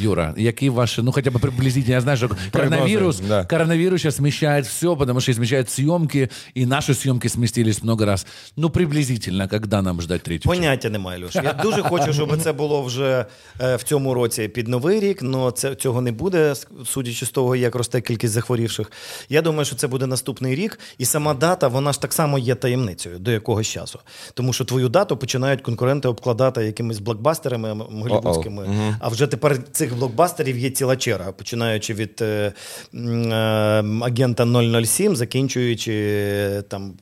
Юра, 0.00 0.34
які 0.36 0.70
ваши, 0.70 1.02
ну 1.02 1.12
хотя 1.12 1.30
бы 1.30 1.38
приблизительно, 1.38 1.94
я 1.94 2.00
знаю, 2.00 2.16
что 2.18 2.30
коронавирус, 2.52 3.20
да. 3.20 3.44
коронавирус 3.44 4.00
сейчас 4.00 4.16
смещает 4.16 4.66
все, 4.66 4.96
потому 4.96 5.20
что 5.20 5.34
смещает 5.34 5.70
съемки, 5.70 6.28
и 6.56 6.66
наши 6.66 6.94
съемки 6.94 7.28
сместились 7.28 7.82
много 7.82 8.04
раз. 8.06 8.26
Ну, 8.56 8.70
приблизительно, 8.70 9.48
когда 9.48 9.82
нам 9.82 10.00
ждать 10.02 10.22
третью 10.22 10.50
часть? 10.50 10.60
Поняття 10.60 10.90
немає, 10.90 11.24
Льош. 11.24 11.34
Я 11.34 11.52
дуже 11.52 11.82
хочу, 11.82 12.12
щоб 12.12 12.42
це 12.42 12.52
було 12.52 12.82
вже 12.82 13.26
е, 13.60 13.76
в 13.76 13.82
цьому 13.82 14.14
році 14.14 14.48
під 14.48 14.68
новий 14.68 15.00
рік, 15.00 15.22
але 15.22 15.52
це, 15.52 15.74
цього 15.74 16.00
не 16.00 16.12
буде, 16.12 16.54
судячи 16.84 17.26
з 17.26 17.30
того, 17.30 17.56
як 17.56 17.74
росте 17.74 18.00
кількість 18.00 18.32
захворівших. 18.32 18.92
Я 19.28 19.42
думаю, 19.42 19.64
що 19.64 19.76
це 19.76 19.86
буде 19.86 20.06
наступний 20.06 20.54
рік, 20.54 20.78
і 20.98 21.04
сама 21.04 21.34
дата, 21.34 21.68
вона 21.68 21.92
ж 21.92 22.00
так 22.00 22.12
само 22.12 22.38
є 22.38 22.54
таємницею 22.54 23.18
до 23.18 23.30
якогось 23.30 23.66
часу. 23.66 23.98
Тому 24.34 24.52
що 24.52 24.64
твою 24.64 24.88
дату 24.88 25.16
починають 25.16 25.60
конкуренти 25.62 26.08
обкладати 26.08 26.64
якимись 26.64 26.98
блокбастерами 26.98 27.70
м- 27.70 27.80
голівудськими. 27.80 28.68
А 29.00 29.08
вже 29.08 29.26
тепер 29.26 29.58
цих 29.72 29.87
блокбастерів 29.94 30.58
є 30.58 30.70
ціла 30.70 30.96
черга, 30.96 31.32
починаючи 31.32 31.94
від 31.94 32.18
е, 32.22 32.52
м, 32.94 33.32
е, 33.32 34.04
агента 34.06 34.46
007, 34.84 35.16
закінчуючи 35.16 35.92
е, 35.92 36.62
там. 36.62 36.94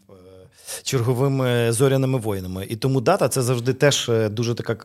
е, 0.67 0.81
Черговими 0.83 1.71
зоряними 1.71 2.19
воїнами. 2.19 2.65
І 2.69 2.75
тому 2.75 3.01
дата 3.01 3.27
це 3.29 3.41
завжди 3.41 3.73
теж 3.73 4.09
е, 4.09 4.29
дуже 4.29 4.55
така 4.55 4.75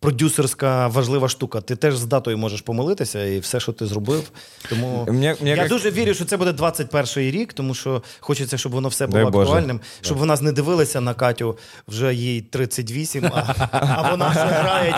продюсерська 0.00 0.86
важлива 0.88 1.28
штука. 1.28 1.60
Ти 1.60 1.76
теж 1.76 1.96
з 1.96 2.04
датою 2.04 2.38
можеш 2.38 2.60
помилитися 2.60 3.24
і 3.24 3.38
все, 3.38 3.60
що 3.60 3.72
ти 3.72 3.86
зробив. 3.86 4.30
Тому 4.68 5.04
Мені- 5.08 5.34
мені 5.40 5.50
я 5.50 5.56
як- 5.56 5.68
дуже 5.68 5.90
вірю, 5.90 6.14
що 6.14 6.24
це 6.24 6.36
буде 6.36 6.52
21 6.52 7.30
рік, 7.30 7.52
тому 7.52 7.74
що 7.74 8.02
хочеться, 8.20 8.58
щоб 8.58 8.72
воно 8.72 8.88
все 8.88 9.06
Дай 9.06 9.20
було 9.22 9.30
Боже. 9.30 9.44
актуальним, 9.50 9.80
щоб 10.00 10.18
вона 10.18 10.36
не 10.40 10.52
дивилися 10.52 11.00
на 11.00 11.14
Катю, 11.14 11.58
вже 11.88 12.14
їй 12.14 12.40
38, 12.42 13.24
а, 13.34 13.54
а 13.72 14.10
вона 14.10 14.28
вже 14.28 14.40
грає 14.40 14.94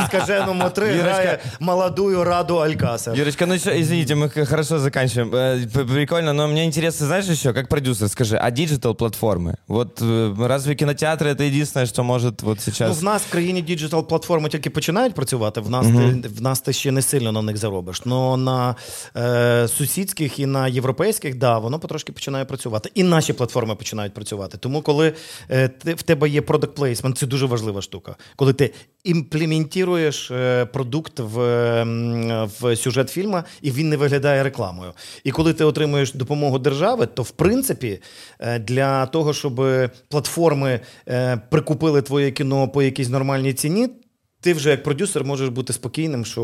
в 0.00 0.06
скаженому 0.08 0.70
3, 0.70 0.90
грає 0.92 1.38
молодую 1.60 2.24
раду 2.24 2.56
Алькаса. 2.56 3.14
Юрочка, 3.14 3.46
ну 3.46 3.54
еще, 3.54 3.80
извините, 3.80 4.28
х- 4.28 4.44
хорошо 4.46 4.78
заканчиваем. 4.78 5.30
Э, 5.34 5.86
Прикольно, 5.94 6.32
но 6.32 6.48
мне 6.48 6.64
интересно, 6.64 7.06
знаешь 7.06 7.26
еще, 7.28 7.52
как 7.52 7.68
продюсер, 7.68 8.08
скажи, 8.10 8.38
а 8.42 8.50
диджитал 8.50 8.94
платформы? 9.19 9.55
Вот 9.67 10.01
э, 10.01 10.47
разве 10.47 10.75
кинотеатры 10.75 11.29
это 11.29 11.43
единственное, 11.43 11.85
что 11.87 12.03
может 12.03 12.41
вот 12.43 12.57
Ну, 12.57 12.63
сейчас... 12.63 13.01
в 13.01 13.03
нас 13.03 13.21
в 13.21 13.31
країні 13.31 13.61
діджитал 13.61 14.07
платформи 14.07 14.49
тільки 14.49 14.69
починають 14.69 15.13
працювати. 15.13 15.61
В 15.61 15.69
нас, 15.69 15.87
ти, 15.87 16.29
в 16.29 16.41
нас 16.41 16.61
ти 16.61 16.73
ще 16.73 16.91
не 16.91 17.01
сильно 17.01 17.31
на 17.31 17.41
них 17.41 17.57
заробиш. 17.57 18.05
Но 18.05 18.37
на 18.37 18.75
е, 19.17 19.67
сусідських 19.67 20.39
і 20.39 20.45
на 20.45 20.67
європейських, 20.67 21.35
да, 21.35 21.57
воно 21.57 21.79
потрошки 21.79 22.11
починає 22.11 22.45
працювати. 22.45 22.91
І 22.95 23.03
наші 23.03 23.33
платформи 23.33 23.75
починають 23.75 24.13
працювати. 24.13 24.57
Тому, 24.57 24.81
коли 24.81 25.13
е, 25.49 25.67
ти, 25.67 25.93
в 25.93 26.01
тебе 26.01 26.29
є 26.29 26.41
product 26.41 26.73
placement, 26.73 27.13
це 27.13 27.27
дуже 27.27 27.45
важлива 27.45 27.81
штука. 27.81 28.15
Коли 28.35 28.53
ти 28.53 28.73
імплементуєш 29.03 30.31
е, 30.31 30.65
продукт 30.65 31.19
в, 31.19 31.39
м, 31.41 32.49
в 32.59 32.75
сюжет 32.75 33.09
фільму, 33.09 33.43
і 33.61 33.71
він 33.71 33.89
не 33.89 33.97
виглядає 33.97 34.43
рекламою. 34.43 34.93
І 35.23 35.31
коли 35.31 35.53
ти 35.53 35.63
отримуєш 35.63 36.13
допомогу 36.13 36.59
держави, 36.59 37.05
то 37.05 37.23
в 37.23 37.31
принципі 37.31 38.01
е, 38.39 38.59
для 38.59 39.05
того, 39.11 39.33
щоб 39.33 39.61
платформи 40.09 40.79
е, 41.07 41.37
прикупили 41.49 42.01
твоє 42.01 42.31
кіно 42.31 42.67
по 42.67 42.83
якійсь 42.83 43.09
нормальній 43.09 43.53
ціні. 43.53 43.89
Ти 44.41 44.53
вже 44.53 44.69
як 44.69 44.83
продюсер 44.83 45.23
можеш 45.23 45.49
бути 45.49 45.73
спокійним, 45.73 46.25
що 46.25 46.41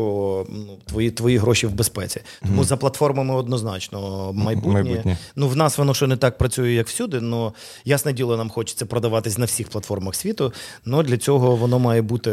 ну, 0.50 0.78
твої, 0.86 1.10
твої 1.10 1.38
гроші 1.38 1.66
в 1.66 1.72
безпеці. 1.74 2.20
Тому 2.46 2.64
за 2.64 2.76
платформами 2.76 3.34
однозначно 3.34 4.30
майбутнє. 4.32 4.72
Майбутнє. 4.72 5.16
Ну, 5.36 5.48
в 5.48 5.56
нас 5.56 5.78
воно 5.78 5.94
ще 5.94 6.06
не 6.06 6.16
так 6.16 6.38
працює, 6.38 6.72
як 6.72 6.88
всюди. 6.88 7.20
але 7.22 7.52
ясне 7.84 8.12
діло, 8.12 8.36
нам 8.36 8.50
хочеться 8.50 8.86
продаватись 8.86 9.38
на 9.38 9.44
всіх 9.44 9.68
платформах 9.68 10.14
світу. 10.14 10.52
але 10.86 11.02
для 11.02 11.16
цього 11.16 11.56
воно 11.56 11.78
має 11.78 12.02
бути, 12.02 12.30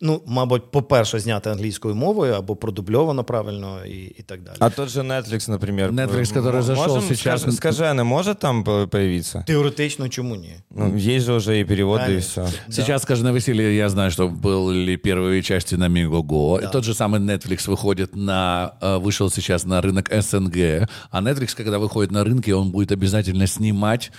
ну, 0.00 0.22
мабуть, 0.26 0.70
по-перше, 0.70 1.18
знято 1.20 1.50
англійською 1.50 1.94
мовою 1.94 2.32
або 2.34 2.56
продубльовано 2.56 3.24
правильно 3.24 3.86
і, 3.86 3.96
і 4.18 4.22
так 4.26 4.42
далі. 4.42 4.56
А 4.58 4.70
тот 4.70 4.88
же 4.88 5.00
Netflix, 5.00 5.50
например. 5.50 5.92
Netflix, 5.92 6.24
э, 6.32 6.36
который 6.42 6.56
м- 6.56 6.62
зашел 6.62 6.94
можем, 6.94 7.02
сейчас- 7.16 7.42
скаж- 7.44 7.52
Скажи, 7.52 7.84
она 7.84 8.04
может 8.04 8.38
там 8.38 8.64
по- 8.64 8.88
появиться? 8.88 9.44
Теоретично, 9.46 10.08
чому 10.08 10.36
ні? 10.36 10.54
Ну, 10.70 10.96
есть 10.96 11.26
же 11.26 11.32
уже 11.32 11.58
и 11.60 11.64
переводы, 11.64 11.94
и 11.94 11.96
Правильно. 11.96 12.20
все. 12.20 12.48
Сейчас, 12.70 13.02
скажи, 13.02 13.22
на 13.24 13.32
веселье 13.32 13.74
я 13.76 13.88
знаю, 13.88 14.10
что 14.10 14.28
были 14.71 14.95
первые 14.95 15.41
части 15.43 15.75
на 15.75 15.89
Мегого. 15.89 16.59
И 16.59 16.71
тот 16.71 16.85
же 16.85 16.93
самый 16.93 17.19
Netflix 17.19 17.69
выходит 17.69 18.15
на... 18.15 18.75
э, 18.81 18.97
Вышел 18.97 19.29
сейчас 19.29 19.65
на 19.65 19.81
рынок 19.81 20.09
СНГ. 20.09 20.87
А 21.11 21.21
Netflix, 21.21 21.55
когда 21.57 21.77
выходит 21.77 22.11
на 22.11 22.23
рынки, 22.23 22.51
он 22.51 22.71
будет 22.71 22.91
обязательно 22.91 23.47
снимать 23.47 24.11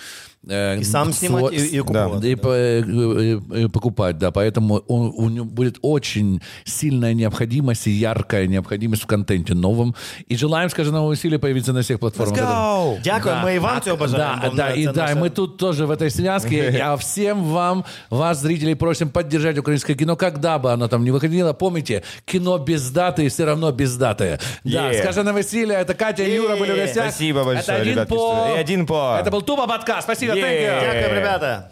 э, 0.49 0.81
И 0.81 0.85
сам 0.85 1.13
снимать, 1.13 1.53
и- 1.53 1.77
и 1.77 1.79
окупать, 1.81 2.21
Да, 2.21 2.29
и 2.29 2.35
по- 2.35 2.49
э, 2.49 2.83
э, 2.83 3.41
э, 3.65 3.69
покупать, 3.69 4.19
да. 4.19 4.31
Поэтому 4.31 4.83
он- 4.89 5.13
у 5.17 5.29
него 5.31 5.45
будет 5.45 5.79
очень 5.83 6.41
сильная 6.65 7.15
необходимость 7.15 7.87
и 7.87 7.91
яркая 7.91 8.47
необходимость 8.47 9.03
в 9.03 9.07
контенте 9.07 9.55
новом. 9.55 9.95
И 10.29 10.37
желаем, 10.37 10.71
скажем, 10.71 10.95
нового 10.95 11.13
веселья 11.13 11.39
появиться 11.39 11.73
на 11.73 11.81
всех 11.81 11.99
платформах. 11.99 12.39
Это- 12.39 13.01
Дякую, 13.05 13.35
ми 13.45 13.55
і 13.55 13.59
вам 13.59 13.81
цього 13.81 13.97
бажаємо. 13.97 14.41
да, 14.43 14.51
да, 14.57 14.71
и 14.75 14.87
да, 14.87 15.11
и 15.13 15.15
мы 15.15 15.31
тут 15.31 15.57
тоже 15.57 15.85
в 15.85 15.91
этой 15.91 16.11
связке. 16.11 16.79
А 16.85 16.95
всем 16.95 17.45
вам, 17.45 17.85
вас, 18.11 18.39
зрителей, 18.39 18.75
просим 18.75 19.09
поддержать 19.09 19.59
украинское 19.59 19.97
кино, 19.97 20.17
когда 20.17 20.59
бы 20.59 20.73
оно 20.73 20.89
там 20.89 21.05
не 21.05 21.11
выходило. 21.13 21.53
Помните, 21.55 22.03
кино 22.25 22.59
без 22.59 22.91
даты 22.91 23.29
все 23.29 23.45
равно 23.45 23.73
без 23.73 23.97
даты. 23.97 24.39
Да, 24.65 24.91
Yeah. 24.93 25.23
на 25.23 25.33
Василия, 25.33 25.75
это 25.85 25.95
Катя 25.95 26.23
и 26.25 26.35
Юра 26.35 26.57
были 26.57 26.73
в 26.73 26.77
гостях. 26.77 27.05
Спасибо 27.11 27.45
большое, 27.45 27.79
Это 27.79 27.83
один 27.83 28.07
по... 28.07 28.47
и 28.57 28.61
один 28.61 28.87
по- 28.87 29.17
Это 29.21 29.31
был 29.31 29.43
Тупо 29.43 29.67
подкаст. 29.67 30.03
Спасибо, 30.03 30.32
thank 30.42 30.60
you. 30.60 30.68
Yeah. 30.68 30.82
Дякую, 30.82 31.20
ребята. 31.20 31.72